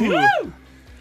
Hei. 0.00 0.16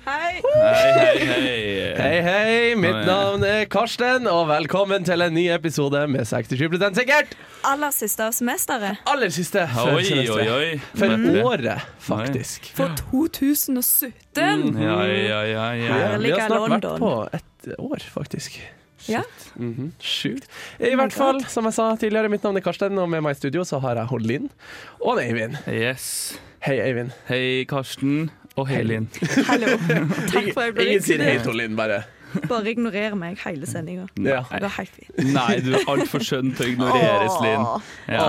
Hei, 0.03 0.41
hei, 0.43 1.19
hei. 1.23 1.93
Hei, 1.95 2.21
hei. 2.21 2.75
Mitt 2.75 3.05
navn 3.07 3.45
er 3.47 3.61
Karsten, 3.71 4.25
og 4.27 4.49
velkommen 4.49 5.05
til 5.07 5.23
en 5.23 5.31
ny 5.37 5.45
episode 5.53 6.01
med 6.11 6.27
67 6.27 6.97
sikkert. 6.97 7.31
Aller 7.69 7.93
siste 7.95 8.25
av 8.27 8.35
semesteret. 8.35 8.99
Aller 9.07 9.31
siste 9.31 9.63
for 9.71 9.93
Oi, 9.93 10.03
semesteret. 10.03 10.51
oi. 10.51 10.81
For 10.99 11.15
mm. 11.15 11.37
året, 11.45 11.85
faktisk. 12.03 12.67
For 12.75 12.91
2017. 13.13 14.03
Ja, 14.35 14.97
ja, 15.07 15.07
ja, 15.07 15.39
ja. 15.47 15.69
Ja, 15.79 16.01
Herlig 16.17 16.33
vi 16.33 16.35
har 16.35 16.51
snart 16.51 16.75
vært 16.75 16.89
på 17.05 17.13
et 17.39 17.71
år, 17.77 18.03
faktisk. 18.17 18.59
Ja. 19.07 19.23
Mhm, 19.55 19.93
Sjukt. 20.03 20.51
I 20.83 20.91
hvert 20.99 21.15
fall, 21.15 21.39
som 21.47 21.71
jeg 21.71 21.77
sa 21.79 21.87
tidligere, 21.95 22.27
mitt 22.35 22.43
navn 22.43 22.59
er 22.59 22.67
Karsten, 22.67 22.99
og 22.99 23.07
med 23.15 23.23
meg 23.23 23.37
i 23.37 23.39
studio 23.39 23.63
så 23.63 23.79
har 23.79 24.03
jeg 24.03 24.21
Linn 24.27 24.51
og 24.99 25.23
Eivind. 25.23 25.55
Yes. 25.71 26.35
Hei, 26.67 26.81
Eivind. 26.83 27.15
Hei, 27.31 27.63
Karsten. 27.63 28.27
Og 28.59 28.67
hei, 28.67 28.81
Linn. 28.83 29.05
Hallo. 29.47 29.75
Takk 30.33 30.49
for 30.51 30.63
at 30.63 30.69
jeg 30.69 30.75
ble 30.75 30.87
Ingen 30.89 31.05
sier 31.05 31.23
hei 31.23 31.37
til 31.43 31.55
Linn, 31.59 31.77
bare. 31.79 32.01
Bare 32.49 32.69
ignorer 32.69 33.15
meg 33.17 33.39
hele 33.41 33.65
sendinga. 33.69 34.05
Ja. 34.21 34.41
Det 34.51 34.61
var 34.67 34.75
helt 34.75 34.93
fint. 34.99 35.15
Nei, 35.33 35.55
du 35.65 35.71
er 35.79 35.87
altfor 35.89 36.21
skjønn 36.25 36.51
til 36.57 36.67
å 36.67 36.73
ignoreres, 36.75 37.39
Linn. 37.45 37.65
Ja. 38.11 38.27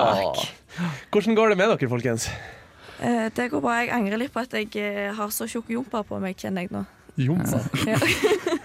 Hvordan 1.12 1.36
går 1.36 1.53
det 1.53 1.58
med 1.61 1.73
dere, 1.75 1.91
folkens? 1.91 2.31
Eh, 3.01 3.27
Det 3.36 3.51
går 3.53 3.61
bra. 3.64 3.81
Jeg 3.83 3.92
angrer 3.97 4.23
litt 4.23 4.33
på 4.33 4.41
at 4.45 4.56
jeg 4.56 4.70
eh, 4.81 5.11
har 5.19 5.34
så 5.34 5.48
tjukk 5.51 5.73
jompa 5.75 6.05
på 6.06 6.20
meg, 6.23 6.39
kjenner 6.41 6.64
jeg 6.64 6.73
nå. 6.77 6.84
Jompa? 7.20 7.61
Ja. 7.89 7.98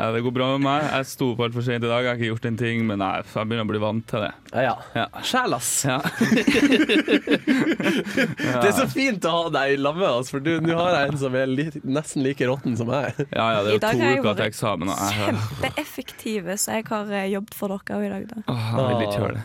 ja, 0.00 0.10
det 0.14 0.22
går 0.24 0.32
bra 0.36 0.46
med 0.56 0.64
meg. 0.64 0.84
Jeg 0.90 1.06
sto 1.10 1.30
opp 1.34 1.40
altfor 1.46 1.62
sent 1.66 1.84
i 1.84 1.88
dag. 1.90 2.02
Jeg 2.04 2.10
har 2.10 2.18
ikke 2.18 2.30
gjort 2.32 2.48
en 2.50 2.56
ting, 2.60 2.82
men 2.88 2.98
nei, 3.02 3.10
jeg 3.20 3.26
begynner 3.48 3.66
å 3.66 3.70
bli 3.70 3.80
vant 3.82 4.06
til 4.10 4.24
det. 4.24 4.32
Ja, 4.66 4.74
ja. 4.96 5.06
Sjæl, 5.26 5.54
ass. 5.58 5.70
Ja. 5.86 5.98
Det 8.60 8.68
er 8.70 8.74
så 8.76 8.86
fint 8.90 9.24
å 9.28 9.32
ha 9.36 9.44
deg 9.54 9.74
i 9.74 9.78
lag 9.80 9.96
med 9.98 10.08
oss, 10.08 10.30
for 10.32 10.42
nå 10.44 10.74
har 10.76 10.96
jeg 10.96 11.12
en 11.12 11.20
som 11.20 11.36
er 11.38 11.46
li 11.50 11.66
nesten 11.84 12.24
like 12.26 12.46
råtten 12.48 12.76
som 12.78 12.90
meg. 12.90 13.14
Ja, 13.30 13.46
ja, 13.56 13.62
det 13.66 13.70
er 13.70 13.76
jo 13.76 13.82
to 13.84 14.20
uker 14.24 14.34
til 14.40 14.46
eksamen. 14.48 14.90
og 14.92 14.96
jeg- 14.98 15.08
Kjempeeffektive, 15.30 16.56
så 16.60 16.76
jeg 16.78 16.86
har 16.90 17.12
eh, 17.12 17.28
jobbet 17.34 17.54
for 17.54 17.68
dere 17.68 17.98
òg 17.98 18.04
i 18.06 18.12
dag, 18.14 18.28
da. 18.34 18.42
Åh, 18.48 18.68
jeg 18.76 18.98
vil 19.00 19.08
ikke 19.08 19.22
høre 19.24 19.34
det. 19.38 19.44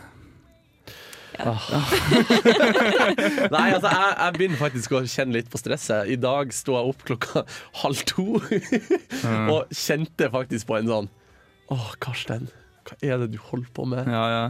Nei, 3.54 3.66
altså, 3.74 3.90
jeg, 3.90 4.12
jeg 4.16 4.36
begynner 4.36 4.60
faktisk 4.60 4.94
å 4.96 5.02
kjenne 5.04 5.36
litt 5.36 5.50
på 5.52 5.60
stresset. 5.60 6.08
I 6.12 6.16
dag 6.20 6.52
sto 6.56 6.76
jeg 6.76 6.92
opp 6.92 7.00
klokka 7.08 7.42
halv 7.82 8.04
to 8.08 8.26
og 8.40 9.74
kjente 9.74 10.30
faktisk 10.32 10.68
på 10.70 10.78
en 10.80 10.92
sånn 10.92 11.10
Å, 11.72 11.74
Karsten, 12.02 12.48
hva 12.86 12.94
er 13.02 13.24
det 13.24 13.32
du 13.34 13.40
holder 13.50 13.70
på 13.74 13.82
med? 13.90 14.02
Ja, 14.10 14.24
ja. 14.30 14.46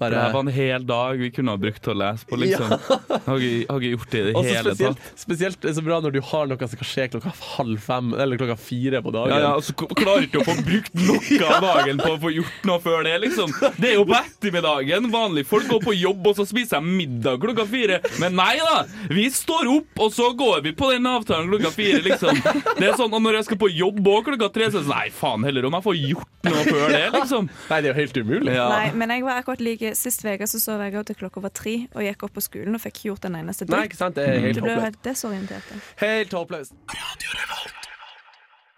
Bare, 0.00 0.14
Det 0.16 0.20
her 0.24 0.32
var 0.32 0.44
en 0.46 0.52
hel 0.54 0.84
dag 0.88 1.18
vi 1.20 1.28
kunne 1.36 1.52
ha 1.52 1.60
brukt 1.60 1.82
til 1.84 1.92
å 1.92 1.96
lese 2.00 2.24
på, 2.28 2.38
liksom. 2.40 2.70
Ja. 2.72 2.96
har 3.26 3.42
ikke, 3.44 3.66
har 3.68 3.82
ikke 3.82 3.90
gjort 3.92 4.14
det 4.14 4.20
i 4.20 4.24
det 4.24 4.34
Også 4.40 4.54
hele 4.54 4.72
spesielt, 4.74 5.02
tatt. 5.04 5.20
spesielt 5.24 5.60
det 5.60 5.68
er 5.70 5.76
så 5.76 5.84
bra 5.84 5.98
når 6.00 6.14
du 6.16 6.20
har 6.30 6.48
noe 6.48 6.68
som 6.70 6.80
kan 6.80 6.88
skje 6.90 7.06
klokka 7.12 7.32
halv 7.50 7.82
fem 7.84 8.14
eller 8.16 8.40
klokka 8.40 8.56
fire 8.60 9.02
på 9.04 9.12
dagen. 9.14 9.34
Ja, 9.34 9.40
ja, 9.44 9.50
og 9.60 9.66
så 9.66 9.74
klarer 9.76 10.24
ikke 10.24 10.40
å 10.40 10.46
få 10.48 10.56
brukt 10.64 10.96
noe 10.96 11.40
av 11.50 11.60
dagen 11.68 12.00
på 12.00 12.14
å 12.14 12.18
få 12.24 12.32
gjort 12.38 12.64
noe 12.70 12.80
før 12.84 13.04
det, 13.08 13.14
liksom. 13.26 13.52
Det 13.76 13.90
er 13.92 13.96
jo 13.98 14.06
på 14.08 14.16
ettermiddagen. 14.18 15.10
Vanlige 15.12 15.50
folk 15.50 15.68
går 15.70 15.84
på 15.84 15.94
jobb, 15.98 16.30
og 16.32 16.40
så 16.40 16.46
spiser 16.48 16.78
jeg 16.80 16.96
middag 17.00 17.40
klokka 17.44 17.66
fire. 17.68 18.00
Men 18.22 18.38
nei 18.40 18.54
da! 18.62 18.80
Vi 19.12 19.26
står 19.34 19.68
opp, 19.76 20.00
og 20.06 20.14
så 20.16 20.30
går 20.38 20.64
vi 20.64 20.72
på 20.80 20.90
den 20.94 21.06
avtalen 21.10 21.50
klokka 21.52 21.74
fire, 21.76 22.00
liksom. 22.08 22.40
Det 22.80 22.88
er 22.88 22.96
sånn, 22.98 23.12
Og 23.12 23.20
når 23.24 23.40
jeg 23.40 23.50
skal 23.50 23.60
på 23.60 23.68
jobb 23.74 24.00
òg 24.14 24.30
klokka 24.30 24.48
tre, 24.54 24.70
så 24.72 24.80
er 24.80 24.80
det 24.80 24.86
sånn 24.88 24.96
Nei, 24.96 25.06
faen 25.14 25.44
heller 25.46 25.68
om 25.68 25.76
jeg 25.76 25.84
får 25.86 25.98
gjort 26.00 26.48
noe 26.48 26.62
før 26.66 26.94
det, 26.94 27.04
liksom. 27.14 27.48
Nei, 27.70 27.78
det 27.84 27.90
er 27.90 27.92
jo 27.92 27.98
helt 28.00 28.18
umulig. 28.24 28.54
Ja. 28.56 28.66
Nei, 28.72 28.86
men 28.96 29.12
jeg 29.14 29.24
var 29.26 29.40
akkurat 29.42 29.62
like 29.64 29.89
Sist 29.98 30.24
uke 30.24 30.46
så 30.50 30.60
sov 30.62 30.82
jeg 30.84 30.96
av 30.98 31.04
til 31.08 31.18
klokka 31.20 31.42
var 31.44 31.52
tre 31.56 31.76
og 31.94 32.02
gikk 32.04 32.24
opp 32.26 32.34
på 32.36 32.44
skolen 32.44 32.76
og 32.78 32.82
fikk 32.82 33.04
gjort 33.10 33.28
en 33.28 33.38
eneste 33.40 33.68
Nei, 33.70 33.84
ikke 33.88 33.98
sant? 34.00 34.16
Det 34.18 34.26
er 34.26 34.40
helt 34.46 34.58
Du 34.58 34.64
ble 34.64 34.74
håpløst. 34.74 34.86
helt 34.88 35.02
desorientert. 35.06 35.72
Helt 36.02 36.36
håpløst. 36.36 36.74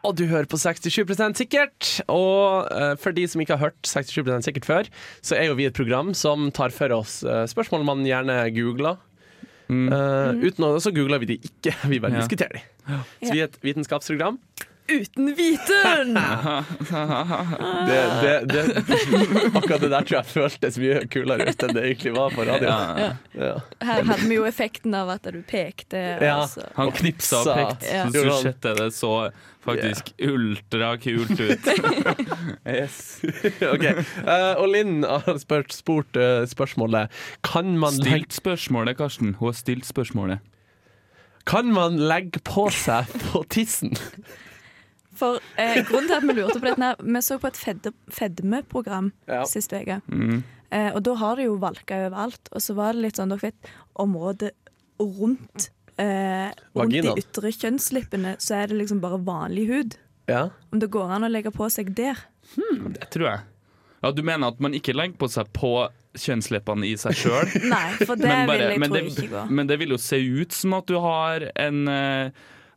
Og 0.02 0.16
du 0.18 0.24
hører 0.26 0.48
på 0.50 0.58
67 0.58 1.38
sikkert. 1.38 1.88
Og 2.10 2.66
eh, 2.74 2.94
for 2.98 3.14
de 3.14 3.26
som 3.30 3.42
ikke 3.42 3.54
har 3.56 3.70
hørt 3.70 3.86
67% 3.86 4.48
sikkert 4.48 4.66
før, 4.66 4.90
så 5.22 5.38
er 5.38 5.46
jo 5.50 5.54
vi 5.58 5.68
et 5.68 5.78
program 5.78 6.10
som 6.14 6.50
tar 6.50 6.74
for 6.74 6.90
oss 6.96 7.20
eh, 7.22 7.44
spørsmål 7.46 7.86
man 7.86 8.02
gjerne 8.06 8.42
googler. 8.56 8.98
Mm. 9.72 9.86
Uh, 9.88 10.42
uten 10.42 10.66
å, 10.66 10.74
så 10.82 10.90
googler 10.92 11.22
vi 11.22 11.30
de 11.30 11.36
ikke, 11.48 11.72
vi 11.92 12.00
bare 12.02 12.18
Ja. 12.18 12.24
diskuterer 12.26 12.58
de. 12.58 12.98
Så 13.22 13.30
vi 13.30 13.40
er 13.40 13.46
et 13.48 13.56
vitenskapsprogram. 13.62 14.36
Uten 14.92 15.34
viten! 15.38 16.18
Det, 17.82 18.00
det, 18.22 18.34
det, 18.52 18.62
akkurat 19.54 19.80
det 19.80 19.88
der 19.90 20.04
tror 20.06 20.16
jeg 20.18 20.26
føltes 20.30 20.76
mye 20.80 21.00
kulere 21.10 21.46
ut 21.48 21.62
enn 21.64 21.74
det 21.76 21.82
egentlig 21.88 22.12
var 22.14 22.34
på 22.34 22.44
radio. 22.46 22.68
Ja. 22.68 23.08
Ja. 23.36 23.54
Her 23.82 24.04
hadde 24.06 24.28
vi 24.28 24.36
jo 24.36 24.44
effekten 24.48 24.94
av 24.96 25.10
at 25.14 25.26
du 25.34 25.40
pekte. 25.48 26.00
Ja. 26.22 26.42
Altså. 26.42 26.66
Han 26.76 26.92
knipsa 26.94 27.40
og 27.42 27.50
pekte. 27.58 28.22
Shit, 28.42 28.62
det 28.62 28.90
så 28.96 29.12
faktisk 29.64 30.12
ultrakult 30.22 31.40
ut. 31.40 31.68
yes. 32.78 33.20
Ok, 33.72 33.84
Uh, 34.22 34.54
Og 34.60 34.68
Linn 34.72 35.02
har 35.06 35.38
spurt, 35.40 35.72
spurt 35.74 36.16
uh, 36.18 36.42
spørsmålet 36.48 37.12
Kan 37.46 37.76
man, 37.78 37.94
Stilt 37.94 38.34
spørsmålet, 38.34 38.96
Karsten. 38.98 39.34
Hun 39.38 39.50
har 39.50 39.58
stilt 39.58 39.86
spørsmålet. 39.88 40.38
kan 41.46 41.72
man 41.74 41.96
legge 41.98 42.38
på 42.46 42.68
seg 42.70 43.08
på 43.32 43.42
tissen? 43.50 43.96
For 45.22 45.38
eh, 45.62 45.78
grunnen 45.88 46.08
til 46.10 46.16
at 46.18 46.26
vi 46.26 46.34
lurte 46.40 46.58
på 46.58 46.66
dette 46.66 46.82
her, 46.88 46.96
Vi 47.06 47.22
så 47.22 47.38
på 47.42 47.50
et 47.52 47.60
fedde, 47.60 47.92
fedmeprogram 48.10 49.12
Ja. 49.30 49.44
sist 49.46 49.72
uke. 49.72 50.00
Mm. 50.10 50.42
Eh, 50.72 50.90
og 50.96 51.02
da 51.06 51.14
har 51.20 51.36
det 51.38 51.46
jo 51.46 51.56
valka 51.62 51.98
overalt. 52.08 52.48
Og 52.52 52.60
så 52.64 52.74
var 52.74 52.92
det 52.96 53.02
litt 53.06 53.20
sånn, 53.20 53.30
dere 53.34 53.50
vet, 53.52 53.70
området 54.02 54.50
rundt 54.98 55.70
eh, 56.00 56.50
Rundt 56.74 56.92
de 56.94 57.14
ytre 57.20 57.50
kjønnslippene 57.54 58.36
så 58.42 58.62
er 58.62 58.70
det 58.72 58.78
liksom 58.82 59.00
bare 59.02 59.18
vanlig 59.22 59.66
hud. 59.70 59.96
Ja. 60.30 60.46
Om 60.72 60.80
det 60.82 60.88
går 60.94 61.10
an 61.18 61.26
å 61.26 61.30
legge 61.32 61.50
på 61.54 61.68
seg 61.72 61.90
der. 61.98 62.18
Det 62.56 63.10
tror 63.12 63.28
jeg. 63.28 63.40
Ja, 64.02 64.10
Du 64.10 64.22
mener 64.26 64.48
at 64.50 64.60
man 64.60 64.74
ikke 64.74 64.94
legger 64.96 65.14
på 65.20 65.28
seg 65.30 65.50
på 65.54 65.74
kjønnsleppene 66.18 66.88
i 66.88 66.96
seg 67.00 67.14
sjøl? 67.16 67.52
Nei, 67.72 67.92
for 68.04 68.16
det 68.18 68.26
Men, 68.28 68.48
bare- 68.50 68.72
vil 68.72 68.80
jeg 68.80 68.90
tro 68.90 69.04
ikke 69.26 69.30
gå. 69.34 69.44
men 69.50 69.66
det 69.70 69.78
vil 69.80 69.94
jo 69.94 70.00
se 70.02 70.18
ut 70.18 70.52
som 70.56 70.74
at 70.78 70.86
du 70.90 70.96
har 71.00 71.46
en 71.56 71.78
eh, 71.88 72.30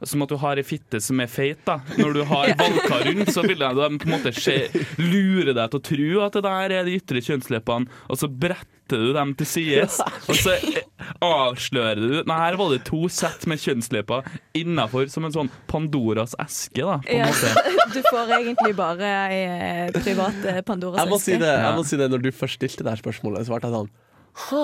som 0.04 0.22
at 0.26 0.30
du 0.30 0.36
har 0.42 0.60
ei 0.60 0.66
fitte 0.68 1.00
som 1.02 1.20
er 1.24 1.30
feit. 1.32 1.62
da 1.66 1.78
Når 1.98 2.14
du 2.18 2.24
har 2.28 2.52
valka 2.60 2.98
rundt, 3.08 3.32
så 3.32 3.44
vil 3.48 3.60
de 3.62 3.70
på 3.72 4.08
en 4.10 4.12
måte 4.12 4.34
skje, 4.36 4.58
lure 5.00 5.54
deg 5.56 5.72
til 5.72 5.80
å 5.80 5.86
tro 5.90 6.10
at 6.26 6.36
det 6.40 6.44
der 6.48 6.76
er 6.82 6.88
de 6.90 6.98
ytre 7.00 7.22
kjønnsleppene, 7.24 7.88
og 8.12 8.20
så 8.20 8.28
bretter 8.30 9.02
du 9.02 9.14
dem 9.16 9.32
til 9.40 9.48
sides. 9.50 9.96
Og 10.30 10.36
så 10.38 10.52
eh, 10.60 10.82
avslører 11.26 12.02
du 12.02 12.18
Nei, 12.30 12.36
her 12.44 12.58
var 12.60 12.70
det 12.76 12.84
to 12.86 13.06
sett 13.12 13.48
med 13.50 13.62
kjønnslepper 13.64 14.28
innafor, 14.60 15.08
som 15.10 15.26
en 15.26 15.34
sånn 15.34 15.50
Pandoras 15.72 16.36
eske, 16.44 16.84
da. 16.86 17.00
På 17.02 17.16
en 17.16 17.24
Ja, 17.24 17.32
måte. 17.32 17.74
du 17.96 18.02
får 18.12 18.36
egentlig 18.42 18.76
bare 18.78 19.10
ei 19.30 19.40
eh, 19.48 19.96
privat 19.96 20.46
eh, 20.52 20.60
Pandoras 20.68 21.02
Jeg 21.02 21.12
må, 21.14 21.18
si 21.24 21.34
eske. 21.34 21.42
det, 21.46 21.56
jeg 21.64 21.80
må 21.80 21.88
si 21.88 22.00
det 22.04 22.12
Når 22.14 22.26
du 22.28 22.30
først 22.36 22.60
stilte 22.60 22.86
det 22.86 22.94
her 22.94 23.02
spørsmålet, 23.02 23.50
ble 23.50 23.62
jeg 23.64 23.76
sånn 23.80 23.92
«Hå?» 24.50 24.64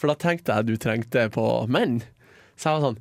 For 0.00 0.08
da 0.08 0.16
tenkte 0.16 0.54
jeg 0.56 0.64
du 0.70 0.76
trengte 0.80 1.26
på 1.34 1.42
menn. 1.68 1.98
Så 2.56 2.70
jeg 2.70 2.78
var 2.78 2.84
sånn 2.86 3.00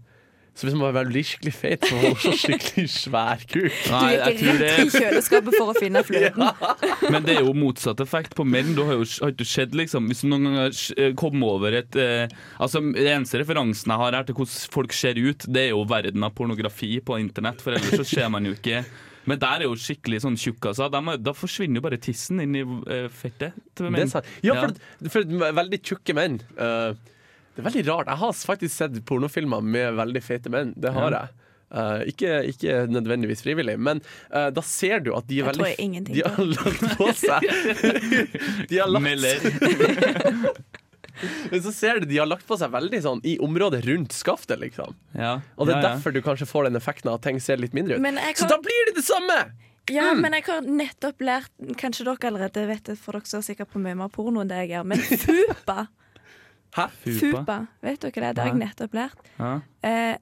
Så 0.60 0.68
hvis 0.68 0.76
man 0.76 0.92
var 0.92 1.08
skikkelig 1.08 1.54
feit, 1.56 1.86
så 1.88 1.96
var 1.96 2.10
man 2.10 2.18
så 2.20 2.34
skikkelig 2.36 2.90
svær 2.92 3.44
kuk. 3.48 3.76
Nei, 3.94 4.12
du 4.18 4.24
gikk 4.28 4.42
tror 4.42 4.58
rett 4.60 4.82
i 4.84 4.90
kjøleskapet 4.92 5.56
for 5.56 5.72
å 5.72 5.76
finne 5.78 6.04
fløten. 6.04 6.48
Men 7.14 7.28
det 7.28 7.38
er 7.38 7.46
jo 7.48 7.54
motsatt 7.56 8.04
effekt 8.04 8.36
på 8.36 8.44
menn. 8.44 8.74
Da 8.76 8.90
har 8.90 9.00
jo 9.00 9.08
har 9.08 9.32
ikke 9.32 9.48
skjedd, 9.48 9.78
liksom 9.80 10.10
Hvis 10.12 10.26
du 10.26 10.30
noen 10.32 10.50
ganger 10.50 10.76
kommer 11.16 11.30
kom 11.30 11.44
over 11.46 11.76
et 11.78 11.96
eh, 12.00 12.32
Altså 12.60 12.82
Den 12.82 12.96
eneste 12.98 13.40
referansen 13.42 13.92
jeg 13.92 14.02
har 14.02 14.16
her 14.18 14.26
til 14.28 14.36
hvordan 14.38 14.72
folk 14.74 14.96
ser 14.96 15.20
ut, 15.20 15.46
det 15.48 15.68
er 15.68 15.72
jo 15.72 15.84
verden 15.88 16.26
av 16.26 16.34
pornografi 16.36 16.98
på 17.06 17.20
internett, 17.22 17.62
for 17.64 17.78
ellers 17.78 18.02
så 18.02 18.08
ser 18.08 18.32
man 18.34 18.48
jo 18.48 18.56
ikke 18.58 18.84
men 19.30 19.38
der 19.38 19.62
er 19.62 19.68
jo 19.68 19.76
skikkelig 19.78 20.24
sånn 20.24 20.38
tjukkaser. 20.40 20.88
Altså. 20.88 21.16
Da 21.22 21.34
forsvinner 21.38 21.78
jo 21.78 21.86
bare 21.86 22.00
tissen 22.02 22.40
inn 22.42 22.56
i 22.58 22.64
eh, 22.64 23.06
fettet. 23.14 23.60
Ja, 24.42 24.56
for, 24.64 25.12
for 25.14 25.36
veldig 25.60 25.80
tjukke 25.86 26.16
menn 26.18 26.40
eh, 26.58 26.96
Det 27.56 27.62
er 27.64 27.68
veldig 27.72 27.86
rart. 27.90 28.08
Jeg 28.08 28.18
har 28.22 28.32
faktisk 28.34 28.76
sett 28.76 29.00
pornofilmer 29.06 29.62
med 29.66 29.94
veldig 30.00 30.22
fete 30.24 30.50
menn. 30.54 30.74
Det 30.78 30.94
har 30.96 31.12
Ja. 31.12 31.20
jeg. 31.28 31.36
Uh, 31.70 32.00
ikke, 32.10 32.30
ikke 32.50 32.76
nødvendigvis 32.90 33.44
frivillig, 33.46 33.76
men 33.78 34.00
uh, 34.34 34.48
da 34.50 34.62
ser 34.66 35.04
du 35.06 35.12
at 35.14 35.28
de 35.30 35.38
er 35.44 35.52
veldig 35.52 35.68
tror 35.68 35.84
ingenting 35.84 36.16
De 36.16 36.24
har 36.26 36.48
lagt 36.50 36.98
på 36.98 37.10
seg 37.14 37.46
De 38.72 38.80
har 38.82 38.90
lagt. 38.90 39.06
Men 41.52 41.62
så 41.64 41.72
ser 41.76 42.00
du 42.00 42.06
de 42.08 42.18
har 42.18 42.26
lagt 42.30 42.46
på 42.48 42.56
seg 42.58 42.72
veldig 42.72 43.00
sånn 43.04 43.22
i 43.28 43.34
området 43.44 43.82
rundt 43.86 44.14
skaftet, 44.16 44.60
liksom. 44.62 44.96
Ja. 45.12 45.34
Og 45.60 45.68
det 45.68 45.74
er 45.76 45.82
ja, 45.82 45.82
ja. 45.84 45.90
derfor 45.98 46.14
du 46.16 46.22
kanskje 46.24 46.48
får 46.48 46.70
den 46.70 46.80
effekten 46.80 47.12
av 47.12 47.18
at 47.20 47.26
ting 47.28 47.42
ser 47.44 47.60
litt 47.60 47.76
mindre 47.76 47.98
ut. 47.98 48.04
Men 48.06 48.18
Så 48.40 48.48
da 48.48 48.56
blir 48.64 48.88
det 48.90 48.96
det 49.02 49.06
samme! 49.08 49.40
Ja, 49.90 50.12
Mm. 50.14 50.20
men 50.22 50.34
jeg 50.38 50.44
har 50.46 50.62
nettopp 50.62 51.22
lært 51.26 51.50
Kanskje 51.82 52.06
dere 52.06 52.28
allerede 52.30 52.62
vet 52.70 52.84
det, 52.92 52.96
for 53.02 53.18
dere 53.18 53.26
ser 53.26 53.42
sikkert 53.42 53.72
på 53.74 53.80
mye 53.82 53.96
mer 53.98 54.12
porno 54.14 54.44
enn 54.44 54.48
det 54.52 54.60
jeg 54.62 54.70
gjør. 54.76 54.84
Men 54.86 55.00
fupa, 55.02 55.78
Hæ? 56.78 56.88
Fupa. 57.04 57.20
fupa, 57.20 57.60
vet 57.82 58.02
dere 58.02 58.12
det? 58.12 58.36
Det 58.36 58.44
har 58.44 58.52
jeg 58.52 58.60
nettopp 58.62 58.94
lært. 58.98 59.30
Ja. 59.40 59.54
Eh, 59.84 60.16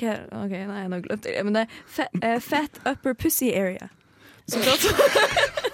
hva, 0.00 0.16
OK, 0.44 0.54
nei, 0.68 0.82
nå 0.88 1.00
glemte 1.04 1.30
jeg 1.30 1.38
det. 1.38 1.44
Men 1.48 1.58
det 1.58 1.66
er 1.66 1.82
fat, 1.86 2.22
eh, 2.22 2.38
fat 2.44 2.80
upper 2.86 3.14
pussy 3.14 3.52
area. 3.52 3.88
Så 4.50 4.60
da 4.64 4.76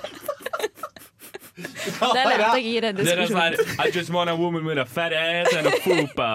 Det 2.14 2.24
lærte 2.24 2.58
jeg 2.58 2.66
i 2.70 2.80
den 2.82 2.98
Det 2.98 3.06
er 3.08 3.24
sånn 3.26 3.54
diskusjonen. 3.54 3.80
I 3.82 3.90
just 3.94 4.12
want 4.14 4.30
a 4.30 4.36
woman 4.38 4.66
with 4.68 4.80
a 4.80 4.86
fat 4.86 5.14
ass 5.16 5.54
and 5.56 5.66
a 5.70 5.74
fupa. 5.82 6.30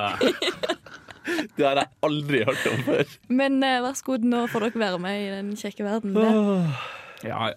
Det 1.57 1.63
har 1.63 1.80
jeg 1.80 1.88
aldri 2.04 2.42
hørt 2.44 2.65
om 2.68 2.81
før. 2.83 3.12
Men 3.31 3.62
eh, 3.63 3.77
vær 3.83 3.94
så 3.95 4.04
god, 4.10 4.25
nå 4.27 4.42
får 4.51 4.65
dere 4.65 4.81
være 4.81 4.98
med 5.00 5.21
i 5.21 5.30
den 5.31 5.54
kjekke 5.56 5.86
verden. 5.86 6.18
Det. 6.18 6.33
Ja, 7.30 7.54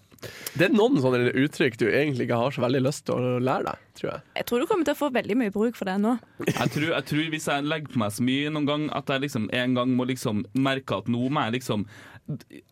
Det 0.56 0.69
er 0.69 0.75
noen 0.75 0.99
sånne 1.02 1.32
uttrykk 1.44 1.78
du 1.81 1.87
egentlig 1.88 2.26
ikke 2.26 2.40
har 2.40 2.55
så 2.56 2.64
veldig 2.64 2.82
lyst 2.87 3.06
til 3.08 3.17
å 3.17 3.37
lære 3.43 3.69
deg, 3.69 3.84
tror 4.00 4.11
jeg. 4.12 4.25
Jeg 4.40 4.49
tror 4.49 4.62
du 4.62 4.67
kommer 4.70 4.88
til 4.88 4.96
å 4.96 5.00
få 5.00 5.12
veldig 5.14 5.38
mye 5.43 5.55
bruk 5.55 5.78
for 5.78 5.90
det 5.90 5.96
nå. 6.02 6.17
jeg 6.49 6.75
tror, 6.75 6.90
jeg 6.94 7.08
tror 7.12 7.31
hvis 7.37 7.49
jeg 7.52 7.70
legger 7.70 7.94
på 7.94 8.02
meg 8.02 8.17
så 8.17 8.26
mye 8.26 8.52
noen 8.56 8.69
gang 8.70 8.90
at 8.96 9.14
jeg 9.14 9.26
liksom 9.26 9.49
en 9.62 9.78
gang 9.81 9.96
må 9.96 10.08
liksom 10.11 10.44
merke 10.67 11.00
at 11.00 11.11
nå 11.12 11.31
må 11.31 11.49
jeg 11.49 11.58
liksom 11.61 11.88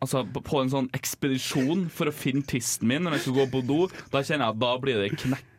Altså 0.02 0.24
på 0.26 0.58
en 0.58 0.70
sånn 0.72 0.88
ekspedisjon 0.98 1.84
for 1.94 2.10
å 2.10 2.14
finne 2.14 2.42
tissen 2.42 2.88
min 2.90 3.04
når 3.06 3.14
jeg 3.14 3.28
skal 3.28 3.36
gå 3.36 3.44
på 3.52 3.60
do, 3.68 3.76
da 4.10 4.18
kjenner 4.26 4.48
jeg 4.48 4.56
at 4.56 4.62
da 4.64 4.70
blir 4.82 4.98
det 4.98 5.12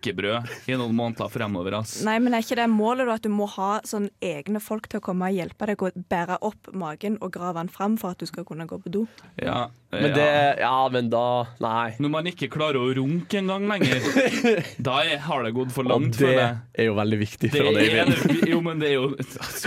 knekkebrød 0.06 0.70
i 0.70 0.78
noen 0.78 0.96
måneder 0.96 1.30
fremover. 1.32 1.80
Ass. 1.80 1.98
Nei, 2.06 2.18
men 2.22 2.36
er 2.36 2.44
ikke 2.44 2.58
det 2.60 2.68
målet 2.72 3.08
da 3.10 3.18
at 3.18 3.26
du 3.26 3.32
må 3.34 3.48
ha 3.56 3.80
sånn 3.88 4.10
egne 4.24 4.62
folk 4.64 4.88
til 4.92 5.02
å 5.02 5.06
komme 5.06 5.30
og 5.30 5.38
hjelpe 5.38 5.70
deg 5.70 5.82
å 5.82 5.92
bære 6.12 6.38
opp 6.46 6.70
magen 6.78 7.18
og 7.22 7.34
grave 7.36 7.60
den 7.60 7.72
fram 7.74 7.98
for 8.02 8.14
at 8.16 8.22
du 8.22 8.30
skal 8.30 8.46
kunne 8.48 8.68
gå 8.70 8.80
på 8.84 8.92
do? 8.94 9.06
Ja, 9.42 9.70
Men 9.92 10.10
ja. 10.12 10.16
det 10.16 10.30
Ja, 10.60 10.90
men 10.92 11.10
da 11.10 11.48
Nei. 11.64 11.96
Når 12.00 12.12
man 12.12 12.28
ikke 12.30 12.50
klarer 12.52 12.82
å 12.82 12.94
runke 12.98 13.40
en 13.40 13.48
gang 13.52 13.68
lenger, 13.70 14.04
da 14.88 14.98
er, 15.04 15.22
har 15.26 15.46
det 15.46 15.54
gått 15.56 15.72
for 15.76 15.88
langt 15.88 16.16
Og 16.18 16.26
det 16.26 16.34
deg. 16.38 16.64
er 16.76 16.90
jo 16.90 16.98
veldig 16.98 17.20
viktig 17.22 17.52
Det 17.52 17.62
for 17.62 17.78
deg, 17.78 17.94
Eivind. 17.94 18.50
Jo, 18.52 18.60
men 18.66 18.82
det 18.82 18.92
er 18.92 18.98
jo 18.98 19.14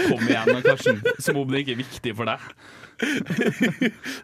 Kom 0.08 0.26
igjen, 0.28 0.60
Karsten. 0.64 1.00
Som 1.22 1.40
om 1.42 1.48
det 1.50 1.64
ikke 1.64 1.76
er 1.78 1.82
viktig 1.82 2.14
for 2.18 2.28
deg. 2.28 2.44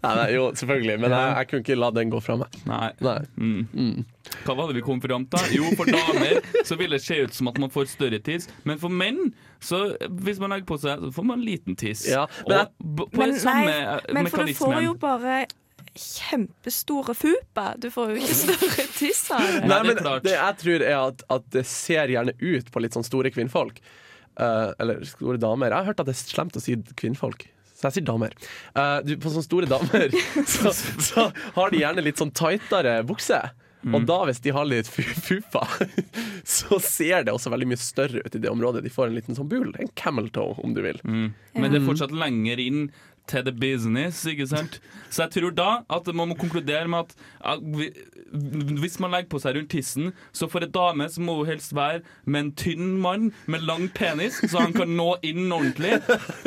Nei, 0.02 0.12
nei, 0.19 0.26
jo, 0.34 0.49
selvfølgelig. 0.58 0.96
Men 1.05 1.12
jeg, 1.14 1.34
jeg 1.38 1.49
kunne 1.50 1.62
ikke 1.64 1.76
la 1.78 1.90
den 1.94 2.11
gå 2.11 2.20
fra 2.25 2.37
meg. 2.40 2.56
Nei. 2.66 2.88
Nei. 3.06 3.19
Mm. 3.38 4.05
Hva 4.44 4.55
var 4.56 4.71
det 4.71 4.79
vi 4.79 4.85
kom 4.85 5.00
fram 5.03 5.26
til? 5.32 5.59
Jo, 5.59 5.73
for 5.79 5.88
damer 5.88 6.41
så 6.67 6.79
vil 6.81 6.97
det 6.97 7.00
se 7.05 7.19
ut 7.25 7.35
som 7.37 7.50
at 7.50 7.59
man 7.61 7.73
får 7.73 7.91
større 7.93 8.21
tiss. 8.25 8.49
Men 8.69 8.81
for 8.81 8.93
menn, 8.93 9.35
så 9.65 9.82
hvis 10.25 10.41
man 10.43 10.55
legger 10.55 10.69
på 10.71 10.79
seg, 10.81 11.03
så 11.05 11.12
får 11.15 11.29
man 11.29 11.44
liten 11.44 11.76
tiss. 11.81 12.06
Ja, 12.11 12.25
men 12.49 12.65
Og 12.65 13.05
på 13.12 13.21
Men 13.21 13.37
samme 13.41 13.69
nei, 13.69 13.82
eh, 13.82 14.15
men 14.17 14.32
for 14.32 14.49
du 14.49 14.56
får 14.56 14.81
jo 14.87 14.94
bare 15.00 15.44
kjempestore 15.94 17.15
fupa. 17.15 17.75
Du 17.79 17.91
får 17.94 18.15
jo 18.15 18.23
ikke 18.23 18.38
større 18.38 18.87
tiss 18.97 19.25
av 19.35 19.44
det. 19.44 19.67
Nei, 19.71 19.81
men 19.87 20.00
det 20.25 20.35
jeg 20.35 20.61
tror 20.62 20.87
er 20.87 20.97
at, 20.99 21.26
at 21.37 21.50
det 21.55 21.65
ser 21.71 22.12
gjerne 22.12 22.35
ut 22.41 22.73
på 22.73 22.82
litt 22.82 22.97
sånn 22.97 23.06
store 23.06 23.31
kvinnfolk. 23.35 23.81
Uh, 24.35 24.73
eller 24.82 25.05
store 25.06 25.38
damer. 25.38 25.71
Jeg 25.71 25.79
har 25.79 25.93
hørt 25.93 26.00
at 26.03 26.09
det 26.09 26.17
er 26.17 26.23
slemt 26.25 26.56
å 26.59 26.62
si 26.62 26.75
kvinnfolk. 26.99 27.47
Så 27.75 27.88
jeg 27.88 27.99
sier 27.99 28.06
damer. 28.09 28.35
Uh, 28.75 28.99
du, 29.06 29.15
på 29.21 29.31
sånne 29.31 29.47
store 29.47 29.69
damer 29.71 30.15
så, 30.56 30.73
så 30.73 31.29
har 31.55 31.71
de 31.71 31.82
gjerne 31.85 32.06
litt 32.06 32.23
sånn 32.23 32.35
tightere 32.35 33.00
bukse. 33.06 33.38
Mm. 33.85 33.99
Og 33.99 34.07
da, 34.09 34.19
hvis 34.29 34.41
de 34.45 34.53
har 34.57 34.69
litt 34.69 34.89
fuffa, 34.89 35.65
så 36.57 36.79
ser 36.83 37.27
det 37.27 37.35
også 37.35 37.53
veldig 37.53 37.69
mye 37.75 37.81
større 37.81 38.25
ut 38.25 38.37
i 38.37 38.41
det 38.41 38.51
området. 38.51 38.85
De 38.85 38.93
får 38.93 39.11
en 39.11 39.19
liten 39.19 39.37
sånn 39.37 39.51
bul. 39.51 39.75
En 39.81 39.93
camel 40.01 40.31
toe, 40.33 40.57
om 40.65 40.73
du 40.77 40.81
vil. 40.85 41.01
Mm. 41.05 41.27
Men 41.59 41.71
det 41.71 41.83
er 41.83 41.89
fortsatt 41.89 42.15
lenger 42.17 42.63
inn 42.63 42.87
til 43.31 43.44
the 43.47 43.53
business, 43.53 44.25
ikke 44.29 44.47
sant? 44.50 44.81
Så 45.11 45.23
jeg 45.25 45.31
tror 45.38 45.55
da 45.56 45.69
at 45.97 46.09
man 46.15 46.29
må 46.29 46.35
konkludere 46.37 46.88
med 46.91 47.06
at, 47.06 47.61
hvis 48.81 48.99
man 49.00 49.12
legger 49.15 49.31
på 49.32 49.41
seg 49.43 49.56
rundt 49.56 49.71
tissen, 49.73 50.11
så 50.35 50.49
for 50.50 50.65
en 50.67 50.73
dame 50.75 51.06
så 51.12 51.23
må 51.25 51.37
hun 51.38 51.49
helst 51.49 51.75
være 51.76 52.03
med 52.26 52.41
en 52.41 52.50
tynn 52.59 52.91
mann 53.00 53.31
med 53.50 53.65
lang 53.65 53.87
penis, 53.97 54.41
så 54.50 54.65
han 54.65 54.75
kan 54.76 54.93
nå 54.99 55.15
inn 55.26 55.47
ordentlig. 55.55 56.00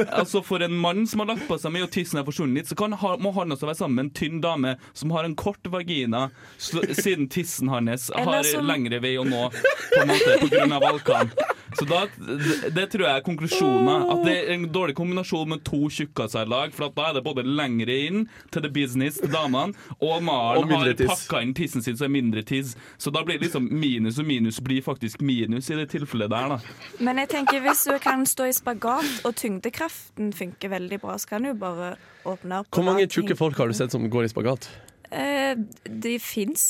Altså 0.08 0.44
For 0.46 0.62
en 0.66 0.78
mann 0.78 1.06
som 1.10 1.24
har 1.24 1.32
lagt 1.34 1.48
på 1.50 1.58
seg 1.62 1.74
mye 1.74 1.88
og 1.88 1.94
tissen 1.96 2.20
er 2.22 2.28
forsvunnet 2.28 2.62
litt, 2.62 2.70
så 2.72 2.78
kan, 2.80 2.94
må 3.24 3.34
han 3.38 3.56
også 3.56 3.70
være 3.72 3.80
sammen 3.82 3.98
med 4.02 4.10
en 4.10 4.16
tynn 4.22 4.42
dame 4.44 4.76
som 4.94 5.12
har 5.16 5.28
en 5.28 5.36
kort 5.40 5.66
vagina, 5.74 6.28
siden 6.60 7.30
tissen 7.34 7.72
hans 7.74 8.10
har 8.14 8.44
som- 8.44 8.68
lengre 8.68 9.00
vei 9.04 9.16
å 9.18 9.26
nå 9.28 9.48
på 9.54 10.02
en 10.04 10.12
måte 10.14 10.38
pga. 10.46 10.80
valkene. 10.82 11.32
Så 11.78 11.86
da, 11.86 12.04
det, 12.18 12.72
det 12.74 12.86
tror 12.94 13.06
jeg 13.06 13.22
er 13.22 13.26
konklusjonen. 13.26 14.08
At 14.12 14.24
det 14.26 14.36
er 14.40 14.54
en 14.56 14.68
dårlig 14.74 14.96
kombinasjon 14.98 15.50
med 15.52 15.64
to 15.68 15.88
tjukkaser-lag. 15.94 16.74
For 16.76 16.90
at 16.90 16.98
da 16.98 17.10
er 17.10 17.18
det 17.20 17.24
både 17.28 17.46
lengre 17.46 17.98
inn 18.08 18.26
til 18.54 18.66
the 18.66 18.72
business 18.74 19.20
til 19.22 19.32
damene, 19.34 19.78
og 20.02 20.24
Maren 20.26 20.72
har 20.74 20.94
pakka 20.98 21.42
inn 21.46 21.54
tissen 21.58 21.86
sin 21.86 21.98
så 21.98 22.08
er 22.08 22.14
mindre 22.14 22.44
tiss. 22.48 22.76
Så 22.98 23.14
da 23.14 23.24
blir 23.26 23.38
det 23.40 23.48
liksom 23.48 23.70
minus 23.70 24.20
og 24.22 24.28
minus 24.30 24.60
blir 24.64 24.84
faktisk 24.86 25.22
minus 25.26 25.70
i 25.72 25.78
det 25.80 25.90
tilfellet 25.94 26.32
der, 26.34 26.56
da. 26.56 26.60
Men 27.04 27.22
jeg 27.24 27.32
tenker 27.36 27.64
hvis 27.66 27.86
du 27.88 27.96
kan 28.04 28.26
stå 28.28 28.50
i 28.50 28.56
spagat, 28.58 29.24
og 29.28 29.38
tyngdekraften 29.38 30.34
funker 30.36 30.74
veldig 30.74 31.02
bra, 31.04 31.18
så 31.22 31.36
kan 31.36 31.48
du 31.48 31.54
bare 31.58 31.96
åpne 32.28 32.64
opp. 32.64 32.74
Hvor 32.74 32.86
mange 32.88 33.08
tjukke 33.08 33.38
folk 33.38 33.58
har 33.62 33.70
du 33.70 33.78
sett 33.78 33.94
som 33.94 34.06
går 34.12 34.28
i 34.28 34.34
spagat? 34.34 34.70
Eh, 35.12 35.54
de 35.88 36.18
fins. 36.20 36.66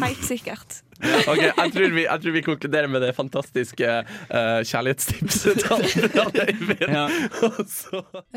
Helt 0.00 0.24
sikkert. 0.26 0.80
Ok, 1.28 1.42
jeg 1.42 1.72
tror, 1.74 1.92
vi, 1.92 2.06
jeg 2.06 2.22
tror 2.22 2.34
vi 2.34 2.42
konkluderer 2.46 2.88
med 2.88 3.04
det 3.04 3.12
fantastiske 3.16 3.86
uh, 3.86 4.60
kjærlighetstipset. 4.64 5.66
Ja. 6.88 7.06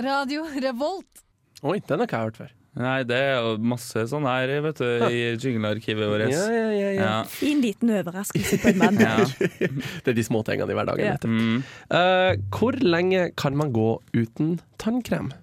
Radio 0.03 0.45
Revolt. 0.59 1.25
Oi, 1.63 1.79
den 1.79 1.99
har 1.99 2.07
ikke 2.07 2.19
jeg 2.19 2.31
hørt 2.31 2.41
før. 2.43 2.55
Nei, 2.79 2.99
det 3.07 3.17
er 3.17 3.39
jo 3.41 3.55
masse 3.65 4.03
sånn 4.11 4.27
her 4.29 4.51
vet 4.63 4.77
du, 4.79 4.85
i 5.09 5.21
jinglearkivet 5.41 6.07
vårt. 6.07 6.29
Ja, 6.31 6.45
ja, 6.53 6.67
ja, 6.69 6.91
ja. 6.93 7.01
Ja. 7.01 7.13
Fin 7.27 7.63
liten 7.63 7.91
overraskelse 7.97 8.59
på 8.61 8.71
en 8.71 8.79
mandag. 8.79 9.33
Ja. 9.33 9.69
Det 10.03 10.13
er 10.13 10.17
de 10.19 10.25
små 10.25 10.43
tingene 10.47 10.71
i 10.71 10.77
hverdagen. 10.77 11.09
Ja. 11.09 11.17
Mm. 11.25 11.63
Uh, 11.91 12.31
hvor 12.55 12.77
lenge 12.79 13.31
kan 13.39 13.57
man 13.59 13.73
gå 13.75 13.89
uten 14.15 14.59
tannkrem? 14.79 15.33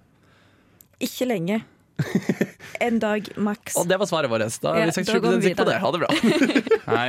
Ikke 1.03 1.27
lenge. 1.29 1.61
En 2.87 2.99
dag 3.01 3.25
maks. 3.41 3.75
Og 3.79 3.87
det 3.89 3.97
var 3.99 4.05
svaret 4.09 4.29
vårt. 4.29 4.45
Da 4.61 4.75
er 4.75 4.83
Ja, 4.83 4.85
vi 4.85 4.91
da 4.91 4.97
67 5.01 5.21
går 5.23 5.41
sikre 5.41 5.63
på 5.63 5.67
det. 5.71 5.79
Ha 5.81 5.91
det 5.91 5.99
bra. 6.03 6.09
Nei, 6.93 7.07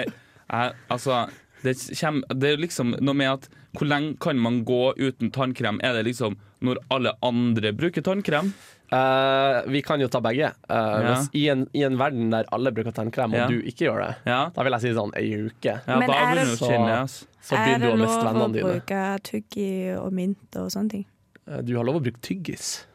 jeg, 0.48 0.74
altså 0.94 1.18
det, 1.64 1.74
kjem, 1.98 2.22
det 2.40 2.52
er 2.54 2.60
liksom 2.62 2.94
noe 3.04 3.14
med 3.18 3.32
at 3.34 3.48
hvor 3.76 3.84
lenge 3.90 4.14
kan 4.22 4.38
man 4.40 4.62
gå 4.64 4.94
uten 4.96 5.30
tannkrem? 5.34 5.80
Er 5.84 5.98
det 5.98 6.06
liksom 6.08 6.38
når 6.64 6.80
alle 6.94 7.12
andre 7.22 7.72
bruker 7.76 8.02
tannkrem? 8.06 8.52
Uh, 8.88 9.60
vi 9.68 9.82
kan 9.84 10.00
jo 10.00 10.08
ta 10.08 10.22
begge. 10.24 10.48
Uh, 10.64 10.78
Ja. 10.78 11.10
hvis, 11.10 11.28
i, 11.36 11.42
en, 11.52 11.66
I 11.76 11.82
en 11.84 11.98
verden 12.00 12.30
der 12.32 12.48
alle 12.56 12.72
bruker 12.72 12.94
tannkrem, 12.96 13.34
og 13.36 13.42
Ja. 13.42 13.46
du 13.52 13.58
ikke 13.60 13.84
gjør 13.90 14.00
det, 14.06 14.14
Ja, 14.30 14.38
da 14.54 14.64
vil 14.64 14.72
jeg 14.78 14.80
si 14.86 14.94
sånn 14.96 15.12
ei 15.20 15.26
uke. 15.50 15.74
ja 15.84 15.98
Men 15.98 16.08
da 16.08 16.16
er 16.30 16.34
det 16.40 16.46
så-. 16.56 17.26
Så 17.48 17.56
er 17.56 17.78
det 17.78 17.92
lov 17.92 18.08
å 18.08 18.48
dine. 18.52 18.64
bruke 18.64 19.02
tyggi 19.28 19.68
og 19.98 20.12
mynt 20.16 20.56
og 20.56 20.70
sånne 20.72 20.90
ting? 20.96 21.06
Uh, 21.46 21.60
Du 21.60 21.76
har 21.76 21.84
lov 21.84 22.00
å 22.00 22.04
bruke 22.06 22.20
tyggis. 22.24 22.86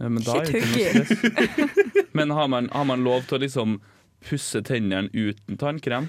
Ja, 0.00 0.08
men, 0.08 0.22
da 0.24 0.38
Ikke 0.40 0.56
er 0.56 0.64
ikke 0.64 0.92
noe 0.96 1.04
stress. 1.04 2.08
men 2.16 2.30
har 2.32 2.48
man, 2.48 2.68
har 2.72 2.86
man 2.88 3.02
lov 3.04 3.26
til 3.28 3.36
å 3.36 3.42
liksom 3.44 3.78
pusse 4.24 4.62
tennene 4.64 5.10
uten 5.12 5.58
tannkrem? 5.60 6.08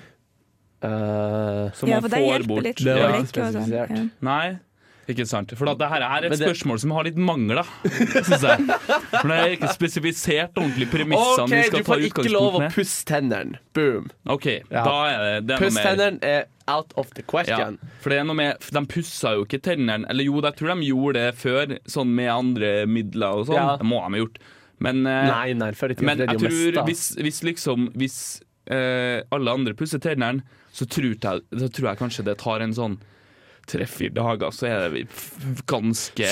Uh, 0.82 1.68
Så 1.78 1.86
ja, 1.90 2.00
man 2.02 2.10
det 2.10 2.22
får 2.24 2.48
bort 2.50 2.64
litt. 2.66 2.80
Det 2.82 2.96
på 2.96 3.02
var 3.04 3.18
sånn. 3.20 3.28
spesifisert. 3.30 3.92
Ja. 3.98 4.06
Nei, 4.26 4.46
ikke 5.10 5.26
sant. 5.28 5.52
For 5.58 5.66
det 5.76 5.90
her 5.90 6.04
er 6.06 6.26
et 6.28 6.32
det- 6.32 6.40
spørsmål 6.40 6.80
som 6.80 6.92
har 6.92 7.04
litt 7.08 7.18
mangler, 7.18 7.64
syns 7.84 8.44
jeg. 8.46 8.66
For 9.12 9.28
det 9.28 9.38
er 9.38 9.56
ikke 9.58 9.72
spesifisert 9.74 10.54
ordentlig 10.56 10.90
premissene 10.92 11.48
OK, 11.48 11.52
vi 11.52 11.62
du 11.62 11.68
skal 11.72 11.84
ta 11.84 11.92
får 11.94 12.06
ikke 12.10 12.32
lov 12.32 12.58
å 12.60 12.70
pusse 12.72 13.06
tennene. 13.10 13.60
Boom. 13.74 14.10
OK, 14.28 14.46
Ja. 14.70 14.84
da 14.86 14.96
er 15.10 15.18
det, 15.24 15.48
det 15.48 15.56
er 15.56 15.64
Puss 15.66 15.76
tennene 15.82 16.20
er 16.24 16.46
out 16.68 16.94
of 16.96 17.10
the 17.16 17.24
Ja, 17.24 17.28
question. 17.28 17.78
for 18.00 18.10
det 18.10 18.20
er 18.20 18.24
noe 18.24 18.36
med 18.36 18.58
De 18.72 18.86
pussa 18.86 19.34
jo 19.36 19.44
ikke 19.46 19.60
tennene 19.62 20.06
Eller 20.10 20.24
jo, 20.24 20.40
jeg 20.42 20.56
tror 20.56 20.76
de 20.76 20.88
gjorde 20.88 21.14
det 21.14 21.36
før, 21.36 21.78
sånn 21.86 22.14
med 22.16 22.30
andre 22.30 22.86
midler 22.88 23.42
og 23.42 23.48
sånn. 23.48 23.56
Ja. 23.56 23.78
Det 23.78 23.86
må 23.86 24.00
de 24.00 24.20
ha 24.20 24.26
gjort. 24.26 24.38
Men, 24.80 25.06
eh, 25.06 25.28
Nei, 25.28 25.54
nei, 25.54 25.72
før 25.72 25.92
i 25.92 25.96
tiden 25.96 26.06
men 26.06 26.18
jeg 26.18 26.40
tror 26.40 26.86
hvis, 26.88 27.16
hvis 27.18 27.42
liksom 27.44 27.92
Hvis 27.94 28.42
uh, 28.72 29.22
alle 29.32 29.52
andre 29.52 29.74
pusser 29.74 30.00
tennene, 30.00 30.44
så 30.72 30.86
så 30.88 31.68
tror 31.70 31.90
jeg 31.90 31.98
kanskje 32.00 32.24
det 32.24 32.38
tar 32.38 32.62
en 32.62 32.72
sånn 32.74 32.98
tre-fire 33.70 34.14
dager, 34.16 34.52
så 34.56 34.68
er 34.68 34.90
det 34.94 35.04
ganske 35.70 36.30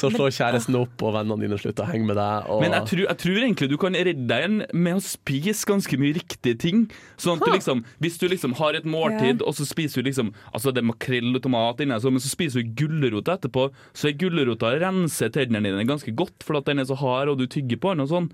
Så 0.00 0.10
slår 0.12 0.32
kjæresten 0.34 0.76
opp, 0.78 1.02
og 1.04 1.14
vennene 1.16 1.44
dine 1.44 1.58
slutter 1.60 1.84
å 1.86 1.90
henge 1.90 2.08
med 2.08 2.18
deg. 2.18 2.48
Og 2.50 2.62
Men 2.64 2.76
jeg 2.76 2.88
tror, 2.90 3.02
jeg 3.08 3.20
tror 3.24 3.40
egentlig 3.42 3.68
du 3.70 3.76
kan 3.80 3.98
redde 3.98 4.26
deg 4.30 4.44
igjen 4.44 4.58
med 4.72 4.98
å 4.98 5.04
spise 5.04 5.68
ganske 5.68 5.98
mye 6.00 6.16
riktige 6.18 6.58
ting. 6.58 6.86
Sånn 7.20 7.38
at 7.40 7.46
du 7.46 7.52
liksom, 7.52 7.84
Hvis 8.00 8.18
du 8.18 8.26
liksom 8.28 8.56
har 8.60 8.74
et 8.74 8.88
måltid, 8.88 9.42
og 9.42 9.54
så 9.54 9.66
spiser 9.68 10.02
du 10.02 10.10
liksom 10.10 10.32
Altså 10.52 10.72
det 10.74 10.82
er 10.82 10.90
makrell 10.90 11.34
og 11.36 11.42
tomat 11.44 11.80
inni, 11.84 11.94
men 11.94 12.22
så 12.22 12.30
spiser 12.32 12.62
du 12.62 12.74
gulrot 12.82 13.28
etterpå, 13.28 13.68
så 13.94 14.08
er 14.10 14.18
gulrota 14.18 14.74
renser 14.80 15.30
tennene 15.34 15.70
dine 15.70 15.86
ganske 15.88 16.12
godt, 16.14 16.42
for 16.44 16.58
at 16.58 16.66
den 16.66 16.78
er 16.82 16.88
så 16.88 16.96
hard, 16.98 17.28
og 17.28 17.38
du 17.38 17.46
tygger 17.46 17.80
på 17.80 17.94
den 17.94 18.04
og 18.06 18.10
sånn. 18.12 18.28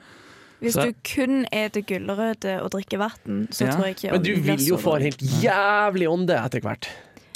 Hvis 0.60 0.76
du 0.76 0.92
kun 1.06 1.46
eter 1.56 1.80
gulrøtter 1.88 2.60
og 2.60 2.72
drikker 2.75 3.00
vann, 3.00 3.46
så 3.50 3.64
Ja. 3.64 3.72
tror 3.72 3.87
jeg 3.87 3.96
ikke 3.96 4.12
Men 4.12 4.22
du 4.22 4.34
vil 4.34 4.66
jo 4.66 4.76
få 4.76 4.96
en 4.96 5.02
helt 5.08 5.22
jævlig 5.40 6.06
ånde 6.08 6.37
etter 6.37 6.60
hvert. 6.60 6.88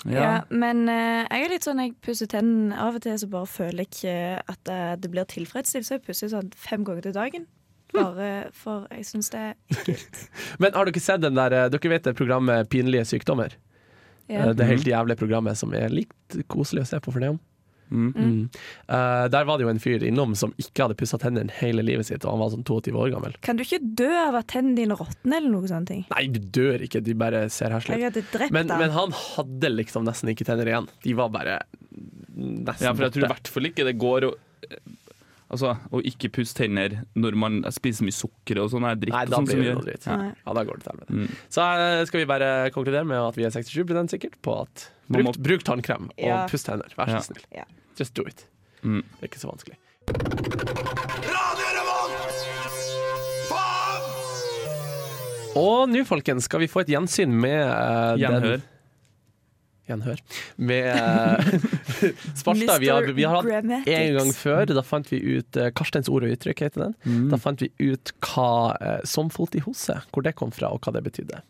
Ja. 0.05 0.43
men 0.53 0.85
uh, 0.85 1.25
jeg 1.25 1.47
er 1.47 1.53
litt 1.55 1.65
sånn 1.65 1.81
jeg 1.81 1.95
pusser 2.05 2.29
tennene 2.29 2.77
av 2.77 2.99
og 2.99 3.05
til, 3.07 3.17
så 3.21 3.29
bare 3.33 3.49
føler 3.49 3.85
jeg 3.85 3.91
ikke 3.91 4.17
at 4.53 4.73
uh, 4.73 4.95
det 5.01 5.11
blir 5.13 5.29
tilfredsstilt. 5.31 5.89
Så 5.89 5.97
jeg 5.97 6.05
pusser 6.05 6.33
sånn 6.33 6.51
fem 6.57 6.85
ganger 6.85 7.09
til 7.09 7.17
dagen. 7.17 7.47
Bare 7.95 8.31
for 8.57 8.89
jeg 8.93 9.07
syns 9.07 9.31
det 9.33 9.41
er 9.41 9.55
ekkelt. 9.71 10.21
Men 10.63 10.75
har 10.75 10.89
dere 10.89 11.03
sett 11.03 11.23
den 11.23 11.39
der 11.39 11.55
eh, 11.55 11.69
Dere 11.71 11.93
vet 11.93 12.09
det 12.09 12.17
programmet 12.19 12.71
Pinlige 12.73 13.07
sykdommer? 13.07 13.55
Ja. 14.27 14.49
Det 14.57 14.67
helt 14.67 14.89
jævlige 14.89 15.21
programmet 15.21 15.59
som 15.61 15.75
er 15.77 15.93
litt 15.93 16.39
koselig 16.51 16.83
å 16.83 16.89
se 16.89 17.01
på 17.05 17.13
for 17.13 17.23
det 17.23 17.35
om. 17.35 17.41
Mm. 17.95 18.11
Mm. 18.15 18.41
Uh, 18.91 19.25
der 19.33 19.47
var 19.49 19.59
det 19.59 19.67
jo 19.67 19.73
en 19.73 19.83
fyr 19.83 20.05
innom 20.07 20.35
som 20.39 20.55
ikke 20.61 20.87
hadde 20.87 20.99
pussa 20.99 21.21
tennene 21.23 21.55
hele 21.61 21.85
livet 21.87 22.11
sitt, 22.11 22.25
og 22.25 22.35
han 22.35 22.43
var 22.43 22.53
sånn 22.55 22.67
22 22.67 22.95
år 23.07 23.13
gammel. 23.15 23.37
Kan 23.45 23.61
du 23.61 23.65
ikke 23.65 23.81
dø 23.83 24.11
av 24.27 24.41
at 24.41 24.51
tennene 24.53 24.79
dine 24.83 24.99
råtner, 24.99 25.39
eller 25.39 25.53
noe 25.53 25.71
sånt? 25.71 25.95
Nei, 25.95 26.25
du 26.33 26.41
dør 26.43 26.85
ikke, 26.87 27.03
de 27.05 27.17
bare 27.19 27.47
ser 27.55 27.75
heslige 27.77 28.11
ut. 28.11 28.35
Men, 28.51 28.69
han. 28.73 28.81
men 28.83 28.95
han 28.95 29.15
hadde 29.15 29.73
liksom 29.75 30.07
nesten 30.09 30.33
ikke 30.35 30.47
tenner 30.49 30.71
igjen. 30.71 30.91
De 31.05 31.17
var 31.17 31.33
bare 31.35 31.61
nesten 32.35 32.89
Ja, 32.89 32.93
for 32.93 33.07
jeg 33.07 33.17
tror 33.17 33.29
i 33.29 33.33
hvert 33.37 33.51
fall 33.57 33.71
ikke 33.71 33.87
det 33.87 33.97
går 34.01 34.29
å 34.29 34.35
Altså, 35.55 35.71
å 35.95 36.01
ikke 36.03 36.31
pusse 36.35 36.57
tenner 36.59 36.97
når 37.15 37.37
man 37.39 37.61
spiser 37.75 38.07
mye 38.09 38.17
sukker 38.17 38.59
og 38.63 38.73
sånn 38.73 38.87
er 38.89 38.99
dritt. 38.99 39.15
Nei, 39.15 39.25
da 39.31 39.39
sånn 39.39 39.47
blir 39.49 39.63
det 39.63 39.75
noe 39.79 39.87
dritt. 39.87 40.09
Ja. 40.11 40.17
Ja, 40.35 40.55
da 40.59 40.65
går 40.67 40.81
det 40.81 40.87
til 40.87 40.93
helvete. 40.95 41.15
Mm. 41.21 41.39
Så 41.57 41.69
eh, 41.85 42.01
skal 42.11 42.23
vi 42.25 42.29
bare 42.33 42.51
konkludere 42.75 43.07
med 43.07 43.21
at 43.23 43.39
vi 43.39 43.47
er 43.47 43.55
67 43.55 44.11
sikkert 44.17 44.41
på 44.43 44.57
at 44.65 44.89
Man 45.09 45.21
bruk, 45.23 45.31
må- 45.31 45.43
bruk 45.49 45.65
tannkrem 45.69 46.11
og 46.11 46.27
Ja. 46.27 46.43
puss 46.51 46.65
tenner. 46.67 46.91
Vær 46.99 47.07
så 47.13 47.21
Ja. 47.21 47.25
snill. 47.29 47.45
Ja. 47.55 47.65
Just 47.97 48.15
do 48.19 48.27
it. 48.27 48.47
Mm. 48.83 49.03
Det 49.21 49.23
er 49.23 49.29
ikke 49.31 49.41
så 49.45 49.53
vanskelig. 49.55 49.79
Og 55.55 55.87
nå, 55.89 56.03
folkens, 56.09 56.49
skal 56.49 56.65
vi 56.65 56.69
få 56.71 56.83
et 56.83 56.89
gjensyn 56.91 57.31
med 57.31 57.61
uh, 57.63 58.17
Gjenhør. 58.19 58.57
den 58.59 58.63
Gjenhør. 59.89 60.21
Med 60.57 60.91
uh, 60.97 61.49
Sparstad. 62.35 62.81
Vi 62.81 62.89
har, 62.89 63.09
vi 63.13 63.27
har 63.29 63.41
hatt 63.41 63.89
en 63.89 64.15
gang 64.19 64.31
før. 64.37 64.65
Da 64.71 64.85
fant 64.87 65.11
vi 65.13 65.21
ut 65.37 65.61
uh, 65.61 65.71
Karstens 65.77 66.09
ord 66.13 66.25
og 66.25 66.37
uttrykk, 66.37 66.67
heter 66.69 66.87
den. 66.87 66.95
Mm. 67.05 67.27
Da 67.33 67.41
fant 67.41 67.65
vi 67.65 67.73
ut 67.83 68.15
hva 68.25 68.53
uh, 68.81 69.01
som 69.09 69.33
fot 69.33 69.57
i 69.59 69.65
hose, 69.67 69.99
hvor 70.13 70.25
det 70.25 70.37
kom 70.41 70.55
fra, 70.55 70.73
og 70.73 70.85
hva 70.85 70.95
det 70.97 71.05
betydde. 71.09 71.43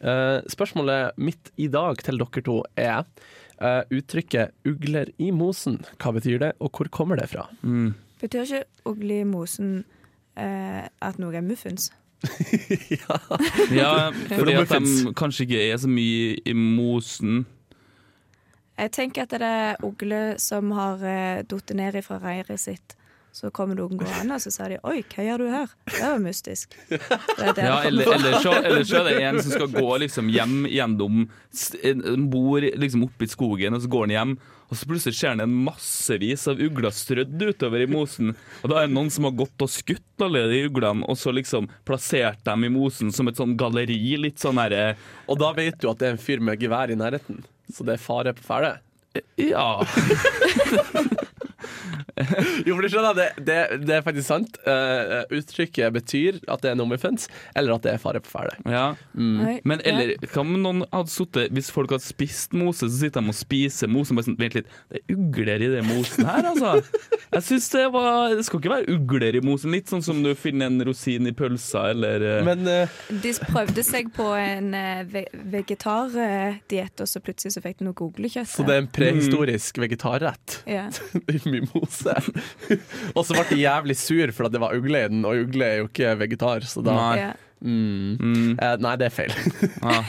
Eh, 0.00 0.38
spørsmålet 0.52 1.16
mitt 1.16 1.52
i 1.56 1.68
dag 1.72 2.00
til 2.04 2.20
dere 2.20 2.42
to 2.44 2.60
er 2.76 3.04
eh, 3.58 3.82
uttrykket 3.90 4.52
'ugler 4.64 5.12
i 5.18 5.30
mosen'. 5.32 5.80
Hva 5.96 6.12
betyr 6.12 6.38
det, 6.38 6.52
og 6.60 6.70
hvor 6.70 6.88
kommer 6.92 7.16
det 7.16 7.30
fra? 7.32 7.48
Mm. 7.62 7.94
Betyr 8.20 8.44
ikke 8.44 8.64
ugle 8.84 9.20
i 9.20 9.24
mosen 9.24 9.84
eh, 10.36 10.84
at 10.84 11.18
noe 11.18 11.36
er 11.36 11.44
muffins? 11.44 11.92
ja. 12.90 13.18
Ja, 13.70 14.10
fordi 14.32 14.56
at 14.56 14.70
de 14.72 15.12
kanskje 15.16 15.44
ikke 15.44 15.64
er 15.70 15.76
så 15.80 15.88
mye 15.88 16.36
i 16.44 16.52
mosen. 16.56 17.44
Jeg 18.76 18.92
tenker 18.92 19.22
at 19.24 19.30
det 19.32 19.42
er 19.42 19.82
ugle 19.86 20.22
som 20.42 20.70
har 20.76 21.00
falt 21.48 21.74
ned 21.74 21.96
fra 22.04 22.18
reiret 22.20 22.60
sitt. 22.60 22.96
Så 23.36 23.50
kommer 23.52 23.76
noen 23.76 23.98
gående, 24.00 24.32
og 24.32 24.40
så 24.40 24.48
sier 24.48 24.70
de 24.72 24.76
'oi, 24.80 25.02
hva 25.12 25.24
gjør 25.26 25.42
du 25.42 25.48
her?' 25.52 25.72
Det 25.90 25.98
var 26.00 26.20
mystisk. 26.24 26.72
Det 26.88 27.00
er 27.44 27.52
det 27.52 27.64
Ja, 27.66 27.74
eller, 27.84 28.12
eller, 28.14 28.36
så, 28.40 28.52
eller 28.64 28.84
så 28.88 29.00
er 29.02 29.04
det 29.10 29.16
en 29.28 29.40
som 29.42 29.52
skal 29.52 29.68
gå 29.74 29.90
liksom 30.00 30.30
hjem 30.32 30.54
gjennom 30.72 31.26
en- 31.84 32.30
Bor 32.32 32.60
liksom 32.64 33.04
oppe 33.04 33.24
i 33.24 33.28
skogen, 33.28 33.74
og 33.76 33.82
så 33.84 33.90
går 33.92 34.06
han 34.06 34.14
hjem. 34.14 34.32
Og 34.70 34.76
så 34.80 34.88
plutselig 34.88 35.18
ser 35.18 35.34
han 35.34 35.40
en 35.44 35.52
massevis 35.66 36.46
av 36.48 36.56
ugler 36.64 36.90
strødd 36.90 37.36
utover 37.50 37.84
i 37.84 37.86
mosen. 37.92 38.32
Og 38.64 38.70
da 38.72 38.80
er 38.80 38.86
det 38.88 38.94
noen 38.96 39.12
som 39.12 39.28
har 39.28 39.36
gått 39.36 39.60
og 39.62 39.68
skutt 39.68 40.24
alle 40.24 40.46
de 40.48 40.62
uglene, 40.70 41.04
og 41.04 41.16
så 41.20 41.28
liksom 41.36 41.68
plassert 41.84 42.40
dem 42.48 42.64
i 42.64 42.72
mosen 42.72 43.12
som 43.12 43.28
et 43.28 43.36
sånn 43.36 43.52
galleri. 43.60 44.16
Litt 44.16 44.40
sånn 44.40 44.56
herre 44.56 44.96
Og 45.28 45.36
da 45.38 45.52
vet 45.52 45.76
du 45.78 45.90
at 45.90 45.98
det 46.00 46.08
er 46.08 46.16
en 46.16 46.24
fyr 46.24 46.40
med 46.40 46.58
gevær 46.58 46.88
i 46.90 46.96
nærheten, 46.96 47.44
så 47.72 47.86
det 47.86 47.96
er 47.96 48.02
fare 48.02 48.34
på 48.36 48.44
ferde. 48.46 48.76
Ja. 49.40 49.80
Jo, 52.66 52.74
for 52.74 52.84
du 52.84 52.90
skjønner, 52.90 53.16
det, 53.16 53.28
det, 53.46 53.58
det 53.86 53.98
er 53.98 54.04
faktisk 54.06 54.28
sant. 54.28 54.58
Uh, 54.66 55.24
uttrykket 55.36 55.94
betyr 55.94 56.40
at 56.50 56.62
det 56.64 56.72
er 56.72 56.78
noe 56.78 56.96
offense, 56.96 57.30
eller 57.56 57.76
at 57.76 57.86
det 57.86 57.94
er 57.94 58.02
fare 58.02 58.22
på 58.24 58.32
ferde. 58.32 58.58
ja. 58.64 58.86
Mm. 59.16 59.60
Men 59.66 59.80
eller 59.86 60.14
hva 60.30 60.42
om 60.42 60.54
noen 60.60 60.82
hadde 60.92 61.10
sittet 61.10 61.52
Hvis 61.54 61.68
folk 61.72 61.92
hadde 61.94 62.04
spist 62.04 62.54
mose, 62.56 62.86
så 62.86 63.00
sitter 63.00 63.24
de 63.24 63.32
og 63.32 63.36
spiser 63.36 63.90
mose. 63.90 64.12
og 64.12 64.18
Bare 64.18 64.26
sånn, 64.28 64.38
Vent 64.40 64.56
litt, 64.58 64.72
det 64.92 65.00
er 65.00 65.16
ugler 65.16 65.64
i 65.64 65.70
den 65.72 65.88
mosen 65.88 66.28
her, 66.28 66.48
altså. 66.50 66.72
Jeg 67.32 67.44
synes 67.48 67.68
det 67.72 67.84
var 67.94 68.34
Det 68.36 68.46
skal 68.46 68.60
ikke 68.60 68.72
være 68.72 68.96
ugler 68.96 69.38
i 69.38 69.42
mosen. 69.44 69.74
Litt 69.74 69.92
sånn 69.92 70.04
som 70.04 70.22
du 70.24 70.32
finner 70.38 70.70
en 70.70 70.84
rosin 70.86 71.28
i 71.28 71.34
pølsa, 71.36 71.86
eller 71.94 72.24
uh... 72.24 72.38
Men 72.46 72.66
uh... 72.68 72.98
De 73.24 73.32
prøvde 73.46 73.84
seg 73.86 74.10
på 74.16 74.28
en 74.38 74.72
uh, 74.76 75.02
ve 75.10 75.26
vegetardiett, 75.56 77.02
og 77.02 77.10
så 77.10 77.22
plutselig 77.24 77.56
så 77.56 77.62
fikk 77.64 77.80
de 77.80 77.88
noe 77.88 77.96
googlekjøtt. 77.98 78.50
Så 78.50 78.66
det 78.66 78.76
er 78.76 78.84
en 78.84 78.92
prehistorisk 78.92 79.80
vegetarrett. 79.82 80.60
ja. 80.68 80.88
i 81.36 81.65
mimose. 81.66 82.14
og 83.14 83.26
så 83.26 83.36
ble 83.36 83.44
de 83.50 83.60
jævlig 83.62 83.96
sur 84.00 84.32
for 84.36 84.48
at 84.48 84.54
det 84.54 84.62
var 84.62 84.76
ugle 84.76 85.04
i 85.04 85.10
den, 85.12 85.24
og 85.28 85.42
ugle 85.46 85.66
er 85.66 85.82
jo 85.82 85.90
ikke 85.90 86.14
vegetar, 86.22 86.66
så 86.68 86.84
da 86.86 86.96
Nei. 86.96 87.26
Mm. 87.60 88.16
mm, 88.20 88.58
Eh, 88.62 88.74
nei, 88.84 88.96
det 89.00 89.06
er 89.08 89.14
feil. 89.14 89.32
ja. 89.80 90.02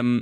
um, 0.00 0.12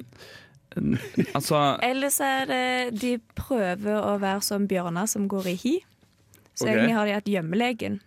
altså 1.37 1.59
Ellers 1.85 2.16
er 2.25 2.47
det 2.49 3.00
de 3.02 3.16
prøver 3.37 3.99
å 4.00 4.16
være 4.23 4.40
som 4.47 4.64
bjørner 4.68 5.11
som 5.11 5.28
går 5.28 5.52
i 5.52 5.56
hi. 5.61 5.75
Så 6.54 6.64
okay. 6.64 6.75
egentlig 6.75 6.97
har 6.97 7.09
de 7.09 7.16
hatt 7.16 7.28
gjemmelegen, 7.28 8.00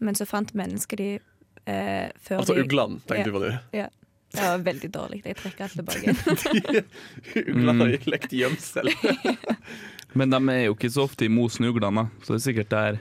men 0.00 0.16
så 0.16 0.26
fant 0.28 0.52
mennesker 0.56 1.00
de 1.00 1.08
eh, 1.64 2.10
før 2.20 2.42
altså 2.42 2.56
de 2.56 2.64
uglene, 2.66 3.00
tenkte 3.08 3.30
du 3.30 3.36
på 3.36 3.44
det? 3.46 3.54
Ja. 3.76 3.88
Det 4.30 4.42
var 4.46 4.60
veldig 4.62 4.90
dårlig. 4.94 5.22
Jeg 5.26 5.36
trekker 5.40 5.64
alt 5.64 5.72
tilbake. 5.74 6.82
Uglene 7.50 7.74
har 7.80 8.10
lekt 8.12 8.34
gjemsel. 8.36 8.86
Men 10.14 10.32
de 10.32 10.40
er 10.52 10.64
jo 10.66 10.74
ikke 10.76 10.90
så 10.92 11.04
ofte 11.06 11.26
i 11.26 11.32
mosen, 11.32 11.68
uglene. 11.70 12.08
Så 12.24 12.34
det 12.34 12.40
er 12.40 12.46
sikkert 12.48 12.74
der. 12.74 12.98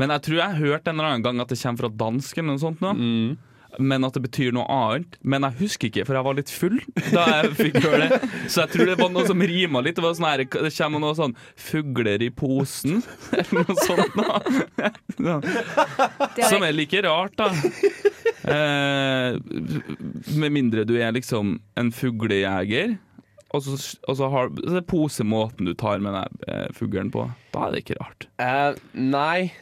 Men 0.00 0.12
jeg 0.12 0.26
tror 0.26 0.38
jeg 0.38 0.52
har 0.52 0.62
hørt 0.70 0.88
en 0.88 0.96
eller 0.96 1.10
annen 1.10 1.24
gang 1.24 1.42
at 1.42 1.52
det 1.52 1.60
kommer 1.60 1.84
fra 1.84 1.92
dansk 2.04 2.38
eller 2.38 2.50
noe 2.52 2.62
sånt. 2.62 2.82
nå 2.84 2.94
Mm. 2.96 3.36
Men 3.78 4.06
at 4.06 4.14
det 4.16 4.22
betyr 4.24 4.54
noe 4.56 4.64
annet. 4.72 5.18
Men 5.20 5.44
jeg 5.44 5.58
husker 5.58 5.90
ikke, 5.90 6.06
for 6.08 6.16
jeg 6.16 6.24
var 6.24 6.36
litt 6.38 6.52
full 6.52 6.78
da 7.12 7.24
jeg 7.28 7.50
fikk 7.58 7.74
høre 7.84 8.06
det. 8.06 8.20
Så 8.48 8.62
jeg 8.62 8.72
tror 8.72 8.88
det 8.88 8.96
var 9.00 9.10
noe 9.12 9.26
som 9.28 9.42
rima 9.50 9.82
litt. 9.84 9.98
Det, 9.98 10.04
var 10.04 10.14
sånn 10.16 10.28
her, 10.28 10.44
det 10.48 10.72
kommer 10.78 11.02
noe 11.02 11.16
sånn 11.18 11.34
'fugler 11.60 12.24
i 12.24 12.30
posen' 12.32 13.02
eller 13.36 13.66
noe 13.66 13.76
sånt. 13.84 14.16
da 15.20 16.48
Som 16.48 16.64
er 16.64 16.72
like 16.72 17.02
rart, 17.04 17.36
da. 17.36 17.50
Eh, 18.46 19.36
med 20.38 20.54
mindre 20.54 20.86
du 20.86 20.96
er 20.96 21.12
liksom 21.12 21.58
en 21.76 21.92
fuglejeger. 21.92 22.96
Og 23.54 23.62
så, 23.62 23.76
og 24.10 24.16
så 24.18 24.28
har 24.32 24.48
så 24.58 24.80
er 24.80 24.84
posemåten 24.90 25.68
du 25.68 25.72
tar 25.78 26.02
med 26.02 26.16
den 26.16 26.40
eh, 26.50 26.66
fuglen 26.74 27.12
på. 27.14 27.28
Da 27.54 27.68
er 27.68 27.76
det 27.76 27.84
ikke 27.84 27.98
rart. 28.00 28.26
Uh, 28.42 28.74
nei. 28.98 29.52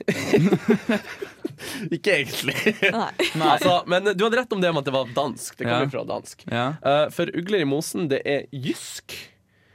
ikke 1.95 2.17
egentlig. 2.17 2.57
Nei. 2.97 3.11
Altså, 3.45 3.77
men 3.91 4.09
du 4.15 4.25
hadde 4.25 4.41
rett 4.41 4.57
om 4.57 4.65
det 4.65 4.73
om 4.73 4.81
at 4.81 4.89
det 4.89 4.97
var 4.97 5.13
dansk. 5.15 5.61
Det 5.61 5.69
Ja. 5.69 5.85
fra 5.93 6.07
dansk. 6.09 6.47
Ja. 6.49 6.67
Uh, 6.81 7.07
for 7.15 7.31
ugler 7.37 7.63
i 7.63 7.69
mosen, 7.69 8.09
det 8.11 8.23
er 8.25 8.49
jysk. 8.51 9.15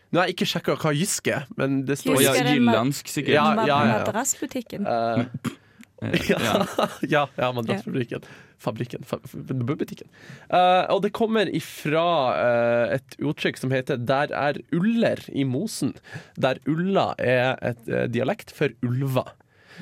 Nå 0.09 0.23
har 0.23 0.27
jeg 0.27 0.39
ikke 0.39 0.49
sjekka 0.49 0.75
hva 0.81 0.91
jysk 0.97 1.29
er, 1.29 1.45
men 1.59 1.83
det 1.85 1.99
står 2.01 2.17
Og 2.17 2.23
ja, 2.25 2.33
Husker 2.33 2.51
jyllandsk, 2.57 3.11
sikkert. 3.13 3.35
Ja, 3.37 3.47
ja, 3.61 3.65
ja, 3.69 3.79
ja. 3.85 3.97
Madrassbutikken. 3.99 4.89
Uh, 4.89 5.57
Eh, 6.01 6.21
ja, 6.29 6.39
ja. 6.43 6.87
ja, 7.01 7.29
ja 7.35 7.51
madrassfabrikken. 7.51 8.21
Fabrikken. 8.59 9.05
Fa 9.07 9.17
butikken. 9.23 10.09
Uh, 10.51 10.83
og 10.91 11.03
det 11.05 11.13
kommer 11.15 11.47
ifra 11.55 12.05
uh, 12.35 12.95
et 12.97 13.15
uttrykk 13.23 13.57
som 13.61 13.71
heter 13.71 13.97
'der 13.97 14.33
er 14.35 14.59
uller 14.75 15.19
i 15.31 15.45
mosen'. 15.47 15.95
Der 16.35 16.59
ulla 16.67 17.13
er 17.17 17.55
et 17.61 17.87
uh, 17.87 18.05
dialekt 18.11 18.51
for 18.51 18.69
ulver. 18.83 19.31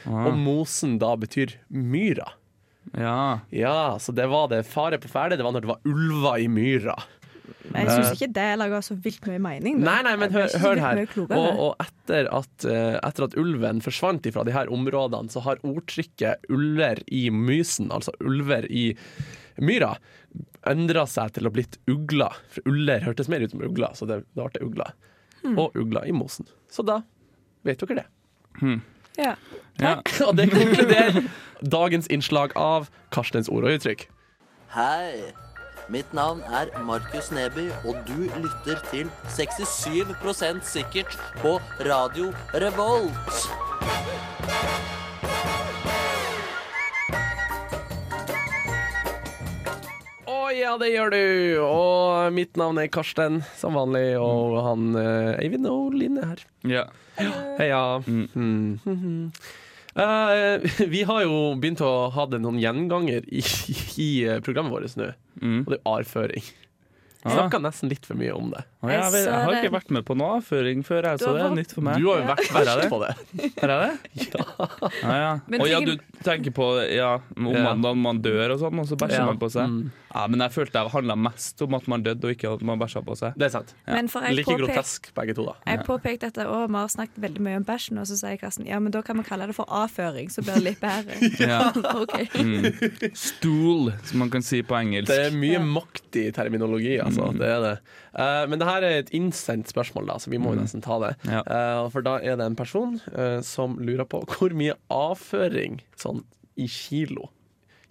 Og 0.05 0.29
Ah, 0.29 0.35
mosen 0.37 0.99
da 1.01 1.15
betyr 1.17 1.55
myra. 1.73 2.33
ja. 2.93 3.39
Ja, 3.49 3.97
så 3.99 4.13
det 4.13 4.27
var 4.29 4.47
det 4.47 4.63
fare 4.69 4.99
på 5.01 5.09
ferde. 5.09 5.35
Det 5.37 5.43
var 5.43 5.51
når 5.51 5.61
det 5.65 5.71
var 5.73 5.81
ulver 5.83 6.37
i 6.37 6.47
myra. 6.47 6.95
Jeg 7.67 7.89
syns 7.91 8.13
ikke 8.15 8.29
det 8.35 8.47
lager 8.59 8.83
så 8.85 8.97
vilt 9.03 9.25
mye 9.29 9.39
mening. 9.43 9.79
da. 9.81 9.89
Nei, 9.89 9.97
nei, 10.07 10.13
men 10.21 10.33
hør, 10.35 10.47
hør 10.61 10.81
her. 10.81 11.01
Og, 11.25 11.47
og 11.67 11.83
etter, 11.83 12.29
at, 12.33 12.67
eh, 12.67 12.97
etter 13.01 13.27
at 13.27 13.37
ulven 13.39 13.81
forsvant 13.85 14.27
fra 14.33 14.45
de 14.47 14.55
her 14.55 14.71
områdene, 14.73 15.31
så 15.33 15.43
har 15.45 15.61
ordtrykket 15.67 16.47
'uller 16.49 17.03
i 17.07 17.27
mysen', 17.33 17.91
altså 17.93 18.15
ulver 18.23 18.67
i 18.71 18.89
myra, 19.57 19.95
endra 20.67 21.05
seg 21.09 21.37
til 21.37 21.49
å 21.49 21.53
blitt 21.53 21.79
ugler. 21.89 22.35
For 22.53 22.69
uller 22.69 23.05
hørtes 23.05 23.29
mer 23.31 23.43
ut 23.45 23.53
som 23.53 23.63
ugler, 23.63 23.95
så 23.97 24.09
det, 24.09 24.21
det 24.35 24.49
ble 24.51 24.67
ugler. 24.67 24.93
Hmm. 25.43 25.57
Og 25.57 25.75
ugler 25.77 26.07
i 26.07 26.15
mosen. 26.15 26.49
Så 26.71 26.85
da 26.85 27.01
vet 27.67 27.81
dere 27.83 28.03
det. 28.03 28.07
Ja. 29.17 29.35
ja. 29.81 29.97
Og 30.27 30.35
det 30.37 30.49
konkluderer 30.53 31.25
dagens 31.61 32.07
innslag 32.13 32.53
av 32.59 32.91
Karstens 33.13 33.49
ord 33.49 33.67
og 33.67 33.77
uttrykk. 33.79 34.07
Hei! 34.75 35.46
Mitt 35.89 36.13
navn 36.13 36.41
er 36.51 36.71
Markus 36.83 37.31
Neby, 37.31 37.69
og 37.87 37.95
du 38.07 38.27
lytter 38.41 38.81
til 38.91 39.07
67% 39.31 40.65
sikkert 40.67 41.15
på 41.39 41.57
Radio 41.87 42.33
Revolt. 42.53 43.47
Ja, 50.67 50.73
det 50.75 50.89
gjør 50.91 51.13
du. 51.13 51.21
Og 51.63 52.33
mitt 52.35 52.57
navn 52.59 52.77
er 52.81 52.89
Karsten, 52.91 53.39
som 53.55 53.77
vanlig. 53.77 54.17
Og 54.19 54.57
han 54.65 54.97
eh, 54.99 55.37
Eivind 55.45 55.65
og 55.69 55.95
Line 55.95 56.19
er 56.19 56.33
her. 56.33 56.41
Ja. 56.67 56.83
Heia. 57.57 57.79
Mm. 58.03 58.75
Mm. 58.83 59.31
Eh, 59.97 60.61
vi 60.93 61.03
har 61.09 61.23
jo 61.23 61.55
begynt 61.57 61.81
å 61.81 62.09
ha 62.13 62.25
det 62.29 62.39
noen 62.43 62.59
gjenganger 62.61 63.25
i, 63.33 63.41
i 63.97 64.09
programmet 64.45 64.71
vårt 64.75 64.97
nå, 64.99 65.11
Mm. 65.41 65.59
og 65.67 65.71
det 65.73 65.77
er 65.79 65.89
avføring. 65.91 66.43
Vi 66.43 67.29
Ah. 67.31 67.35
snakka 67.35 67.59
nesten 67.61 67.89
litt 67.89 68.05
for 68.05 68.15
mye 68.17 68.31
om 68.33 68.51
det. 68.53 68.63
Å, 68.87 68.93
jeg, 68.95 69.11
vet, 69.13 69.25
jeg 69.27 69.43
har 69.47 69.57
ikke 69.59 69.73
vært 69.77 69.91
med 69.97 70.05
på 70.07 70.15
noe 70.17 70.37
avføring 70.39 70.83
før, 70.87 71.07
jeg, 71.11 71.19
så 71.23 71.33
det 71.35 71.43
er 71.45 71.55
nytt 71.57 71.75
for 71.75 71.85
meg. 71.87 71.99
Du 72.01 72.07
har 72.09 72.21
jo 72.23 72.27
vært 72.31 72.47
Er 72.47 72.67
verst 72.71 72.89
på 72.93 72.99
det. 73.03 73.13
Er 73.61 73.73
jeg 73.73 73.79
det? 73.83 73.93
Ja, 75.07 75.15
ja. 75.21 75.31
Men 75.47 75.61
Å 75.63 75.67
ja, 75.69 75.79
du 75.83 75.93
tenker 76.25 76.51
på 76.55 76.65
ja, 76.91 77.11
om 77.37 77.47
man, 77.53 77.81
da 77.83 77.93
man 77.97 78.19
dør 78.23 78.55
og 78.55 78.61
sånn, 78.63 78.79
og 78.81 78.87
så 78.89 78.97
bæsjer 78.99 79.21
Ja. 79.21 79.25
man 79.29 79.39
på 79.41 79.49
seg? 79.53 79.69
Mm. 79.69 79.91
Ja, 80.17 80.23
men 80.31 80.41
jeg 80.41 80.53
følte 80.55 80.81
det 80.81 80.91
handla 80.95 81.15
mest 81.19 81.61
om 81.61 81.75
at 81.77 81.87
man 81.91 82.01
døde, 82.05 82.25
og 82.25 82.33
ikke 82.33 82.49
at 82.55 82.63
man 82.65 82.79
bæsja 82.81 83.03
på 83.05 83.13
seg. 83.19 83.35
Det 83.37 83.49
er 83.49 83.53
sant. 83.53 83.73
Men 83.85 84.07
for 84.09 84.25
jeg 84.25 84.37
Like 84.39 84.49
påpek- 84.49 84.63
grotesk 84.65 85.09
begge 85.17 85.35
to, 85.37 85.45
da. 85.45 85.53
Jeg 85.67 85.83
påpekte 85.85 86.29
at 86.31 86.39
å, 86.47 86.63
vi 86.65 86.79
har 86.79 86.89
snakket 86.89 87.19
veldig 87.27 87.43
mye 87.45 87.59
om 87.61 87.65
bæsjen, 87.67 87.99
og 88.01 88.07
så 88.09 88.17
sier 88.17 88.39
Karsten 88.41 88.65
ja, 88.69 88.79
men 88.81 88.91
da 88.95 89.03
kan 89.05 89.19
vi 89.19 89.25
kalle 89.27 89.45
det 89.51 89.55
for 89.57 89.69
avføring, 89.69 90.31
så 90.33 90.41
blir 90.45 90.57
det 90.57 90.65
litt 90.71 90.81
bedre. 90.81 91.19
Ja. 91.47 91.59
okay. 92.01 92.25
Mm. 92.33 93.11
Stool, 93.13 93.91
som 94.07 94.19
man 94.23 94.31
kan 94.33 94.41
si 94.45 94.63
på 94.65 94.75
engelsk. 94.79 95.11
Det 95.11 95.19
er 95.27 95.35
mye 95.37 95.59
Ja. 95.59 95.63
makt 95.63 96.17
i 96.17 96.25
terminologi, 96.33 96.97
altså. 97.03 97.29
Mm. 97.31 97.37
Det 97.43 97.47
er 97.53 97.61
det. 97.67 97.75
Eh, 98.17 98.43
men 98.49 98.57
det 98.59 98.65
her 98.67 98.81
er 98.83 98.95
et 99.03 99.11
innsendt 99.13 99.69
spørsmål, 99.69 100.07
da, 100.09 100.15
så 100.17 100.31
vi 100.33 100.39
må 100.41 100.51
jo 100.55 100.57
Mm. 100.57 100.63
nesten 100.65 100.81
ta 100.81 100.97
det. 101.03 101.13
Ja. 101.29 101.41
Uh, 101.45 101.89
for 101.93 102.01
da 102.01 102.15
er 102.17 102.35
det 102.39 102.45
en 102.49 102.55
person 102.57 102.99
uh, 103.13 103.41
som 103.45 103.77
lurer 103.77 104.07
på 104.09 104.23
hvor 104.25 104.55
mye 104.57 104.73
avføring, 104.89 105.81
sånn 106.01 106.23
i 106.57 106.65
kilo, 106.67 107.29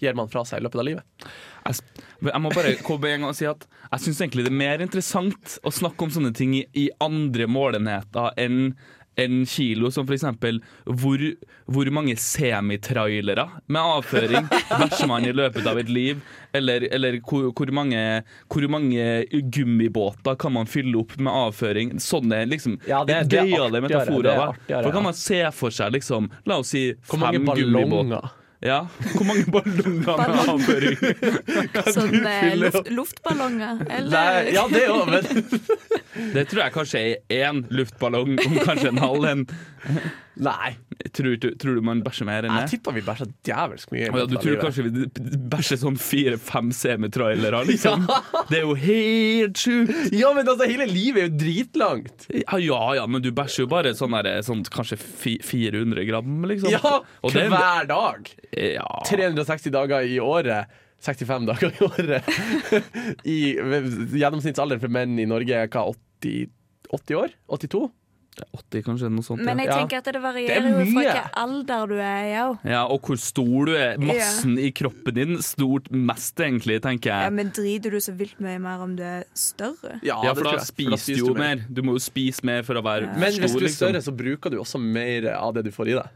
gir 0.03 0.13
man 0.19 0.29
fra 0.29 0.43
seg 0.45 0.59
i 0.61 0.65
løpet 0.67 0.81
av 0.83 0.85
livet. 0.85 1.29
Jeg, 1.65 1.79
jeg 2.27 2.41
må 2.43 2.51
bare 2.53 2.75
komme 2.89 3.09
en 3.15 3.23
gang 3.25 3.31
og 3.31 3.39
si 3.39 3.47
at 3.49 3.65
jeg 3.93 4.03
syns 4.03 4.21
egentlig 4.21 4.45
det 4.45 4.53
er 4.53 4.59
mer 4.59 4.83
interessant 4.85 5.55
å 5.65 5.71
snakke 5.73 6.05
om 6.05 6.11
sånne 6.13 6.35
ting 6.37 6.53
i, 6.59 6.65
i 6.77 6.89
andre 7.01 7.47
målenheter 7.49 8.35
enn 8.37 8.75
enn 9.19 9.45
kilo, 9.49 9.89
som 9.91 10.07
eksempel 10.13 10.59
hvor, 10.85 11.23
hvor 11.73 11.91
mange 11.95 12.15
semitrailere 12.21 13.47
med 13.73 13.81
avføring 13.81 14.49
bæsjer 14.81 15.09
man 15.11 15.25
i 15.25 15.33
løpet 15.33 15.67
av 15.67 15.79
et 15.81 15.89
liv, 15.93 16.21
eller, 16.57 16.85
eller 16.93 17.19
hvor, 17.25 17.51
hvor, 17.57 17.73
mange, 17.73 18.03
hvor 18.53 18.69
mange 18.73 19.25
gummibåter 19.53 20.37
kan 20.41 20.53
man 20.57 20.67
fylle 20.71 20.99
opp 21.01 21.17
med 21.19 21.33
avføring. 21.33 21.95
Sånne 22.03 22.43
liksom 22.49 22.79
Ja, 22.89 23.05
det- 23.05 23.29
det 23.31 23.47
gøyale 23.49 23.81
metaforer. 23.83 24.55
er 24.69 24.83
For 24.83 24.93
kan 24.93 25.03
man 25.03 25.15
se 25.15 25.43
for 25.53 25.71
seg 25.71 25.93
liksom, 25.97 26.31
la 26.47 26.59
oss 26.59 26.69
si 26.75 26.95
fem 27.05 27.45
gummibåter. 27.47 28.31
Ja, 28.65 28.87
hvor 29.13 29.25
mange 29.29 29.45
ballonger 29.53 29.89
med 29.89 30.05
Ballong. 30.07 30.49
avføring? 30.55 30.97
Sånn 31.97 32.15
eh, 32.23 32.39
fylle 32.41 32.71
luft, 32.71 32.89
luftballonger. 32.89 33.83
Eller 33.91 34.15
Nei, 34.15 34.55
ja, 34.57 34.63
det 34.73 34.85
òg, 34.89 35.11
men 35.13 36.33
Det 36.33 36.47
tror 36.49 36.63
jeg 36.65 36.75
kanskje 36.77 37.03
er 37.03 37.43
én 37.51 37.61
luftballong 37.69 38.39
om 38.41 38.57
kanskje 38.65 38.95
en 38.95 39.03
halv 39.05 39.29
en. 39.29 39.45
Nei. 40.37 40.77
Tror, 41.17 41.37
du- 41.41 41.55
tror 41.57 41.77
du 41.79 41.81
man 41.87 42.03
bæsjer 42.05 42.27
mer 42.29 42.45
enn 42.45 42.53
det? 42.53 42.63
Jeg 42.67 42.71
tipper 42.77 42.93
vi 42.97 43.03
bæsjer 43.07 43.31
djevelsk 43.47 43.93
mye. 43.95 44.07
ja, 44.11 44.27
du 44.29 44.35
tror 44.37 44.59
kanskje 44.61 44.85
vi 44.85 45.07
bæsjer 45.53 45.79
sånn 45.81 45.97
fire-fem 46.01 46.73
semitrailere, 46.77 47.63
liksom? 47.69 48.05
Det 48.51 48.59
er 48.59 48.67
jo 48.67 48.75
helt 48.77 49.57
sjukt! 49.63 50.13
Ja, 50.13 50.35
men 50.37 50.47
altså, 50.53 50.69
hele 50.69 50.87
livet 50.91 51.23
er 51.23 51.29
jo 51.31 51.37
dritlangt! 51.41 52.27
Ja, 52.33 52.59
ja, 52.61 52.81
ja, 53.01 53.07
men 53.09 53.25
du 53.25 53.31
bæsjer 53.33 53.65
jo 53.65 53.71
bare 53.73 53.95
sånn, 53.97 54.13
der, 54.27 54.43
sånn 54.45 54.65
kanskje 54.69 54.99
400 55.01 56.05
gram, 56.11 56.37
liksom. 56.53 56.71
Ja, 56.75 56.99
Og 57.25 57.33
det- 57.33 57.49
hver 57.53 57.89
dag! 57.89 58.29
Ja. 58.53 58.89
360 59.09 59.73
dager 59.73 60.05
i 60.05 60.19
året. 60.21 60.69
65 61.07 61.45
dager 61.47 61.73
i 61.77 61.85
året. 61.85 62.29
I 63.25 63.39
Gjennomsnittsalderen 64.17 64.81
for 64.83 64.93
menn 64.93 65.17
i 65.21 65.27
Norge 65.29 65.53
er 65.65 65.69
hva, 65.73 65.87
80, 66.21 66.49
80 66.93 67.19
år? 67.21 67.35
82? 67.53 67.89
80, 68.55 68.83
kanskje, 68.85 69.11
noe 69.13 69.23
sånt. 69.25 69.43
Men 69.45 69.59
jeg 69.59 69.69
Ja. 69.69 69.79
tenker 69.79 69.99
at 69.99 70.05
det 70.05 70.23
varierer 70.23 70.57
er 70.57 70.69
jo 70.69 70.93
fra 70.93 71.03
hvilken 71.03 71.31
alder 71.35 71.87
du 71.89 71.95
er 71.95 72.25
i 72.27 72.35
òg. 72.43 72.59
ja, 72.65 72.85
og 72.87 73.01
hvor 73.03 73.17
stor 73.19 73.67
du 73.67 73.75
er. 73.77 73.97
Massen 73.99 74.59
i 74.59 74.71
kroppen 74.73 75.15
din. 75.15 75.37
Stort 75.43 75.91
mest, 75.91 76.37
egentlig, 76.37 76.81
tenker 76.83 77.07
Ja, 77.25 77.31
men 77.31 77.51
driter 77.51 77.91
du 77.91 77.97
så 77.99 78.13
vilt 78.17 78.39
mye 78.41 78.59
mer 78.61 78.83
om 78.83 78.97
du 78.97 79.03
er 79.03 79.25
større? 79.35 80.01
Ja, 80.03 80.23
ja 80.23 80.35
for 80.35 80.43
tror 80.43 80.59
da 80.59 80.65
spiser 80.65 81.15
du 81.17 81.27
jo 81.27 81.35
mer. 81.35 81.57
Du 81.73 81.83
må 81.83 81.93
jo 81.95 81.99
spise 82.03 82.45
mer 82.45 82.63
for 82.63 82.75
å 82.75 82.83
være 82.83 83.17
Men 83.19 83.33
hvis 83.33 83.53
du 83.53 83.59
er 83.59 83.69
liksom. 83.69 83.93
større, 83.93 84.03
så 84.03 84.17
bruker 84.17 84.51
du 84.51 84.59
også 84.59 84.79
mer 84.81 85.29
av 85.35 85.55
det 85.55 85.65
du 85.65 85.71
får 85.71 85.89
i 85.89 85.93
deg. 86.01 86.09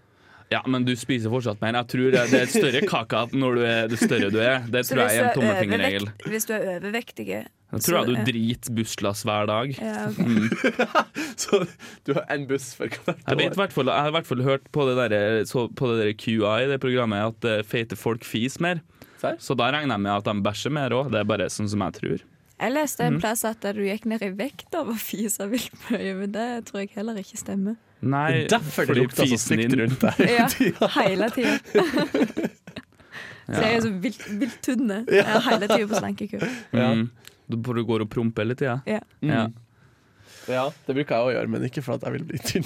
Ja, 0.50 0.64
men 0.66 0.82
du 0.82 0.96
spiser 0.98 1.30
fortsatt 1.30 1.60
mer. 1.62 1.76
Jeg 1.78 1.86
tror 1.92 2.10
det, 2.10 2.22
det 2.32 2.38
er 2.40 2.48
et 2.48 2.52
større 2.54 2.82
kaka 2.90 3.22
når 3.30 3.58
du 3.58 3.62
er, 3.62 3.88
det 3.90 4.00
større 4.00 4.30
du 4.34 4.40
er. 4.42 4.64
Det 4.66 4.82
tror 4.88 5.04
jeg 5.04 5.20
er 5.20 5.22
en 5.22 5.28
er 5.28 5.36
tommelfingerregel. 5.36 6.08
Hvis 6.26 6.48
du 6.48 6.54
er 6.56 6.64
overvektig 6.72 7.26
Jeg 7.30 7.84
tror 7.86 7.98
jeg 8.00 8.08
du 8.08 8.30
driter 8.32 8.74
busslass 8.74 9.22
hver 9.28 9.46
dag. 9.46 9.76
ja, 9.78 10.08
ok. 10.10 10.72
Så 11.44 11.60
du 12.06 12.16
har 12.16 12.26
én 12.34 12.48
buss 12.50 12.72
for 12.74 12.90
hvert 12.90 13.12
Jeg, 13.14 13.38
vet, 13.38 13.54
år. 13.54 13.84
jeg 13.86 13.94
har 13.94 14.10
i 14.10 14.16
hvert 14.18 14.26
fall 14.26 14.42
hørt 14.42 14.66
på 14.74 14.88
det 14.88 14.96
der, 14.98 15.44
så, 15.46 15.68
på 15.70 15.92
det 15.92 16.00
der 16.02 16.16
QI, 16.18 16.66
det 16.72 16.80
programmet, 16.82 17.30
at 17.30 17.46
eh, 17.46 17.62
feite 17.62 17.98
folk 17.98 18.26
fiser 18.26 18.66
mer. 18.66 18.82
Serr? 19.22 19.38
Så 19.38 19.54
da 19.54 19.70
regner 19.70 19.94
jeg 19.94 20.02
med 20.08 20.16
at 20.16 20.26
de 20.26 20.34
bæsjer 20.42 20.74
mer 20.74 20.96
òg. 20.96 21.12
Det 21.14 21.22
er 21.22 21.30
bare 21.30 21.46
sånn 21.52 21.70
som 21.70 21.86
jeg 21.86 21.98
tror. 22.00 22.26
Jeg 22.60 22.74
leste 22.74 23.06
en 23.06 23.14
en 23.16 23.22
plass 23.22 23.46
at 23.48 23.62
du 23.76 23.84
gikk 23.86 24.04
ned 24.10 24.24
i 24.26 24.32
vekt 24.36 24.74
av 24.76 24.90
å 24.90 24.96
fise 24.98 25.46
vilt 25.48 25.86
mye, 25.88 26.10
men 26.18 26.34
det 26.34 26.48
tror 26.68 26.82
jeg 26.82 26.90
heller 26.98 27.22
ikke 27.22 27.38
stemmer. 27.40 27.78
Nei, 28.02 28.26
Det 28.32 28.44
er 28.44 28.48
derfor 28.58 28.86
det 28.88 28.96
lukter 28.96 29.26
så 29.28 29.36
stygt 29.42 29.60
din- 29.60 29.80
rundt 29.80 30.00
deg. 30.06 30.14
Ja, 30.80 30.88
hele 30.96 31.30
tida. 31.34 31.58
Så 33.50 33.58
jeg 33.64 33.74
er 33.74 33.80
så 33.82 33.88
vilt, 33.98 34.20
vilt 34.38 34.60
tynne. 34.62 35.00
Jeg 35.10 35.24
er 35.26 35.40
hele 35.42 35.66
tida 35.66 35.86
på 35.90 35.98
slankekur. 35.98 36.44
Ja. 36.70 36.92
Mm. 36.94 37.08
Du 37.50 37.56
bare 37.66 37.82
går 37.88 38.04
og 38.04 38.10
promper 38.12 38.44
hele 38.46 38.54
tida. 38.54 38.76
Ja. 38.86 39.00
Ja. 39.26 39.40
Ja, 40.46 40.62
det 40.86 40.94
bruker 40.94 41.16
jeg 41.16 41.26
å 41.26 41.32
gjøre, 41.34 41.50
men 41.50 41.64
ikke 41.66 41.82
for 41.82 41.98
at 41.98 42.06
jeg 42.06 42.14
vil 42.14 42.28
bli 42.30 42.38
tynn. 42.46 42.64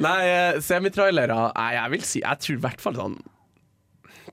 Nei, 0.00 0.20
eh, 0.28 0.60
semitrailere 0.64 1.34
Nei, 1.52 1.66
jeg 1.76 1.90
vil 1.92 2.04
si 2.08 2.22
Jeg 2.22 2.38
tror 2.40 2.56
i 2.56 2.62
hvert 2.64 2.80
fall 2.80 2.94
sånn 2.96 3.18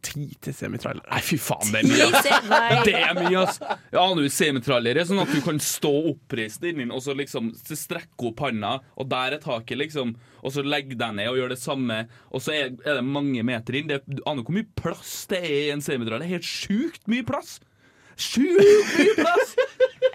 ti 0.06 0.26
til 0.44 0.56
semitrailere. 0.56 1.06
Nei, 1.12 1.22
fy 1.26 1.38
faen, 1.42 1.72
det 1.74 1.82
er 1.82 1.88
mye. 1.90 2.08
ass. 2.08 2.30
Det 2.88 2.96
er 2.98 3.14
mye, 3.18 3.44
ass. 3.44 3.60
Jeg 3.92 4.00
aner 4.02 4.26
er 4.26 4.34
semitrailere, 4.34 5.06
sånn 5.10 5.22
at 5.24 5.32
du 5.34 5.40
kan 5.46 5.62
stå 5.64 5.92
oppreist 6.14 6.64
inni 6.64 6.86
den, 6.86 6.94
og 6.96 7.04
så 7.06 7.16
liksom 7.18 7.52
strekke 7.56 8.30
opp 8.32 8.44
handa, 8.46 8.78
og 9.00 9.10
der 9.12 9.38
er 9.38 9.44
taket, 9.44 9.80
liksom. 9.82 10.16
Og 10.40 10.56
så 10.56 10.64
legge 10.64 10.98
deg 11.00 11.18
ned 11.18 11.32
og 11.32 11.40
gjøre 11.40 11.56
det 11.56 11.62
samme. 11.62 12.04
Og 12.32 12.44
så 12.44 12.56
er, 12.56 12.76
er 12.86 13.00
det 13.02 13.08
mange 13.08 13.44
meter 13.46 13.80
inn. 13.80 13.90
Det, 13.92 14.02
du 14.08 14.22
aner 14.30 14.46
hvor 14.46 14.56
mye 14.56 14.70
plass 14.80 15.24
det 15.32 15.42
er 15.44 15.58
i 15.68 15.74
en 15.76 15.84
semitrailer. 15.84 16.24
Det 16.24 16.30
er 16.30 16.38
helt 16.40 16.48
sjukt 16.48 17.10
mye 17.12 17.28
plass! 17.28 17.58
Sjukt 18.20 18.96
mye 19.00 19.16
plass! 19.20 19.56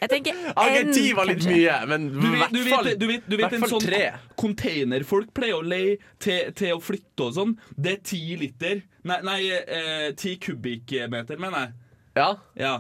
Jeg 0.05 0.11
tenker 0.13 0.41
Ok, 0.53 0.71
en, 0.79 0.93
ti 0.95 1.05
var 1.17 1.29
litt 1.31 1.41
kanskje. 1.43 1.57
mye, 1.57 1.77
men 1.91 2.09
Du 2.13 2.21
i 2.21 2.31
vet, 2.31 2.41
hvert 2.45 2.55
du 2.55 2.63
fall 2.71 2.89
vet, 2.91 2.99
du 3.01 3.07
vet, 3.11 3.29
du 3.31 3.37
vet 3.41 3.57
en 3.59 3.67
sånn 3.75 3.85
tre. 3.85 4.03
containerfolk 4.41 5.31
pleier 5.37 5.59
å 5.59 5.65
leie 5.65 5.97
til, 6.23 6.51
til 6.59 6.75
å 6.77 6.81
flytte 6.85 7.29
og 7.31 7.37
sånn. 7.39 7.55
Det 7.77 7.97
er 7.99 8.03
ti 8.05 8.21
liter. 8.41 8.83
Nei, 9.09 9.19
nei 9.27 9.39
eh, 9.53 10.11
ti 10.21 10.37
kubikkmeter, 10.41 11.41
mener 11.41 11.67
jeg. 11.67 11.75
Ja. 12.21 12.29
Ja. 12.61 12.75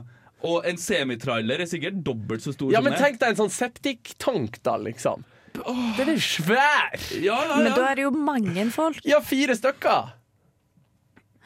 Og 0.44 0.66
en 0.68 0.76
semitrailer 0.76 1.62
er 1.64 1.68
sikkert 1.70 2.02
dobbelt 2.04 2.44
så 2.44 2.52
stor 2.52 2.72
ja, 2.72 2.82
som 2.82 2.84
men 2.90 2.98
tenk 3.00 3.16
deg 3.22 3.32
en 3.32 3.38
sånn 3.46 3.54
septiktank, 3.54 4.60
da, 4.66 4.76
liksom. 4.76 5.24
Den 5.54 6.10
er 6.10 6.18
svær! 6.20 6.98
Ja, 7.22 7.38
ja, 7.46 7.56
Men 7.62 7.72
da 7.76 7.86
er 7.92 8.00
det 8.00 8.04
jo 8.08 8.10
mange 8.12 8.66
folk. 8.74 8.98
Ja, 9.06 9.20
fire 9.24 9.54
stykker. 9.56 10.12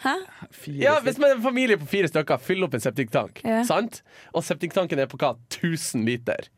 Hæ? 0.04 0.14
Fire 0.54 0.78
Ja. 0.82 1.00
Hvis 1.02 1.18
man 1.18 1.30
er 1.30 1.34
en 1.36 1.42
familie 1.42 1.76
på 1.80 1.86
fire 1.90 2.08
stykker, 2.08 2.38
fyll 2.38 2.62
opp 2.64 2.74
en 2.74 2.80
septiktank. 2.84 3.40
Ja. 3.44 3.62
Sant? 3.66 4.02
Og 4.32 4.44
septiktanken 4.46 4.98
er 5.02 5.06
på 5.10 5.18
hva? 5.18 5.32
1000 5.50 6.04
liter. 6.06 6.48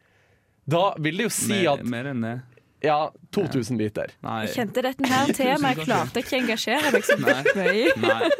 Da 0.71 0.93
vil 1.01 1.17
det 1.17 1.25
jo 1.31 1.33
si 1.35 1.49
mer, 1.53 1.73
at 1.73 1.85
mer 1.89 2.05
enn 2.13 2.21
det. 2.27 2.35
Ja, 2.85 3.11
2000 3.37 3.77
liter. 3.81 4.13
Nei. 4.25 4.43
Jeg 4.47 4.55
kjente 4.57 4.83
dette 4.87 5.09
her 5.09 5.33
temaet. 5.37 5.77
Jeg 5.81 5.87
klarte 5.89 6.23
ikke 6.23 6.37
å 6.37 6.41
engasjere 6.45 6.93
meg 6.95 7.05
så 7.05 7.17
mye. 7.21 7.43
Nei. 8.01 8.31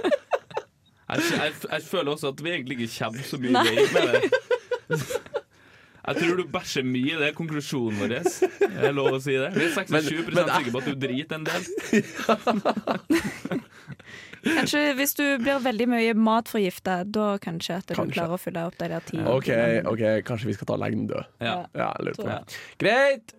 Jeg, 1.11 1.25
jeg, 1.35 1.53
jeg 1.73 1.83
føler 1.89 2.13
også 2.13 2.29
at 2.31 2.41
vi 2.45 2.51
egentlig 2.55 2.77
ikke 2.85 2.93
kommer 3.05 3.25
så 3.27 3.41
mye 3.43 3.65
vei 3.67 3.75
med 3.91 4.03
det. 4.15 4.21
Jeg 6.01 6.17
tror 6.17 6.37
du 6.41 6.45
bæsjer 6.51 6.85
mye, 6.87 7.17
det 7.21 7.27
er 7.29 7.35
konklusjonen 7.37 7.99
vår. 8.01 8.15
Jeg 8.17 8.87
er 8.89 8.95
lov 8.97 9.11
å 9.19 9.21
si 9.21 9.35
det. 9.37 9.51
Vi 9.57 9.65
er 9.67 9.75
26 9.75 9.91
Men- 9.91 10.35
men- 10.39 10.49
sikre 10.55 10.73
på 10.73 10.81
at 10.81 10.87
du 10.89 10.95
driter 11.03 11.35
en 11.37 11.45
del. 11.45 11.63
Kanskje 14.45 14.83
hvis 14.99 15.15
du 15.19 15.25
blir 15.43 15.59
veldig 15.65 15.87
mye 15.91 16.15
matforgifta, 16.17 17.01
da 17.05 17.27
kanskje 17.43 17.77
at 17.81 17.87
du 17.91 17.95
Kanskje. 17.99 18.15
klarer 18.19 18.37
å 18.37 18.41
fylle 18.41 18.63
opp 18.71 18.79
de 18.81 18.89
der 18.89 19.05
ti. 19.09 19.19
OK, 19.21 19.51
ok, 19.93 20.05
kanskje 20.29 20.51
vi 20.51 20.57
skal 20.57 20.71
ta 20.73 20.79
lengden 20.81 21.07
død. 21.11 21.25
Ja. 21.45 21.57
Ja, 21.77 21.91
lurer 22.01 22.17
på 22.17 22.57
Greit! 22.81 23.35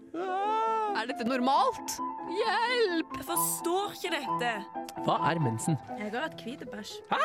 Er 0.92 1.08
dette 1.08 1.24
normalt? 1.26 1.96
Hjelp! 2.36 3.14
Jeg 3.18 3.26
forstår 3.26 3.94
ikke 3.96 4.12
dette. 4.18 4.52
Hva 5.06 5.16
er 5.32 5.40
mensen? 5.42 5.78
Jeg 5.98 6.12
har 6.12 6.28
hatt 6.28 6.42
hvit 6.44 6.66
bæsj. 6.72 6.92
Hæ? 7.12 7.22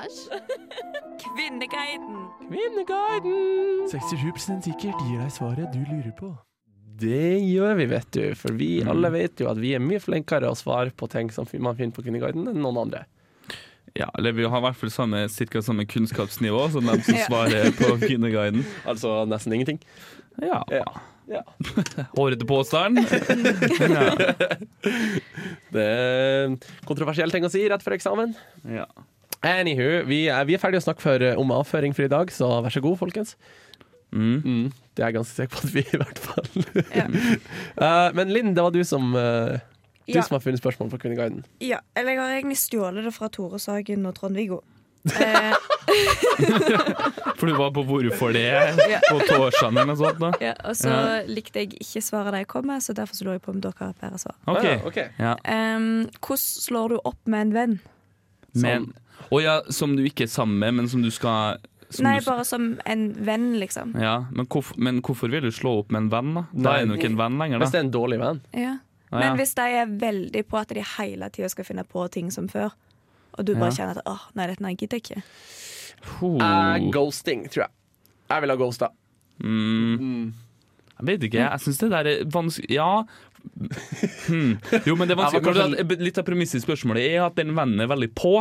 Æsj. 0.00 0.20
Kvinneguiden. 1.24 2.20
Kvinneguiden! 2.46 3.88
67 3.90 4.62
sikkert 4.64 5.02
gir 5.08 5.18
deg 5.18 5.32
svaret 5.34 5.74
du 5.74 5.82
lurer 5.90 6.14
på. 6.18 6.30
Det 7.00 7.38
gjør 7.40 7.78
vi, 7.78 7.86
vet 7.90 8.10
du. 8.16 8.24
For 8.38 8.56
vi 8.56 8.70
alle 8.88 9.10
vet 9.14 9.40
jo 9.40 9.48
at 9.50 9.60
vi 9.60 9.74
er 9.76 9.82
mye 9.82 10.00
flinkere 10.02 10.50
å 10.50 10.58
svare 10.58 10.92
på 10.92 11.08
ting 11.10 11.30
som 11.34 11.48
man 11.58 11.78
finner 11.78 11.96
på 11.96 12.04
Kvinneguiden, 12.04 12.48
enn 12.50 12.62
noen 12.62 12.84
andre. 12.84 13.06
Ja, 13.98 14.06
eller 14.18 14.32
vi 14.32 14.46
har 14.46 14.60
i 14.60 14.64
hvert 14.68 14.78
fall 14.78 14.92
samme, 14.94 15.24
cirka 15.32 15.62
samme 15.66 15.86
kunnskapsnivå 15.88 16.66
som 16.74 16.86
de 16.86 16.98
som 17.06 17.22
svarer 17.26 17.72
på 17.74 17.96
Kvinneguiden. 18.06 18.62
Altså 18.88 19.24
nesten 19.30 19.56
ingenting. 19.56 19.80
Ja. 20.38 20.60
Ja. 20.70 20.84
ja. 21.30 21.42
Hårete 22.18 22.46
påstand. 22.46 23.00
Ja. 23.90 24.12
Det 25.70 25.82
er 25.86 26.54
kontroversiell 26.88 27.32
ting 27.34 27.44
å 27.46 27.50
si 27.52 27.62
rett 27.70 27.82
før 27.84 27.96
eksamen. 27.96 28.32
Ja. 28.70 28.86
Anywho, 29.46 30.04
vi 30.08 30.24
er, 30.28 30.44
vi 30.48 30.56
er 30.56 30.62
ferdige 30.62 30.82
å 30.82 30.84
snakke 30.84 31.02
for, 31.02 31.24
om 31.40 31.52
avføring 31.56 31.94
for 31.96 32.04
i 32.04 32.12
dag, 32.12 32.30
så 32.34 32.48
vær 32.64 32.74
så 32.74 32.82
god, 32.84 32.98
folkens. 33.00 33.34
Mm. 34.12 34.40
Mm, 34.44 34.72
det 34.96 35.02
er 35.04 35.06
jeg 35.12 35.14
ganske 35.20 35.36
sikker 35.36 35.54
på 35.54 35.66
at 35.66 35.74
vi 35.74 35.84
i 35.86 36.00
hvert 36.00 36.18
fall. 36.18 36.48
Ja. 36.98 37.04
uh, 37.78 38.08
men 38.16 38.32
Linn, 38.34 38.54
det 38.56 38.62
var 38.64 38.74
du 38.74 38.82
som 38.84 39.14
uh, 39.14 39.58
Du 40.06 40.16
Ja. 40.16 40.22
som 40.26 40.34
har 40.34 40.40
funnet 40.42 40.58
spørsmål 40.62 40.90
for 40.90 40.98
Kvinneguiden. 40.98 41.44
Ja, 41.62 41.78
eller 41.94 42.16
jeg 42.16 42.20
har 42.20 42.34
egentlig 42.40 42.58
stjålet 42.58 43.04
det 43.06 43.14
fra 43.14 43.28
Tore 43.30 43.58
Sagen 43.62 44.06
og 44.10 44.14
Trond-Viggo. 44.18 44.60
Eh, 45.10 45.54
For 47.40 47.46
du 47.48 47.54
var 47.56 47.70
på 47.72 47.82
Hvorfor 47.88 48.32
det 48.32 48.42
Ja. 48.90 48.98
på 49.10 49.20
torsdagen 49.28 49.78
eller 49.78 49.94
noe 49.94 49.96
sånt? 49.96 50.18
da 50.20 50.32
ja, 50.40 50.52
og 50.64 50.76
så 50.76 50.90
Ja. 50.90 51.22
likte 51.26 51.58
jeg 51.62 51.72
ikke 51.80 52.02
svaret 52.04 52.32
de 52.36 52.44
kom 52.44 52.66
med, 52.66 52.82
så 52.82 52.92
derfor 52.94 53.14
så 53.16 53.24
lå 53.24 53.32
jeg 53.32 53.42
på 53.42 53.50
om 53.54 53.60
dere 53.60 53.72
har 53.78 53.94
bedre 54.00 54.18
svar. 54.18 54.34
Ok. 54.46 54.58
Ah, 54.58 54.64
ja, 54.64 54.76
ok. 54.84 54.98
Ja. 55.18 55.34
Um, 55.76 56.06
hvordan 56.20 56.38
slår 56.38 56.88
du 56.88 56.98
opp 57.04 57.18
med 57.26 57.40
en 57.40 57.52
venn? 57.52 57.80
Å 59.30 59.32
oh 59.32 59.40
ja, 59.42 59.60
som 59.70 59.96
du 59.96 60.02
ikke 60.04 60.24
er 60.24 60.32
sammen 60.32 60.58
med, 60.58 60.74
men 60.74 60.88
som 60.88 61.02
du 61.02 61.10
skal 61.10 61.58
som 61.90 62.04
Nei, 62.06 62.18
du, 62.20 62.24
bare 62.26 62.44
som 62.46 62.66
en 62.86 63.00
venn, 63.26 63.48
liksom. 63.58 63.96
ja, 64.00 64.24
men, 64.30 64.46
hvorf, 64.46 64.72
men 64.78 65.00
hvorfor 65.02 65.30
vil 65.32 65.42
du 65.42 65.50
slå 65.50 65.72
opp 65.80 65.90
med 65.90 66.04
en 66.04 66.10
venn, 66.12 66.34
da? 66.38 66.44
Da 66.54 66.74
er 66.78 66.86
du 66.86 66.94
ikke 66.94 67.10
en 67.10 67.16
venn 67.18 67.38
lenger, 67.40 67.58
Da. 67.58 67.64
Hvis 67.64 67.72
det 67.74 67.80
er 67.80 67.86
en 67.88 67.92
dårlig 67.96 68.18
venn. 68.22 68.40
Ja. 68.54 68.76
Ah, 69.10 69.18
Men 69.18 69.26
ja. 69.26 69.34
hvis 69.40 69.54
de 69.58 69.64
er 69.80 69.86
veldig 69.98 70.44
på 70.46 70.58
at 70.60 70.68
de 70.76 70.84
hele 70.96 71.30
tida 71.34 71.48
skal 71.50 71.66
finne 71.66 71.82
på 71.84 72.04
ting 72.14 72.30
som 72.30 72.46
før, 72.48 72.70
og 73.38 73.44
du 73.46 73.54
bare 73.56 73.72
Ja. 73.72 73.76
kjenner 73.80 73.98
at 73.98 74.06
åh, 74.06 74.22
nei, 74.38 74.46
dette 74.46 74.76
gidder 74.76 75.00
jeg 75.00 75.02
ikke. 75.02 75.22
Oh. 76.22 76.38
Eh, 76.38 76.90
ghosting, 76.94 77.48
tror 77.50 77.64
jeg. 77.66 77.70
Jeg 78.30 78.40
vil 78.44 78.50
ha 78.50 78.56
ghosta. 78.56 78.88
Mm. 79.42 80.32
Jeg 81.00 81.06
vet 81.08 81.22
ikke, 81.26 81.38
jeg 81.42 81.60
syns 81.64 81.78
det 81.80 81.90
der 81.90 82.06
er 82.06 82.24
vanskelig 82.30 82.70
Ja. 82.76 83.04
Hmm. 84.28 84.58
Jo, 84.86 84.94
men 84.96 85.08
det 85.08 85.14
er 85.16 85.20
vanskelig. 85.24 85.42
Fordi 85.42 85.80
at 85.80 86.02
Litt 86.04 86.18
av 86.20 86.26
premisset 86.28 86.60
i 86.60 86.64
spørsmålet 86.64 87.06
er 87.16 87.24
at 87.26 87.36
den 87.40 87.54
vennen 87.56 87.80
er 87.80 87.88
veldig 87.90 88.10
på. 88.14 88.34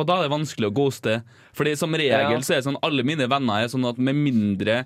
Og 0.00 0.08
da 0.08 0.16
er 0.18 0.26
det 0.28 0.32
vanskelig 0.32 0.70
å 0.70 0.74
ghoste. 0.80 1.18
Fordi 1.56 1.76
som 1.78 1.92
regel 1.92 2.32
Ja. 2.32 2.40
så 2.40 2.54
er 2.56 2.62
det 2.62 2.68
sånn 2.70 2.80
alle 2.82 3.04
mine 3.04 3.28
venner 3.28 3.64
er 3.64 3.68
sånn 3.72 3.84
at 3.90 3.98
med 4.00 4.16
mindre 4.16 4.84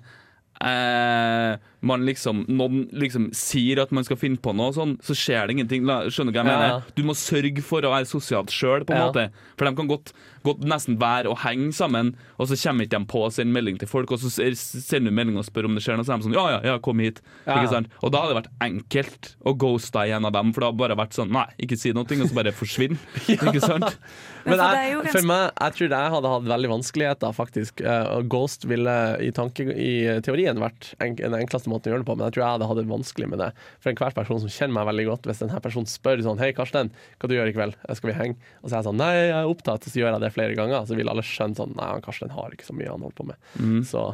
eh, 0.61 1.57
man 1.85 2.05
liksom 2.07 2.45
Noen 2.47 2.85
liksom 2.95 3.29
sier 3.35 3.81
at 3.83 3.91
man 3.95 4.05
skal 4.07 4.17
finne 4.19 4.39
på 4.41 4.53
noe, 4.55 4.71
sånn, 4.75 4.95
så 5.03 5.15
skjer 5.17 5.47
det 5.49 5.55
ingenting. 5.57 5.83
Skjønner 6.09 6.31
du 6.33 6.39
hva 6.39 6.45
jeg 6.45 6.51
Ja, 6.51 6.61
mener? 6.61 6.83
Du 6.95 7.03
må 7.03 7.15
sørge 7.17 7.61
for 7.65 7.81
å 7.85 7.91
være 7.93 8.07
sosialt 8.09 8.53
sjøl, 8.55 8.85
på 8.87 8.95
en 8.95 9.01
Ja. 9.01 9.07
måte. 9.11 9.25
For 9.57 9.65
de 9.69 9.75
kan 9.75 9.87
godt, 9.87 10.13
godt 10.45 10.65
nesten 10.67 10.99
hver 11.01 11.29
og 11.31 11.39
henge 11.43 11.71
sammen, 11.75 12.13
og 12.37 12.49
så 12.49 12.57
kommer 12.61 12.87
ikke 12.87 12.99
de 12.99 13.09
på 13.11 13.23
å 13.25 13.31
sende 13.33 13.55
melding 13.55 13.79
til 13.81 13.89
folk, 13.89 14.13
og 14.13 14.21
så 14.21 14.31
sender 14.31 15.09
du 15.09 15.15
melding 15.17 15.39
og 15.41 15.47
spør 15.47 15.69
om 15.69 15.77
det 15.77 15.83
skjer 15.85 15.99
noe, 15.99 16.07
så 16.07 16.15
er 16.15 16.21
de 16.21 16.29
sånn 16.29 16.37
ja, 16.37 16.45
ja, 16.55 16.61
ja, 16.71 16.75
kom 16.83 17.01
hit. 17.03 17.21
Ja. 17.45 17.57
Ikke 17.57 17.73
sant? 17.73 17.91
Og 18.01 18.13
da 18.13 18.23
hadde 18.23 18.35
det 18.35 18.39
vært 18.43 18.65
enkelt 18.67 19.31
å 19.45 19.55
ghoste 19.65 20.05
en 20.15 20.29
av 20.29 20.35
dem, 20.35 20.53
for 20.53 20.63
det 20.63 20.71
hadde 20.71 20.83
bare 20.83 20.99
vært 21.01 21.17
sånn 21.17 21.33
nei, 21.35 21.47
ikke 21.65 21.79
si 21.79 21.93
noe, 21.95 22.05
og 22.05 22.29
så 22.29 22.37
bare 22.37 22.55
forsvinn. 22.55 22.97
Ikke 23.35 23.59
sant? 23.61 23.97
Men 24.45 24.61
jeg, 24.61 24.97
for 25.09 25.25
meg, 25.25 25.47
jeg 25.57 25.75
tror 25.75 25.93
jeg 25.95 26.11
hadde 26.13 26.31
hatt 26.31 26.47
veldig 26.47 26.69
vanskeligheter, 26.69 27.33
faktisk. 27.35 27.81
Eh, 27.81 28.11
Ghost 28.29 28.67
ville 28.69 28.93
i, 29.25 29.31
tanke, 29.35 29.65
i 29.73 30.21
teorien 30.25 30.59
vært 30.61 30.91
en, 31.01 31.15
den 31.17 31.37
enkleste 31.39 31.71
måten 31.71 31.89
å 31.89 31.95
gjøre 31.95 32.05
det 32.05 32.09
på, 32.09 32.15
men 32.17 32.27
jeg 32.27 32.35
tror 32.35 32.43
jeg 32.43 32.57
hadde 32.57 32.69
hatt 32.69 32.79
det 32.79 32.85
vanskelig 32.91 33.29
med 33.31 33.41
det. 33.41 33.49
For 33.81 33.91
enhver 33.91 34.15
person 34.17 34.43
som 34.43 34.53
kjenner 34.53 34.77
meg 34.77 34.89
veldig 34.91 35.07
godt, 35.09 35.29
hvis 35.29 35.41
denne 35.41 35.61
personen 35.63 35.89
spør 35.89 36.21
sånn 36.25 36.41
Hei, 36.41 36.51
Karsten, 36.57 36.91
hva 37.17 37.29
du 37.31 37.35
gjør 37.37 37.49
i 37.49 37.55
kveld? 37.55 37.79
Skal 37.97 38.11
vi 38.11 38.17
henge? 38.19 38.53
Og 38.61 38.69
så 38.69 38.75
er 38.75 38.79
jeg 38.79 38.89
sånn 38.89 39.01
Nei, 39.01 39.11
jeg 39.17 39.35
er 39.39 39.49
opptatt, 39.49 39.87
og 39.87 39.93
så 39.93 40.01
gjør 40.01 40.13
jeg 40.13 40.25
det 40.25 40.33
flere 40.35 40.57
ganger. 40.57 40.85
Så 40.85 40.99
vil 40.99 41.09
alle 41.11 41.25
skjønne 41.25 41.57
sånn 41.57 41.75
Nei, 41.77 41.89
han 41.95 42.05
Karsten 42.05 42.33
har 42.35 42.53
ikke 42.53 42.67
så 42.67 42.77
mye 42.77 42.91
han 42.91 43.03
holder 43.05 43.19
på 43.19 43.27
med. 43.31 43.41
Mm. 43.57 43.81
Så 43.87 44.05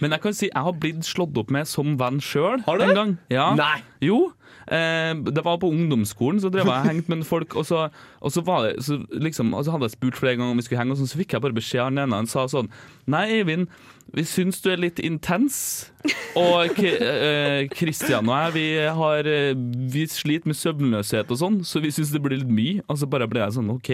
Men 0.00 0.14
jeg 0.16 0.24
kan 0.24 0.36
si 0.36 0.48
jeg 0.48 0.64
har 0.68 0.80
blitt 0.80 1.04
slått 1.06 1.36
opp 1.40 1.52
med 1.54 1.68
som 1.70 1.98
venn 2.00 2.22
sjøl 2.24 2.62
en 2.64 2.96
gang. 2.96 3.18
Ja. 3.32 3.50
Nei! 3.58 3.78
Jo. 4.04 4.32
Eh, 4.64 5.12
det 5.12 5.44
var 5.44 5.58
på 5.60 5.68
ungdomsskolen, 5.68 6.40
så 6.40 6.48
drev 6.52 6.68
jeg 6.70 6.72
og 6.72 6.88
hengte 6.88 7.12
med 7.12 7.26
folk. 7.28 7.56
Og 7.60 7.66
så, 7.68 7.88
og 8.20 8.32
så, 8.32 8.44
var 8.46 8.68
det, 8.68 8.78
så, 8.86 8.98
liksom, 9.12 9.52
og 9.54 9.66
så 9.66 9.74
hadde 9.74 9.90
jeg 9.90 9.96
spurt 9.98 10.20
flere 10.20 10.38
ganger 10.38 10.54
om 10.54 10.60
vi 10.60 10.66
skulle 10.66 10.80
henge, 10.80 10.96
og 10.96 11.02
sånn, 11.02 11.10
så 11.10 11.20
fikk 11.20 11.36
jeg 11.36 11.44
bare 11.44 11.56
beskjed 11.56 11.84
av 11.84 11.92
den 11.92 12.04
ene. 12.06 12.22
Han 12.22 12.30
sa 12.30 12.46
sånn 12.50 12.70
Nei, 13.10 13.26
Eivind, 13.40 13.68
vi 14.14 14.22
syns 14.28 14.60
du 14.62 14.70
er 14.72 14.78
litt 14.78 15.00
intens. 15.02 15.90
Og 16.36 16.74
K- 16.76 16.90
eh, 17.00 17.64
og 17.64 18.28
jeg, 18.28 18.52
vi, 18.52 18.64
har, 18.92 19.24
eh, 19.30 19.54
vi 19.94 20.02
sliter 20.10 20.50
med 20.50 20.58
søvnløshet 20.58 21.30
og 21.32 21.38
sånn, 21.40 21.56
så 21.64 21.80
vi 21.80 21.88
syns 21.94 22.10
det 22.12 22.20
blir 22.22 22.36
litt 22.42 22.50
mye. 22.50 22.82
Og 22.92 22.98
så 23.00 23.08
bare 23.08 23.26
ble 23.30 23.40
jeg 23.40 23.54
sånn 23.56 23.70
OK. 23.72 23.90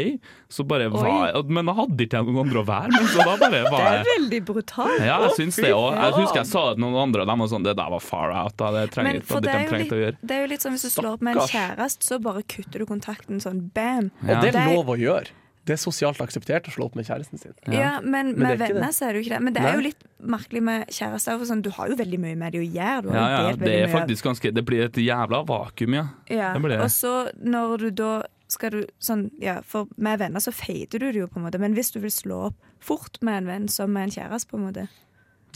Så 0.50 0.66
bare 0.66 0.88
var 0.90 1.30
men 1.48 1.70
da 1.70 1.74
hadde 1.78 2.04
ikke 2.06 2.18
jeg 2.18 2.26
noen 2.28 2.42
andre 2.46 2.62
å 2.62 2.66
være 2.66 2.90
med, 2.92 3.08
så 3.12 3.24
da 3.24 3.36
bare 3.40 3.62
Det 3.70 3.80
er 3.86 4.04
veldig 4.10 4.40
brutalt. 4.50 4.98
ja, 5.06 5.18
jeg 5.28 5.36
syns 5.38 5.56
det 5.62 5.72
òg. 5.76 5.90
Jeg 6.00 6.16
husker 6.18 6.40
jeg 6.42 6.50
sa 6.50 6.64
det 6.70 6.76
til 6.80 6.84
noen 6.86 7.00
andre, 7.06 7.22
og 7.22 7.30
de 7.32 7.38
var 7.44 7.52
sånn 7.54 7.64
Det 7.68 7.76
der 7.76 7.90
var 7.96 8.00
far 8.04 8.34
out. 8.34 8.56
Da. 8.56 8.70
Det 8.76 8.86
trenger 8.96 9.20
ikke 9.20 9.40
de 9.40 9.54
jo 9.54 9.68
trengte 9.70 9.94
å 9.96 10.02
gjøre. 10.04 10.16
det 10.24 10.36
er 10.36 10.40
jo 10.46 10.50
litt 10.54 10.60
sånn 10.66 10.74
hvis 10.76 10.86
du 10.88 10.90
slår 10.96 11.12
opp 11.14 11.22
med 11.22 11.36
en 11.36 11.46
kjæreste, 11.54 12.02
så 12.10 12.18
bare 12.20 12.42
kutter 12.42 12.82
du 12.82 12.86
kontakten 12.90 13.40
sånn 13.40 13.70
bam. 13.72 14.10
Og 14.26 14.42
det 14.42 14.54
er 14.54 14.74
lov 14.74 14.90
å 14.90 14.98
gjøre. 14.98 15.30
Det 15.68 15.74
er 15.74 15.80
sosialt 15.82 16.18
akseptert 16.24 16.66
å 16.66 16.72
slå 16.72 16.86
opp 16.88 16.94
med 16.96 17.04
kjæresten 17.06 17.38
sin. 17.38 17.52
Ja, 17.70 18.00
men 18.00 18.32
men 18.32 18.38
med 18.38 18.54
er 18.62 18.72
venner 18.74 18.94
så 18.96 19.06
er 19.06 19.12
det 19.12 19.20
jo 19.20 19.24
ikke 19.28 19.34
det. 19.36 19.42
Men 19.44 19.52
det 19.54 19.60
er 19.62 19.66
Nei. 19.68 19.74
jo 19.76 19.84
litt 19.90 20.04
merkelig 20.20 20.62
med 20.62 20.86
kjærester. 20.88 21.36
For 21.38 21.44
sånn, 21.50 21.62
du 21.62 21.70
har 21.76 21.88
jo 21.92 21.96
veldig 22.00 22.18
mye 22.18 22.36
med 22.40 22.52
det 22.56 22.62
å 22.62 22.66
gjøre. 22.72 23.02
Du 23.02 23.08
har 23.10 23.16
Ja, 23.20 23.28
ja, 23.30 23.42
delt 23.50 23.60
det 23.68 23.74
er 23.82 23.92
faktisk 23.92 24.24
ganske 24.24 24.52
Det 24.54 24.64
blir 24.64 24.84
et 24.88 24.94
jævla 24.96 25.42
vakuum, 25.46 25.94
ja. 25.94 26.06
Ja. 26.28 26.52
det 26.54 26.62
blir 26.64 26.74
det. 26.76 26.80
Og 26.80 26.90
så 26.90 27.30
når 27.44 27.76
du 27.78 27.90
da 27.90 28.12
skal 28.48 28.70
du 28.70 28.80
sånn 28.98 29.30
Ja, 29.40 29.60
for 29.62 29.86
med 29.96 30.18
venner 30.18 30.40
så 30.40 30.50
feider 30.50 30.98
du 30.98 31.12
det 31.12 31.20
jo, 31.20 31.26
på 31.28 31.36
en 31.38 31.44
måte. 31.46 31.60
Men 31.60 31.74
hvis 31.76 31.92
du 31.92 32.00
vil 32.00 32.10
slå 32.10 32.46
opp 32.48 32.56
fort 32.80 33.20
med 33.22 33.42
en 33.42 33.46
venn 33.46 33.68
som 33.68 33.92
med 33.92 34.08
en 34.08 34.16
kjæreste, 34.16 34.48
på 34.50 34.56
en 34.58 34.66
måte 34.72 34.88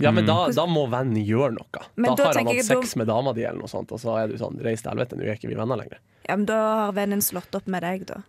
Ja, 0.00 0.10
men 0.10 0.24
Mm. 0.24 0.26
da, 0.26 0.48
da 0.50 0.66
må 0.66 0.88
vennen 0.90 1.24
gjøre 1.24 1.52
noe. 1.54 1.82
Men 1.96 2.10
da, 2.10 2.14
da 2.16 2.24
har 2.26 2.34
han 2.34 2.46
hatt 2.46 2.64
sex 2.66 2.96
med 2.96 3.06
dama 3.06 3.32
di, 3.32 3.44
eller 3.44 3.60
noe 3.60 3.68
sånt, 3.70 3.90
og 3.92 3.98
så 4.02 4.18
er 4.22 4.28
du 4.28 4.36
sånn 4.36 4.60
Reis 4.60 4.82
til 4.82 4.90
helvete, 4.90 5.16
nå 5.16 5.22
er 5.22 5.36
ikke 5.38 5.48
vi 5.48 5.54
venner 5.54 5.76
lenger. 5.78 5.98
Ja, 6.28 6.34
men 6.36 6.44
da 6.46 6.86
har 6.86 6.92
vennen 6.92 7.22
slått 7.22 7.54
opp 7.54 7.66
med 7.68 7.82
deg, 7.82 8.04
da. 8.06 8.22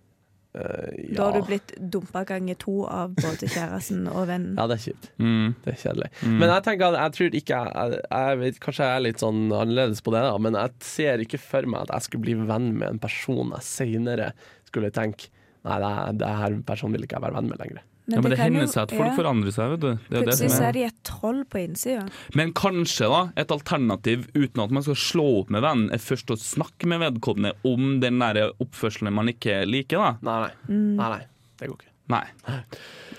Eh, 0.55 1.13
Da 1.17 1.25
har 1.27 1.33
du 1.35 1.47
blitt 1.49 1.73
dumpa 1.91 2.23
ganger 2.25 2.55
to 2.61 2.85
av 2.87 3.13
både 3.19 3.49
kjæresten 3.51 4.05
og 4.07 4.27
vennen. 4.29 4.55
ja, 4.55 4.67
det 4.71 4.77
er 4.77 4.83
kjipt. 4.85 5.09
Mm. 5.19 5.55
Det 5.65 5.73
er 5.73 5.79
kjedelig. 5.83 6.09
Mm. 6.23 6.37
Men 6.39 6.49
jeg 6.53 6.63
tenker 6.69 6.85
at 6.93 6.99
jeg 7.03 7.15
tror 7.17 7.39
ikke 7.41 7.61
jeg, 7.65 8.01
jeg 8.09 8.39
vet, 8.39 8.59
Kanskje 8.63 8.85
jeg 8.87 8.95
er 9.01 9.05
litt 9.05 9.19
sånn 9.23 9.41
annerledes 9.51 10.01
på 10.05 10.13
det, 10.15 10.21
da, 10.23 10.37
men 10.37 10.53
jeg 10.59 10.71
ser 10.87 11.25
ikke 11.25 11.41
for 11.43 11.67
meg 11.67 11.81
at 11.85 11.93
jeg 11.97 12.07
skulle 12.07 12.25
bli 12.29 12.37
venn 12.47 12.71
med 12.79 12.87
en 12.93 12.99
person 13.03 13.51
jeg 13.57 13.67
senere 13.67 14.31
skulle 14.69 14.91
tenke 14.95 15.27
Nei, 15.65 15.79
det, 15.81 16.19
det 16.21 16.27
her 16.29 16.55
personen 16.61 16.93
vil 16.93 17.07
ikke 17.07 17.17
jeg 17.17 17.23
være 17.25 17.33
venn 17.39 17.47
med 17.49 17.57
lenger. 17.57 17.81
Ja, 18.07 18.19
men 18.21 18.29
det 18.29 18.35
det 18.35 18.39
hender 18.43 18.61
jo- 18.67 18.69
seg 18.69 18.83
at 18.83 18.91
folk 18.93 19.07
ja. 19.09 19.15
forandrer 19.17 19.51
seg, 19.55 19.71
vet 19.73 19.79
du. 19.81 19.87
Det 19.95 19.97
er 20.05 20.19
det 20.19 20.25
Plutselig 20.27 20.49
som 20.51 20.57
så 20.59 20.63
er. 20.63 20.67
er 20.67 20.73
de 20.77 20.83
et 20.85 20.99
troll 21.09 21.39
på 21.49 21.57
innsida. 21.63 22.03
Men 22.37 22.53
kanskje 22.53 23.07
da, 23.09 23.21
et 23.41 23.51
alternativ 23.55 24.27
uten 24.35 24.61
at 24.63 24.75
man 24.77 24.85
skal 24.85 24.99
slå 25.01 25.25
opp 25.41 25.49
med 25.55 25.65
vennen, 25.65 25.89
er 25.95 25.97
først 26.03 26.29
å 26.29 26.37
snakke 26.37 26.85
med 26.91 27.01
vedkommende 27.01 27.55
om 27.65 27.99
den 28.03 28.19
der 28.21 28.51
oppførselen 28.61 29.13
man 29.13 29.31
ikke 29.33 29.63
liker, 29.65 29.97
da. 29.97 30.11
Nei, 30.21 30.37
nei. 30.45 30.53
Mm. 30.69 30.95
nei, 31.01 31.09
nei. 31.17 31.25
Det 31.57 31.71
går 31.71 31.77
ikke. 31.81 31.91
Nei. 32.13 32.25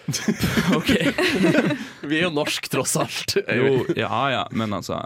OK. 0.79 0.91
Vi 2.07 2.19
er 2.21 2.27
jo 2.29 2.33
norsk, 2.37 2.69
tross 2.71 2.97
alt. 3.03 3.37
Jo, 3.59 3.81
ja 3.99 4.21
ja, 4.31 4.43
men 4.55 4.71
altså 4.77 5.01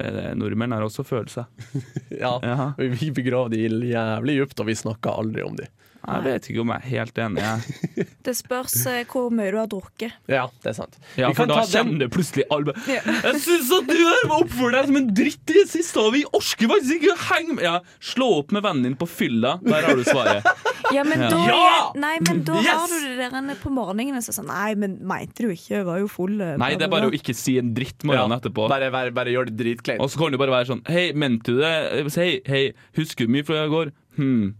eh, 0.00 0.30
Nordmenn 0.38 0.72
har 0.72 0.86
også 0.86 1.04
følelser. 1.04 1.44
Ja. 2.16 2.38
Ja. 2.40 2.70
Vi 2.78 3.10
begraver 3.12 3.52
de 3.52 3.90
jævlig 3.90 4.38
dypt, 4.40 4.60
og 4.62 4.70
vi 4.70 4.76
snakker 4.78 5.18
aldri 5.20 5.44
om 5.44 5.56
de. 5.58 5.66
Jeg 6.06 6.22
vet 6.24 6.46
ikke 6.50 6.60
om 6.62 6.70
jeg 6.72 6.78
er 6.82 6.88
helt 6.92 7.18
enig. 7.18 7.42
Jeg. 7.42 8.06
Det 8.26 8.32
spørs 8.34 8.74
eh, 8.90 9.04
hvor 9.10 9.28
mye 9.34 9.50
du 9.54 9.56
har 9.60 9.68
drukket. 9.70 10.14
Ja, 10.30 10.44
det 10.62 10.70
er 10.72 10.76
sant. 10.78 10.96
Ja, 11.18 11.28
for 11.36 11.46
da 11.50 11.60
kjenner 11.66 12.00
du 12.04 12.08
plutselig 12.14 12.44
alle 12.50 12.74
Ja. 12.90 13.00
Jeg 13.28 13.40
syns 13.44 13.70
at 13.76 13.86
du 13.90 14.00
har 14.02 14.32
oppført 14.40 14.74
deg 14.74 14.88
som 14.90 14.98
en 15.00 15.08
dritt 15.14 15.52
i 15.52 15.56
det 15.60 15.66
siste, 15.70 16.02
og 16.02 16.12
vi 16.16 16.24
orker 16.34 16.70
faktisk 16.72 16.96
ikke 17.00 17.14
å 17.14 17.18
henge 17.30 17.56
med 17.58 17.66
Ja, 17.68 17.76
Slå 18.02 18.28
opp 18.40 18.54
med 18.54 18.64
vennen 18.66 18.88
din 18.88 18.96
på 18.98 19.06
fylla. 19.10 19.56
Der 19.66 19.86
har 19.88 19.98
du 19.98 20.04
svaret. 20.06 20.46
Ja, 20.94 21.02
men 21.02 21.18
da, 21.18 21.38
Ja! 21.42 21.70
Nei, 21.98 22.12
men 22.22 22.44
da 22.46 22.60
Yes! 22.62 22.68
har 22.78 22.92
du 22.92 23.06
det 23.18 23.30
der 23.34 23.56
på 23.58 23.72
morgenen 23.74 24.22
så 24.22 24.30
sånn 24.36 24.46
Nei, 24.46 24.76
men 24.78 24.92
mente 25.02 25.42
du 25.42 25.48
ikke? 25.50 25.80
Jeg 25.80 25.86
var 25.88 25.98
jo 25.98 26.06
full. 26.10 26.36
eh, 26.38 26.52
Nei, 26.62 26.68
det 26.78 26.86
er 26.86 26.92
bare 26.92 27.08
bla, 27.08 27.10
å 27.10 27.18
ikke 27.18 27.34
si 27.34 27.56
en 27.58 27.72
dritt 27.74 28.04
morgenen 28.06 28.36
etterpå. 28.38 28.68
Bare, 28.70 28.92
bare, 28.94 29.10
bare 29.16 29.32
gjør 29.34 29.48
det 29.50 29.56
dritkleint. 29.58 30.02
Og 30.04 30.12
så 30.12 30.20
kan 30.20 30.34
du 30.36 30.38
bare 30.38 30.54
være 30.54 30.68
sånn 30.70 30.84
Hei, 30.86 31.08
mente 31.18 31.56
du 31.56 31.58
det? 31.64 31.72
Hei, 32.14 32.28
hei, 32.46 32.62
husker 33.00 33.26
du 33.26 33.34
mye 33.34 33.46
fra 33.48 33.64
i 33.66 33.72
går? 33.72 33.90
Hm. 34.20 34.54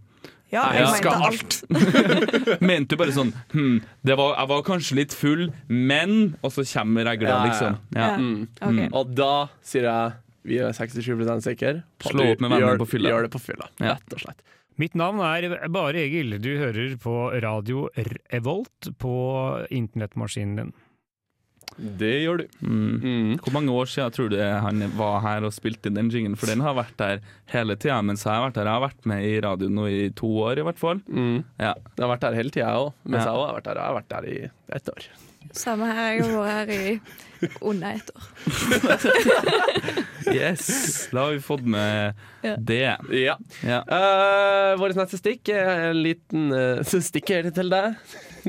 Ja, 0.57 0.66
Jeg 0.73 0.87
jeg 0.87 0.92
mente 0.97 1.16
alt. 1.29 1.57
Mente 2.71 2.95
du 2.95 3.01
bare 3.01 3.14
sånn 3.14 3.33
Hm, 3.53 3.81
det 4.07 4.16
var, 4.19 4.35
jeg 4.40 4.51
var 4.53 4.62
kanskje 4.66 4.99
litt 5.01 5.16
full, 5.16 5.49
men 5.69 6.37
Og 6.40 6.55
så 6.55 6.64
kommer 6.73 7.07
regla, 7.11 7.42
liksom. 7.47 7.77
Ja. 7.92 8.07
Ja. 8.07 8.12
Mm. 8.16 8.47
Okay. 8.57 8.88
Og 8.97 9.12
da 9.19 9.33
sier 9.66 9.88
jeg 9.90 10.23
vi 10.47 10.61
er 10.62 10.71
67 10.71 11.42
sikre 11.42 11.81
Slå 12.07 12.29
opp 12.33 12.42
med 12.45 12.53
vennene 12.55 12.79
på 12.79 12.87
fylla. 12.87 13.11
Gjør 13.11 13.27
det 13.27 13.33
på 13.35 13.40
fylla, 13.42 13.66
rett 13.83 14.14
og 14.14 14.23
slett. 14.23 14.45
Mitt 14.79 14.95
navn 14.99 15.23
er 15.25 15.69
Bare 15.73 16.03
Egil. 16.05 16.37
Du 16.45 16.51
hører 16.61 16.97
på 17.01 17.14
radio 17.42 17.87
Revolt 17.97 18.90
på 19.01 19.14
internettmaskinen 19.73 20.59
din. 20.61 20.75
Det 21.77 22.12
gjør 22.23 22.39
du. 22.41 22.47
Mm. 22.65 23.35
Hvor 23.45 23.53
mange 23.53 23.73
år 23.77 23.87
siden 23.93 24.15
tror 24.17 24.31
du 24.33 24.37
han 24.41 24.81
var 24.97 25.21
her 25.27 25.45
og 25.45 25.53
spilte 25.53 25.91
inn 25.91 25.99
den 25.99 26.09
jingen? 26.11 26.37
For 26.41 26.49
den 26.49 26.62
har 26.65 26.75
vært 26.79 26.97
der 27.01 27.21
hele 27.53 27.77
tida 27.77 27.99
mens 28.03 28.25
jeg 28.25 28.33
har 28.33 28.47
vært 28.49 28.57
her. 28.62 28.71
Jeg 28.71 28.79
har 28.79 28.87
vært 28.89 29.07
med 29.12 29.27
i 29.29 29.35
radio 29.45 29.69
nå 29.69 29.85
i 29.93 30.01
to 30.17 30.31
år, 30.47 30.59
i 30.62 30.67
hvert 30.71 30.81
fall. 30.81 31.03
Mm. 31.09 31.43
Ja. 31.61 31.75
Jeg 31.77 32.03
har 32.07 32.12
vært 32.15 32.25
der 32.27 32.39
hele 32.41 32.51
tida, 32.55 32.67
jeg 32.71 32.87
òg. 32.87 32.93
Mens 33.05 33.25
Ja. 33.25 33.29
jeg 33.29 33.37
òg 33.37 33.47
har 33.47 33.55
vært 33.61 33.69
der. 33.71 33.81
Jeg 33.83 33.87
har 33.91 33.99
vært 34.01 34.12
der 34.17 34.25
i 34.33 34.51
ett 34.81 34.89
år. 34.95 35.09
Samme 35.57 35.87
her. 35.95 36.12
Jeg 36.17 36.25
har 36.25 36.33
vært 36.43 36.57
her 36.57 36.69
i 36.75 37.01
under 37.61 37.89
ett 38.01 38.11
år. 38.17 38.25
Yes, 40.27 41.09
da 41.12 41.21
har 41.23 41.33
vi 41.37 41.41
fått 41.41 41.62
med 41.62 42.15
Ja. 42.43 42.57
det. 42.59 42.97
Ja. 43.15 43.37
Ja. 43.62 43.79
Uh, 43.87 44.75
Vårt 44.81 44.97
neste 44.99 45.19
stikk 45.21 45.49
er 45.55 45.91
en 45.93 46.01
liten 46.03 46.49
uh, 46.51 46.83
stikker 47.11 47.47
til 47.55 47.71
deg, 47.71 47.95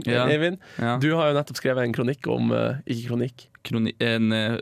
Ja. 0.05 0.25
Eivind. 0.33 0.59
Ja. 0.77 0.97
Du 1.01 1.09
har 1.17 1.31
jo 1.31 1.37
nettopp 1.37 1.59
skrevet 1.59 1.87
en 1.87 1.95
kronikk 1.95 2.27
om 2.31 2.51
uh, 2.53 2.81
Ikke 2.85 3.09
kronikk, 3.11 3.47
Kroni 3.67 3.91
en, 3.99 4.31
eh, 4.31 4.57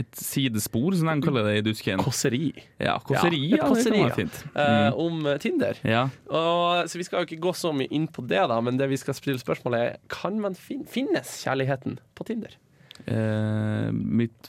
et 0.00 0.16
sidespor, 0.16 0.94
som 0.96 1.10
de 1.10 1.16
kaller 1.26 1.48
det 1.50 1.56
i 1.58 1.64
Dusken. 1.66 2.00
kåseri. 2.00 2.54
Ja, 2.80 2.94
kåseri. 3.04 3.42
Ja, 3.52 3.66
kan 3.68 3.98
ja. 3.98 4.08
fint. 4.16 4.38
Uh, 4.54 4.96
om 4.96 5.26
Tinder. 5.42 5.76
Ja. 5.84 6.06
Og, 6.30 6.88
så 6.88 7.00
vi 7.00 7.04
skal 7.04 7.20
jo 7.20 7.28
ikke 7.28 7.42
gå 7.48 7.52
så 7.56 7.74
mye 7.76 7.90
inn 7.92 8.08
på 8.08 8.24
det, 8.24 8.40
da 8.48 8.60
men 8.64 8.80
det 8.80 8.88
vi 8.92 9.00
skal 9.00 9.16
stille 9.18 9.42
spørsmålet 9.42 9.80
er 9.80 10.00
Kan 10.12 10.40
man 10.40 10.56
fin 10.56 10.86
finnes 10.88 11.36
kjærligheten 11.44 11.98
på 12.16 12.28
Tinder? 12.30 12.56
Uh, 13.04 13.92
mitt 13.92 14.48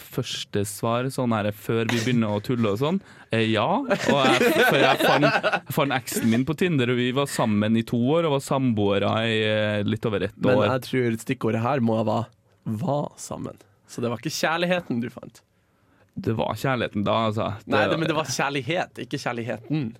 første 0.00 0.62
svar 0.68 1.08
sånn 1.12 1.34
her, 1.36 1.50
før 1.52 1.84
vi 1.90 1.98
begynner 2.00 2.36
å 2.36 2.42
tulle 2.44 2.72
og 2.72 2.78
sånn, 2.80 3.00
er 3.32 3.44
ja. 3.44 3.66
Og 3.82 3.90
jeg, 3.92 4.52
for 4.68 4.78
jeg 4.80 5.00
fant, 5.02 5.48
fant 5.76 5.96
eksen 5.96 6.30
min 6.32 6.46
på 6.48 6.56
Tinder, 6.58 6.92
og 6.92 7.00
vi 7.00 7.10
var 7.16 7.28
sammen 7.30 7.76
i 7.76 7.84
to 7.88 8.00
år 8.14 8.28
og 8.28 8.38
var 8.38 8.44
samboere 8.44 9.12
i 9.28 9.38
eh, 9.48 9.80
litt 9.84 10.08
over 10.08 10.28
ett 10.28 10.38
år. 10.40 10.62
Men 10.62 10.64
jeg 10.70 10.84
tror 10.88 11.18
stikkordet 11.24 11.64
her 11.64 11.84
må 11.84 11.98
være 12.00 12.30
'var 12.64 13.12
sammen'. 13.18 13.60
Så 13.88 14.00
det 14.00 14.08
var 14.08 14.20
ikke 14.22 14.32
kjærligheten 14.32 15.02
du 15.02 15.10
fant. 15.10 15.42
Det 16.14 16.32
var 16.36 16.54
kjærligheten 16.56 17.04
da, 17.04 17.18
altså. 17.28 17.50
Nei, 17.66 17.86
det, 17.88 17.98
men 17.98 18.08
det 18.08 18.16
var 18.16 18.28
kjærlighet, 18.28 19.00
ikke 19.04 19.20
kjærligheten. 19.20 19.92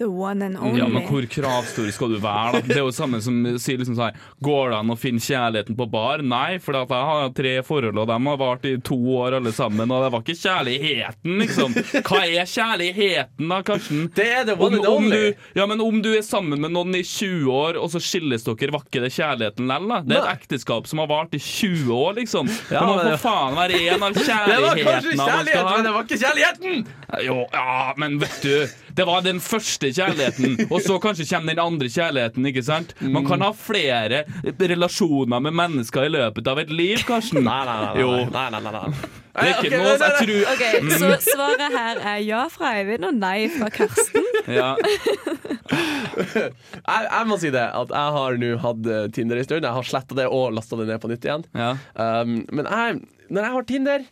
The 0.00 0.06
one 0.08 0.40
and 0.46 0.56
only. 0.56 0.78
Ja, 0.80 0.86
men 0.88 1.02
hvor 1.04 1.26
kravstor 1.28 1.90
skal 1.92 2.14
du 2.14 2.18
være, 2.22 2.54
da? 2.56 2.60
Det 2.70 2.76
er 2.78 2.84
jo 2.86 2.92
samme 2.96 3.18
som 3.20 3.34
sier 3.60 3.76
liksom 3.82 3.98
sånn 3.98 4.14
Går 4.40 4.70
det 4.72 4.78
an 4.78 4.92
å 4.94 4.96
finne 4.96 5.20
kjærligheten 5.20 5.76
på 5.76 5.86
bar? 5.92 6.22
Nei, 6.24 6.56
for 6.64 6.78
at 6.78 6.88
jeg 6.94 7.08
har 7.10 7.34
tre 7.36 7.52
forhold, 7.66 7.98
og 8.00 8.08
de 8.08 8.16
har 8.30 8.38
vart 8.40 8.64
i 8.64 8.72
to 8.80 8.96
år 9.20 9.36
alle 9.36 9.52
sammen, 9.52 9.92
og 9.92 10.00
det 10.06 10.08
var 10.14 10.24
ikke 10.24 10.38
kjærligheten, 10.40 11.34
liksom. 11.42 11.76
Hva 12.08 12.22
er 12.24 12.48
kjærligheten 12.48 13.52
da, 13.52 13.58
Karsten? 13.68 14.06
Det 14.16 14.26
er 14.38 14.46
the 14.48 14.56
one 14.56 14.70
Om, 14.70 14.78
and 14.80 14.88
om 14.88 15.04
only. 15.04 15.20
du, 15.36 15.44
ja, 15.60 15.66
men 15.68 15.84
om 15.84 16.00
du 16.02 16.08
er 16.16 16.24
sammen 16.24 16.64
med 16.64 16.72
noen 16.72 16.96
i 16.96 17.02
20 17.04 17.52
år, 17.52 17.76
og 17.82 17.92
så 17.92 18.00
skilles 18.00 18.48
dere, 18.48 18.72
var 18.72 18.86
ikke 18.88 19.04
det 19.04 19.12
kjærligheten 19.18 19.68
likevel, 19.68 19.92
da? 19.92 20.00
Det 20.08 20.16
er 20.16 20.24
et 20.30 20.40
ekteskap 20.46 20.88
som 20.88 21.04
har 21.04 21.10
vart 21.12 21.36
i 21.36 21.42
20 21.44 21.92
år, 21.92 22.16
liksom. 22.22 22.48
Ja, 22.72 22.80
det 22.80 22.88
må 22.88 22.96
men- 23.02 23.12
for 23.18 23.26
faen 23.28 23.60
være 23.60 23.84
en 23.92 24.08
av 24.08 24.16
Det 24.20 24.26
var 24.64 24.80
kanskje 24.80 25.14
kjærligheten, 25.20 25.70
men 25.76 25.84
det 25.90 25.94
var 25.98 26.08
ikke 26.08 26.20
kjærligheten! 26.24 26.84
Jo, 27.24 27.36
ja, 27.52 27.92
men 27.98 28.18
vet 28.22 28.36
du 28.44 28.52
Det 28.96 29.04
var 29.08 29.22
den 29.24 29.40
første 29.42 29.88
kjærligheten 29.96 30.66
Og 30.70 30.80
så 30.84 30.98
kanskje 31.02 31.26
kommer 31.30 31.56
den 31.56 31.62
andre 31.64 31.88
kjærligheten, 31.90 32.46
ikke 32.50 32.62
sant? 32.66 32.94
Man 33.02 33.26
kan 33.26 33.42
ha 33.42 33.50
flere 33.56 34.22
relasjoner 34.60 35.42
med 35.42 35.56
mennesker 35.58 36.06
i 36.06 36.12
løpet 36.12 36.50
av 36.52 36.60
et 36.62 36.70
liv, 36.70 37.02
Karsten 37.08 37.42
Nei, 37.46 37.58
nei, 37.66 37.78
nei. 37.84 37.94
Jo. 38.04 38.12
nei, 38.30 38.46
nei, 38.54 38.62
nei, 38.66 38.74
nei. 38.76 38.84
Det 39.30 39.46
er 39.46 39.50
Ok, 39.54 39.64
ikke 39.64 39.78
noe 39.78 39.92
jeg 39.94 40.14
tror 40.20 40.52
Ok, 40.54 40.64
Så 41.00 41.10
svaret 41.32 41.76
her 41.78 42.00
er 42.14 42.22
ja 42.26 42.44
fra 42.52 42.72
Eivind 42.80 43.06
og 43.10 43.18
nei 43.18 43.38
fra 43.56 43.68
Karsten. 43.74 44.30
ja. 44.50 44.72
Jeg, 45.70 47.04
jeg 47.06 47.26
må 47.30 47.36
si 47.38 47.50
det, 47.54 47.62
at 47.62 47.92
jeg 47.94 48.14
har 48.16 48.38
nå 48.42 48.48
hatt 48.64 48.88
eh, 48.90 49.04
Tinder 49.14 49.38
en 49.38 49.46
stund. 49.46 49.66
Jeg 49.66 49.76
har 49.76 49.86
sletta 49.86 50.16
det 50.18 50.26
og 50.32 50.50
lasta 50.56 50.78
det 50.80 50.88
ned 50.88 50.98
på 51.02 51.10
nytt 51.12 51.26
igjen. 51.28 51.44
ja. 51.54 51.68
Um, 51.94 52.40
men 52.50 52.66
jeg, 52.66 52.96
når 53.30 53.46
jeg 53.46 53.54
har 53.54 53.68
Tinder 53.68 54.06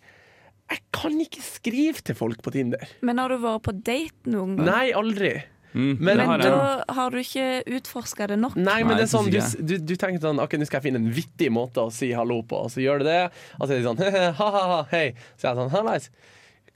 Jeg 0.68 0.82
kan 0.92 1.14
ikke 1.22 1.42
skrive 1.44 2.02
til 2.04 2.16
folk 2.18 2.42
på 2.44 2.52
Tinder. 2.52 2.82
Men 3.06 3.20
har 3.22 3.32
du 3.32 3.38
vært 3.40 3.62
på 3.64 3.72
date 3.76 4.28
noen 4.28 4.56
gang? 4.58 4.66
Nei, 4.68 4.88
aldri. 4.96 5.32
Mm, 5.74 5.96
Men 6.00 6.16
Men 6.16 6.40
da 6.40 6.84
har 6.96 7.10
du 7.12 7.18
ikke 7.20 7.62
utforska 7.76 8.26
det 8.30 8.38
nok. 8.40 8.56
Nei, 8.56 8.78
men 8.82 8.96
Nei, 8.96 9.02
det 9.02 9.04
er 9.04 9.10
sånn, 9.12 9.28
du, 9.30 9.40
du, 9.68 9.74
du 9.84 9.94
tenker 10.00 10.22
sånn 10.22 10.40
Ok, 10.40 10.56
nå 10.56 10.64
skal 10.68 10.80
jeg 10.80 10.86
finne 10.88 11.02
en 11.02 11.10
vittig 11.12 11.50
måte 11.52 11.84
å 11.84 11.90
si 11.92 12.08
hallo 12.16 12.40
på, 12.48 12.62
og 12.66 12.72
så 12.72 12.80
gjør 12.84 13.02
du 13.02 13.08
det. 13.10 13.18
Og 13.58 13.66
så 13.68 13.74
er 13.76 13.82
de 13.82 13.88
sånn 13.88 14.00
ha-ha-ha, 14.40 14.80
hei. 14.94 15.10
Så 15.36 15.46
jeg 15.46 15.52
er 15.52 15.60
sånn 15.60 15.74
hallais. 15.76 16.08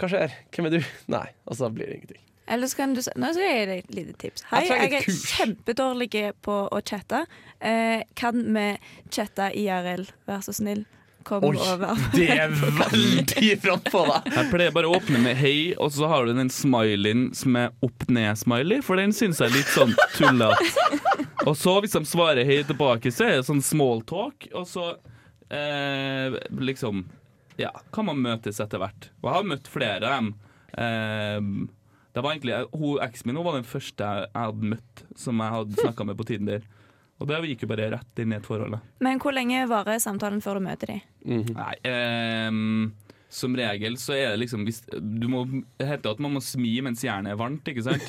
Hva 0.01 0.11
skjer? 0.13 0.37
Hvem 0.53 0.69
er 0.69 0.77
du? 0.77 0.93
Nei. 1.17 1.27
Og 1.49 1.59
så 1.59 1.73
blir 1.73 1.89
det 1.89 1.99
ingenting. 2.01 2.23
Eller 2.53 2.69
så 2.69 2.77
kan 2.81 2.93
du 2.97 3.01
Nå 3.01 3.29
skal 3.33 3.45
jeg 3.47 3.59
gi 3.61 3.67
deg 3.71 3.83
et 3.85 3.93
lite 3.97 4.17
tips. 4.21 4.45
Hei, 4.51 4.65
Jeg 4.67 4.89
jeg 4.93 5.03
er 5.03 5.21
kjempedårlig 5.33 6.11
på 6.45 6.57
å 6.69 6.81
chatte. 6.85 7.25
Eh, 7.61 8.03
kan 8.19 8.43
vi 8.57 8.67
chatte 9.15 9.53
IRL? 9.57 10.05
Vær 10.29 10.43
så 10.45 10.55
snill. 10.57 10.85
Kom 11.25 11.45
Oi, 11.47 11.55
over. 11.57 11.97
det 12.17 12.27
er 12.35 12.51
veldig 12.53 13.53
frampå, 13.63 14.03
da. 14.09 14.19
Jeg 14.35 14.51
pleier 14.53 14.75
bare 14.75 14.91
å 14.91 14.97
åpne 14.99 15.21
med 15.23 15.37
hei, 15.39 15.73
og 15.79 15.93
så 15.95 16.09
har 16.11 16.27
du 16.27 16.35
den 16.37 16.51
smileyen 16.53 17.29
som 17.39 17.57
er 17.61 17.71
opp-ned-smiley, 17.87 18.83
for 18.85 19.01
den 19.01 19.15
syns 19.17 19.41
jeg 19.43 19.51
er 19.53 19.57
litt 19.57 19.73
sånn 19.73 19.95
tullete. 20.17 20.71
Og 21.47 21.57
så, 21.59 21.77
hvis 21.83 21.95
de 21.97 22.05
svarer 22.07 22.47
hei 22.49 22.61
tilbake, 22.67 23.11
så 23.15 23.27
er 23.29 23.37
det 23.41 23.47
sånn 23.49 23.63
small 23.65 24.03
talk, 24.07 24.49
og 24.55 24.67
så 24.71 24.93
eh, 25.53 26.37
liksom 26.63 27.05
Ja, 27.61 27.71
kan 27.93 28.07
man 28.09 28.21
møtes 28.25 28.61
etter 28.63 28.81
hvert. 28.81 29.11
Og 29.21 29.29
jeg 29.29 29.37
har 29.37 29.49
møtt 29.53 29.69
flere 29.71 30.09
av 30.09 30.19
dem. 30.19 30.31
Eh, 30.73 31.41
det 32.13 32.21
var 32.25 32.35
egentlig 32.35 32.57
Eksen 33.05 33.29
min 33.31 33.39
hun 33.41 33.47
var 33.47 33.59
den 33.59 33.69
første 33.69 34.05
jeg 34.05 34.31
hadde 34.37 34.71
møtt, 34.75 35.03
som 35.17 35.41
jeg 35.41 35.55
hadde 35.57 35.79
snakka 35.83 36.07
med 36.09 36.19
på 36.19 36.27
Tinder. 36.29 36.65
Og 37.23 37.29
det 37.31 37.39
gikk 37.53 37.63
jo 37.65 37.71
bare 37.71 37.91
rett 37.95 38.19
inn 38.25 38.35
i 38.35 38.37
et 38.41 38.47
forhold. 38.49 38.75
Men 39.05 39.21
hvor 39.23 39.35
lenge 39.37 39.63
varer 39.71 40.01
samtalen 40.03 40.43
før 40.45 40.59
du 40.59 40.67
møter 40.67 40.91
dem? 40.93 41.01
Nei, 41.55 41.75
ehm, 41.87 42.93
som 43.33 43.55
regel 43.57 43.95
så 43.97 44.13
er 44.19 44.33
det 44.35 44.41
liksom 44.43 44.65
hvis, 44.67 44.83
Du 45.01 45.29
må 45.33 45.45
det 45.79 45.87
heter 45.89 46.11
at 46.13 46.19
man 46.21 46.35
må 46.35 46.43
smi 46.45 46.75
mens 46.85 47.01
jernet 47.07 47.33
er 47.33 47.39
varmt, 47.41 47.65
ikke 47.71 47.85
sant? 47.87 48.03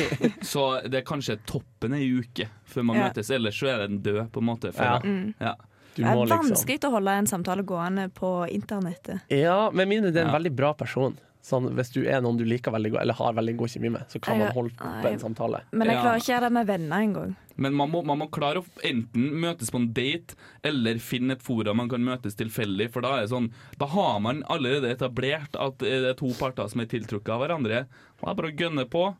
så 0.52 0.68
det 0.88 1.02
er 1.02 1.08
kanskje 1.08 1.36
toppen 1.50 1.92
ei 1.98 2.06
uke 2.22 2.46
før 2.70 2.86
man 2.88 2.96
Ja. 3.00 3.08
møtes, 3.10 3.28
ellers 3.34 3.58
så 3.60 3.68
er 3.74 3.82
den 3.88 3.98
død, 4.06 4.30
på 4.32 4.40
en 4.40 4.48
måte. 4.48 4.72
Ja. 4.76 5.00
Mm. 5.04 5.34
Ja. 5.40 5.54
Du 5.96 6.04
Det 6.04 6.06
er 6.06 6.14
vanskelig 6.14 6.30
liksom 6.30 6.54
vanskelig 6.54 6.84
å 6.86 6.90
holde 6.94 7.16
en 7.18 7.26
samtale 7.26 7.62
gående 7.66 8.04
på 8.14 8.28
internettet. 8.54 9.20
Ja, 9.34 9.70
med 9.74 9.88
mindre 9.90 10.12
det 10.14 10.22
er 10.22 10.28
en 10.28 10.32
Ja. 10.32 10.38
veldig 10.38 10.54
bra 10.56 10.72
person. 10.72 11.18
Sånn, 11.42 11.70
hvis 11.72 11.88
du 11.94 12.02
er 12.04 12.20
noen 12.20 12.36
du 12.36 12.44
liker 12.44 12.70
veldig 12.74 12.90
godt, 12.92 13.00
eller 13.02 13.16
har 13.16 13.32
veldig 13.38 13.54
god 13.56 13.70
kjemi 13.72 13.90
med, 13.94 14.02
så 14.12 14.20
kan 14.20 14.36
Jeg- 14.36 14.44
man 14.44 14.52
holde 14.54 14.72
nei. 15.02 15.12
en 15.12 15.18
samtale. 15.18 15.62
Men 15.72 15.88
jeg 15.88 15.96
klarer 15.96 16.18
ikke 16.20 16.28
å 16.28 16.34
gjøre 16.34 16.40
det 16.48 16.52
med 16.52 16.66
venner 16.66 16.96
engang. 17.00 17.36
Men 17.56 17.74
man 17.74 17.90
må, 17.90 18.02
man 18.04 18.18
må 18.18 18.30
klare 18.30 18.56
å 18.60 18.66
enten 18.84 19.30
møtes 19.40 19.70
på 19.70 19.76
en 19.80 19.92
date 19.92 20.34
eller 20.62 20.94
finne 21.00 21.32
et 21.32 21.42
fora 21.42 21.74
man 21.74 21.88
kan 21.88 22.00
møtes 22.04 22.34
tilfeldig. 22.36 22.90
For 22.92 23.00
da 23.00 23.16
er 23.16 23.20
det 23.26 23.30
sånn 23.30 23.50
Da 23.78 23.86
har 23.86 24.20
man 24.20 24.42
allerede 24.48 24.94
etablert 24.96 25.56
at 25.58 25.78
det 25.78 26.04
er 26.04 26.14
to 26.14 26.28
parter 26.38 26.68
som 26.68 26.80
er 26.80 26.86
tiltrukket 26.86 27.28
av 27.28 27.40
hverandre. 27.40 27.86
Er 27.86 28.34
det 28.34 28.36
bare 28.36 28.52
å 28.52 28.56
gønne 28.56 28.84
på. 28.88 29.16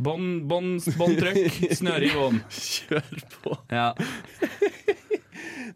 Bånd, 0.00 0.48
bånd, 0.48 0.80
båndtrykk, 0.98 1.70
snøre 1.78 2.02
i 2.02 2.10
bånd. 2.10 2.42
Kjør 2.50 3.24
på. 3.42 3.58
Ja. 3.70 3.92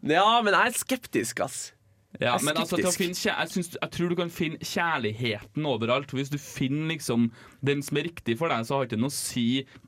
Ja, 0.07 0.41
men 0.45 0.53
jeg 0.53 0.69
er 0.71 0.75
skeptisk, 0.77 1.39
ass. 1.43 1.71
Ja, 2.17 2.37
Jeg 2.37 2.45
men 2.47 2.57
altså, 2.57 2.77
til 2.79 2.87
å 2.87 2.91
finne, 2.95 3.13
jeg, 3.19 3.49
synes, 3.51 3.73
jeg 3.75 3.91
tror 3.93 4.09
du 4.09 4.15
kan 4.17 4.29
finne 4.33 4.57
kjærligheten 4.63 5.65
overalt. 5.69 6.09
Hvis 6.15 6.31
du 6.33 6.37
finner 6.41 6.87
liksom 6.95 7.27
den 7.67 7.83
som 7.85 7.97
er 7.99 8.07
riktig 8.07 8.37
for 8.39 8.49
deg, 8.49 8.63
så 8.65 8.77
har 8.77 8.85
det 8.87 8.95
ikke 8.95 9.01
noe 9.03 9.11
å 9.11 9.13
si 9.13 9.43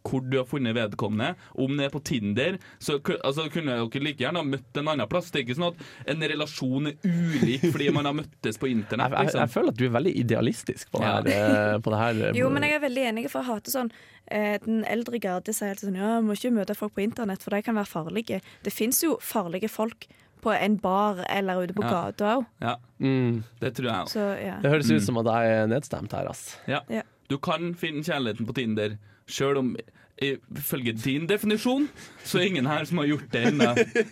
hvor 0.06 0.22
du 0.28 0.36
har 0.38 0.46
funnet 0.50 0.76
vedkommende. 0.78 1.32
Om 1.56 1.78
det 1.80 1.88
er 1.88 1.94
på 1.96 2.02
Tinder, 2.06 2.60
så 2.78 3.00
altså, 3.24 3.48
kunne 3.54 3.80
dere 3.80 4.04
like 4.04 4.22
gjerne 4.22 4.44
ha 4.44 4.46
møtt 4.46 4.78
en 4.82 4.92
annen 4.94 5.10
plass. 5.10 5.32
Det 5.32 5.42
er 5.42 5.48
ikke 5.48 5.58
sånn 5.62 5.72
at 5.72 6.14
en 6.14 6.28
relasjon 6.34 6.92
er 6.92 7.00
ulik 7.08 7.66
fordi 7.72 7.90
man 7.96 8.06
har 8.12 8.18
møttes 8.20 8.60
på 8.62 8.70
internett. 8.70 9.10
internett. 9.10 9.18
jeg, 9.18 9.26
jeg 9.26 9.34
Liksom. 9.40 9.56
føler 9.56 9.74
at 9.74 9.80
du 9.82 9.86
er 9.90 9.96
veldig 9.98 10.16
idealistisk 10.26 10.92
på 10.94 11.02
det 11.02 11.10
her. 11.10 11.34
eh, 11.74 11.80
På 11.88 11.96
det 11.96 12.04
her 12.04 12.22
eh, 12.30 12.38
Jo, 12.38 12.50
men 12.54 12.68
jeg 12.68 12.78
er 12.78 12.84
veldig 12.86 13.08
enig, 13.14 13.26
for 13.32 13.42
jeg 13.42 13.50
hater 13.56 13.74
sånn 13.80 13.92
eh, 14.30 14.58
Den 14.66 14.84
eldre 14.86 15.20
garde 15.24 15.54
sier 15.56 15.74
alltid 15.74 15.90
sånn 15.90 16.00
Ja, 16.04 16.14
må 16.22 16.36
ikke 16.38 16.52
møte 16.54 16.76
folk 16.78 16.94
på 17.00 17.04
internett, 17.08 17.42
for 17.46 17.56
de 17.56 17.64
kan 17.66 17.78
være 17.80 17.90
farlige. 17.90 18.42
Det 18.66 18.74
fins 18.76 19.02
jo 19.06 19.18
farlige 19.24 19.70
folk 19.72 20.08
på 20.42 20.54
en 20.56 20.78
bar 20.80 21.24
eller 21.30 21.64
ute 21.66 21.74
på 21.76 21.84
Ja. 21.84 21.90
gata 21.90 22.34
òg. 22.38 22.46
Ja, 22.62 22.76
mm, 23.00 23.44
det 23.60 23.74
tror 23.76 23.86
jeg 23.90 24.06
òg. 24.06 24.44
Ja. 24.46 24.60
Det 24.64 24.72
høres 24.72 24.90
Mm. 24.90 24.96
ut 24.98 25.04
som 25.04 25.18
at 25.18 25.26
jeg 25.26 25.52
er 25.60 25.68
nedstemt 25.68 26.12
her, 26.12 26.30
ass. 26.30 26.58
Ja. 26.68 26.80
Ja. 26.90 27.02
Du 27.30 27.38
kan 27.38 27.74
finne 27.76 28.02
kjærligheten 28.04 28.48
på 28.48 28.54
Tinder, 28.56 28.98
sjøl 29.28 29.58
om 29.58 29.76
ifølge 30.20 30.94
din 31.02 31.28
definisjon 31.28 31.88
så 32.26 32.40
er 32.42 32.48
ingen 32.50 32.66
her 32.66 32.84
som 32.86 32.98
har 32.98 33.06
gjort 33.08 33.30
det 33.32 33.46
ennå. 33.54 33.70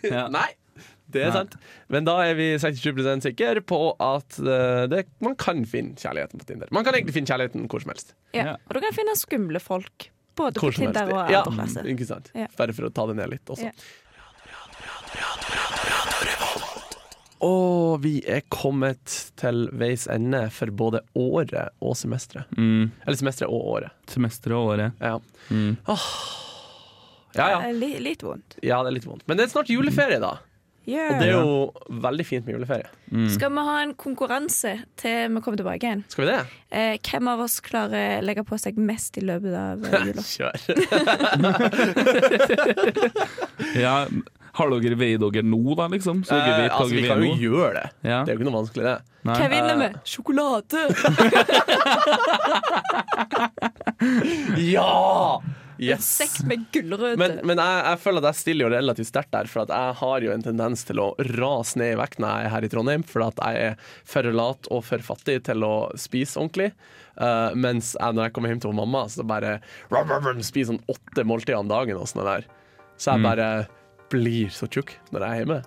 Ja. 0.08 0.28
Nei, 0.38 0.48
det 1.10 1.24
er 1.26 1.32
Nei. 1.32 1.38
sant. 1.42 1.56
Men 1.90 2.06
da 2.06 2.20
er 2.24 2.36
vi 2.36 2.56
67% 2.58 3.24
sikre 3.24 3.62
på 3.62 3.80
at 4.00 4.38
eh, 4.40 4.86
det, 4.88 5.06
man 5.20 5.36
kan 5.36 5.66
finne 5.66 5.96
kjærligheten 5.96 6.40
på 6.40 6.46
Tinder. 6.46 6.68
Man 6.72 6.84
kan 6.86 6.94
egentlig 6.94 7.14
finne 7.18 7.28
kjærligheten 7.28 7.68
hvor 7.68 7.82
som 7.84 7.92
helst. 7.92 8.14
ja. 8.34 8.44
Ja. 8.54 8.56
Og 8.70 8.74
du 8.76 8.80
kan 8.86 8.94
finne 8.94 9.16
skumle 9.20 9.60
folk. 9.60 10.10
Både 10.38 10.60
på. 10.62 10.70
Tinder 10.72 11.10
og 11.12 11.32
andre 11.34 11.52
plasser. 11.56 11.84
ikke 11.90 12.06
sant? 12.06 12.30
Ja. 12.36 12.46
Bare 12.58 12.72
for 12.72 12.86
å 12.86 12.94
ta 12.94 13.08
det 13.08 13.16
ned 13.18 13.30
litt 13.32 13.46
også. 13.50 13.64
Ja. 13.64 13.72
Og 17.46 18.00
vi 18.02 18.16
er 18.26 18.42
kommet 18.50 19.14
til 19.38 19.68
veis 19.78 20.08
ende 20.10 20.48
for 20.54 20.72
både 20.74 21.04
året 21.18 21.70
og 21.84 21.94
semesteret. 22.00 22.50
Mm. 22.58 22.90
Eller 23.06 23.20
semesteret 23.20 23.52
og 23.54 23.68
året. 23.78 23.94
Semesteret 24.10 24.58
og 24.58 24.74
året. 24.74 24.92
Ja. 25.04 25.20
Mm. 25.54 25.78
ja, 27.38 27.48
ja. 27.54 27.60
Eh, 27.68 27.74
Li, 27.78 27.94
litt 28.02 28.26
vondt. 28.26 28.58
Ja, 28.66 28.82
det 28.82 28.90
er 28.94 28.98
litt 28.98 29.10
vondt. 29.10 29.28
Men 29.30 29.38
det 29.38 29.46
er 29.48 29.54
snart 29.54 29.70
juleferie, 29.74 30.20
da. 30.24 30.38
Yeah. 30.88 31.10
Og 31.12 31.20
det 31.20 31.26
er 31.28 31.34
jo 31.36 31.74
veldig 32.00 32.24
fint 32.24 32.46
med 32.48 32.54
juleferie. 32.56 32.88
Skal 33.34 33.52
vi 33.52 33.64
ha 33.68 33.74
en 33.84 33.92
konkurranse 34.00 34.72
til 34.96 35.34
vi 35.36 35.42
kommer 35.44 35.60
tilbake 35.60 35.84
igjen? 35.84 36.04
Skal 36.08 36.24
vi 36.24 36.30
det? 36.32 36.38
Eh, 36.72 36.96
hvem 37.04 37.28
av 37.28 37.44
oss 37.44 37.58
klarer 37.66 38.22
å 38.22 38.24
legge 38.24 38.46
på 38.48 38.56
seg 38.62 38.80
mest 38.80 39.20
i 39.20 39.24
løpet 39.28 39.52
av 39.52 39.84
eh, 39.84 40.06
jula? 40.08 40.24
Kjør. 40.24 40.56
Ja, 43.78 44.08
har 44.58 44.74
dere 44.82 44.98
veid 45.00 45.22
dere 45.24 45.44
nå, 45.46 45.62
da, 45.78 45.86
liksom? 45.94 46.24
Så 46.28 46.34
dere 46.36 46.54
Eh, 46.54 46.62
vet 46.64 46.72
hva 46.74 46.82
altså, 46.84 46.96
vi 46.96 47.04
kan 47.08 47.22
jo 47.24 47.34
gjøre 47.42 47.74
det. 47.78 47.88
Ja. 48.10 48.20
Det 48.26 48.32
er 48.32 48.36
jo 48.36 48.40
ikke 48.42 48.50
noe 48.50 48.60
vanskelig, 48.62 48.84
det. 48.88 48.98
Nei. 49.28 49.38
Hva 49.38 49.48
vinner 49.52 49.76
vi? 49.84 49.90
Sjokolade! 50.08 50.80
Ja! 54.58 55.42
En 55.78 55.86
Yes! 55.86 56.08
sekk 56.10 56.40
med 56.50 56.64
gulrøtter. 56.74 57.20
Men, 57.22 57.36
men 57.46 57.60
jeg, 57.62 57.82
jeg 57.86 58.00
føler 58.02 58.24
at 58.24 58.28
jeg 58.32 58.40
stiller 58.40 58.66
jo 58.66 58.70
relativt 58.74 59.10
sterkt 59.12 59.34
der, 59.36 59.50
for 59.52 59.62
at 59.62 59.74
jeg 59.76 59.98
har 60.00 60.26
jo 60.26 60.32
en 60.34 60.46
tendens 60.46 60.82
til 60.88 61.02
å 61.04 61.12
rase 61.38 61.78
ned 61.78 61.92
i 61.94 62.00
vekt 62.00 62.18
når 62.24 62.32
jeg 62.32 62.48
er 62.48 62.54
her 62.56 62.66
i 62.66 62.72
Trondheim, 62.74 63.04
for 63.06 63.26
at 63.28 63.38
jeg 63.44 63.68
er 63.68 63.92
for 64.10 64.30
lat 64.34 64.70
og 64.74 64.82
for 64.88 65.06
fattig 65.06 65.36
til 65.46 65.66
å 65.68 65.74
spise 66.00 66.40
ordentlig. 66.42 66.72
Uh, 67.18 67.54
mens 67.58 67.94
jeg, 67.94 68.10
når 68.18 68.28
jeg 68.28 68.34
kommer 68.34 68.54
hjem 68.54 68.64
til 68.66 68.74
mamma, 68.78 69.04
så 69.10 69.26
bare 69.28 69.60
rum, 69.94 70.10
rum, 70.10 70.32
rum, 70.32 70.42
spiser 70.46 70.74
sånn 70.74 70.82
åtte 70.94 71.26
måltider 71.30 71.62
om 71.62 71.70
dagen 71.70 72.02
og 72.02 72.10
sånn 72.10 72.26
der. 72.26 72.50
Så 72.98 73.14
jeg 73.14 73.26
bare 73.28 73.50
blir 74.12 74.50
så 74.54 74.68
tjukk 74.72 74.96
når 75.12 75.20
jeg 75.28 75.30
er 75.30 75.44
hjemme. 75.46 75.64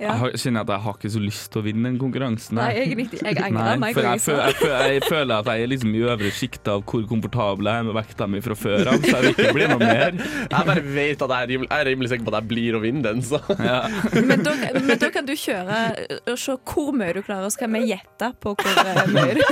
Ja. 0.00 0.14
Jeg 0.14 0.16
har- 0.16 0.30
kjenner 0.40 0.60
at 0.64 0.68
jeg 0.72 0.80
har 0.80 0.94
ikke 0.96 1.08
så 1.12 1.20
lyst 1.20 1.50
til 1.52 1.60
å 1.60 1.64
vinne 1.66 1.82
den 1.84 1.98
konkurransen. 2.00 2.54
Nei, 2.56 2.70
egentlig. 2.72 3.20
Jeg 3.20 3.36
angrer 3.36 3.52
Nei, 3.52 3.76
meg. 3.76 3.92
for 3.92 4.00
jeg, 4.00 4.12
jeg 4.16 4.20
føler, 4.24 4.46
jeg, 4.46 4.54
føler, 4.56 4.92
jeg 4.94 5.02
føler 5.04 5.34
at 5.42 5.44
jeg 5.50 5.60
er 5.60 5.66
liksom 5.68 5.90
i 5.94 6.00
øvre 6.08 6.30
sjikt 6.32 6.68
av 6.72 6.84
hvor 6.88 7.02
komfortabel 7.10 7.68
jeg 7.68 7.82
er 7.82 7.82
med 7.84 7.94
vekta 7.98 8.26
mi 8.32 8.40
fra 8.40 8.54
før 8.56 8.88
av, 8.94 8.96
så 9.04 9.10
jeg 9.12 9.20
vil 9.26 9.34
ikke 9.34 9.52
bli 9.58 9.66
noe 9.68 9.78
mer. 9.82 10.16
Jeg 10.54 10.66
bare 10.70 10.84
vet 10.96 11.20
at 11.26 11.28
jeg 11.34 11.42
er 11.44 11.50
rimelig, 11.52 11.68
jeg 11.68 11.80
er 11.84 11.84
rimelig 11.90 12.08
sikker 12.14 12.24
på 12.24 12.32
at 12.32 12.38
jeg 12.40 12.48
blir 12.54 12.78
å 12.78 12.80
vinne 12.80 13.02
den, 13.04 13.20
så 13.28 13.42
Ja. 13.60 13.76
Men 14.30 14.42
da, 14.42 14.54
men 14.80 14.98
da 15.04 15.10
kan 15.12 15.26
du 15.28 15.34
kjøre 15.36 15.76
og 16.32 16.38
se 16.40 16.56
hvor 16.72 16.96
mye 16.96 17.12
du 17.12 17.20
klarer, 17.28 17.52
så 17.52 17.58
kan 17.60 17.72
vi 17.76 17.82
gjette 17.92 18.30
på 18.40 18.54
hvor 18.56 18.80
eh, 18.80 19.02
mye 19.12 19.36
du 19.36 19.44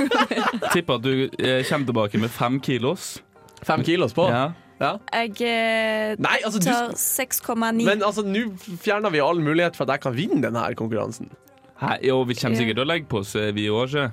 Tipper 0.73 0.95
at 0.97 1.05
du 1.05 1.13
eh, 1.29 1.61
kommer 1.69 1.85
tilbake 1.93 2.17
med 2.25 2.33
fem 2.33 2.57
kilos. 2.59 3.19
Fem 3.69 3.83
kilos 3.85 4.17
på. 4.17 4.25
Ja. 4.33 4.47
Ja. 4.79 4.93
Jeg 5.11 5.35
eh, 5.43 6.15
Nei, 6.23 6.37
altså, 6.45 6.59
du, 6.59 6.69
tar 6.69 6.93
6,9. 6.95 7.83
men 7.83 8.03
altså, 8.05 8.23
nå 8.23 8.45
fjerner 8.79 9.11
vi 9.11 9.19
all 9.23 9.41
mulighet 9.43 9.75
for 9.75 9.83
at 9.87 9.97
jeg 9.97 10.05
kan 10.07 10.15
vinne 10.15 10.41
denne 10.45 10.63
her 10.63 10.77
konkurransen. 10.79 11.27
Hæ, 11.79 11.97
jo, 12.07 12.21
vi 12.27 12.35
kommer 12.39 12.59
sikkert 12.59 12.79
til 12.79 12.85
å 12.85 12.89
legge 12.89 13.07
på 13.11 13.21
oss, 13.23 13.35
eh, 13.39 13.51
vi 13.55 13.67
òg, 13.71 13.87
ikke 13.91 14.09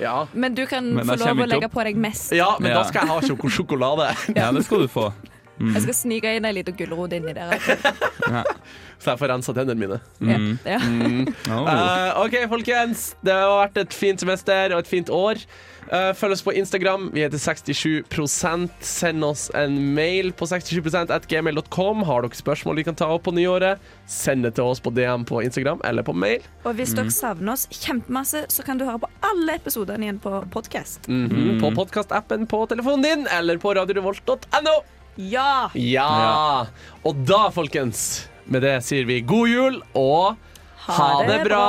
Ja, 0.00 0.26
Men 0.32 0.54
du 0.54 0.64
kan 0.66 0.86
Men 0.94 1.04
få 1.06 1.16
lov 1.18 1.26
kommer 1.28 1.44
å 1.44 1.46
ikke 1.46 1.54
legge 1.56 1.70
på 1.74 1.84
deg 1.84 1.96
mest. 1.96 2.32
ja 2.32 2.56
men 2.60 2.70
Ja. 2.70 2.78
da 2.78 2.84
skal 2.88 3.06
jeg 3.06 3.10
ha 3.10 3.20
sjoko 3.20 3.50
sjokolade. 3.50 4.10
Ja, 4.36 4.50
det 4.52 4.64
skal 4.64 4.86
du 4.86 4.88
få. 4.88 5.12
Jeg 5.60 5.82
skal 5.84 5.94
snike 5.94 6.30
inn 6.38 6.46
ei 6.48 6.54
lita 6.56 6.72
gulrot 6.72 7.12
inni 7.12 7.34
der. 7.36 7.52
Så 9.00 9.10
jeg 9.12 9.20
får 9.20 9.28
rensa 9.28 9.52
tennene 9.56 9.76
mine. 9.76 9.98
Mm. 10.20 10.58
Ja. 10.64 10.78
Oh. 11.50 11.66
Eh, 11.68 12.20
OK, 12.24 12.36
folkens. 12.48 13.10
Det 13.24 13.34
har 13.34 13.50
vært 13.66 13.76
et 13.82 13.92
fint 13.96 14.20
semester 14.22 14.72
og 14.72 14.80
et 14.84 14.88
fint 14.88 15.10
år. 15.12 15.42
Eh, 15.90 16.12
følg 16.14 16.32
oss 16.36 16.42
på 16.46 16.52
Instagram. 16.54 17.08
Vi 17.14 17.22
heter 17.24 17.38
67 17.40 18.04
Send 18.80 19.24
oss 19.24 19.48
en 19.54 19.78
mail 19.94 20.32
på 20.32 20.46
67 20.46 21.10
at 21.10 21.26
gmail.com. 21.30 22.04
Har 22.06 22.22
dere 22.22 22.38
spørsmål 22.38 22.76
vi 22.76 22.84
kan 22.86 22.94
ta 22.98 23.08
opp 23.10 23.24
på 23.26 23.34
nyåret, 23.34 23.80
send 24.06 24.44
det 24.46 24.54
til 24.58 24.64
oss 24.70 24.80
på 24.82 24.92
DM 24.94 25.24
på 25.26 25.42
Instagram 25.42 25.80
eller 25.84 26.06
på 26.06 26.14
mail. 26.14 26.44
Og 26.64 26.76
hvis 26.78 26.94
dere 26.96 27.10
savner 27.14 27.54
oss 27.56 27.66
kjempemasse, 27.74 28.44
så 28.52 28.64
kan 28.66 28.78
du 28.78 28.86
høre 28.86 29.02
på 29.02 29.10
alle 29.26 29.58
episodene 29.58 30.06
igjen 30.06 30.20
på 30.22 30.34
podkast. 30.54 31.08
Mhm, 31.08 31.58
På 31.60 31.72
podkastappen 31.74 32.46
på 32.46 32.66
telefonen 32.70 33.02
din 33.02 33.26
eller 33.30 33.58
på 33.58 33.74
radiorevolt.no. 33.74 34.76
Ja! 35.16 35.70
Ja. 35.74 36.66
Og 37.04 37.24
da, 37.26 37.48
folkens, 37.50 38.28
med 38.46 38.62
det 38.62 38.78
sier 38.86 39.04
vi 39.04 39.20
god 39.20 39.48
jul 39.48 39.80
og 39.94 40.36
ha 40.86 41.10
det 41.28 41.42
bra. 41.44 41.64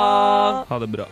Ha 0.68 0.78
det 0.78 0.92
bra. 0.94 1.10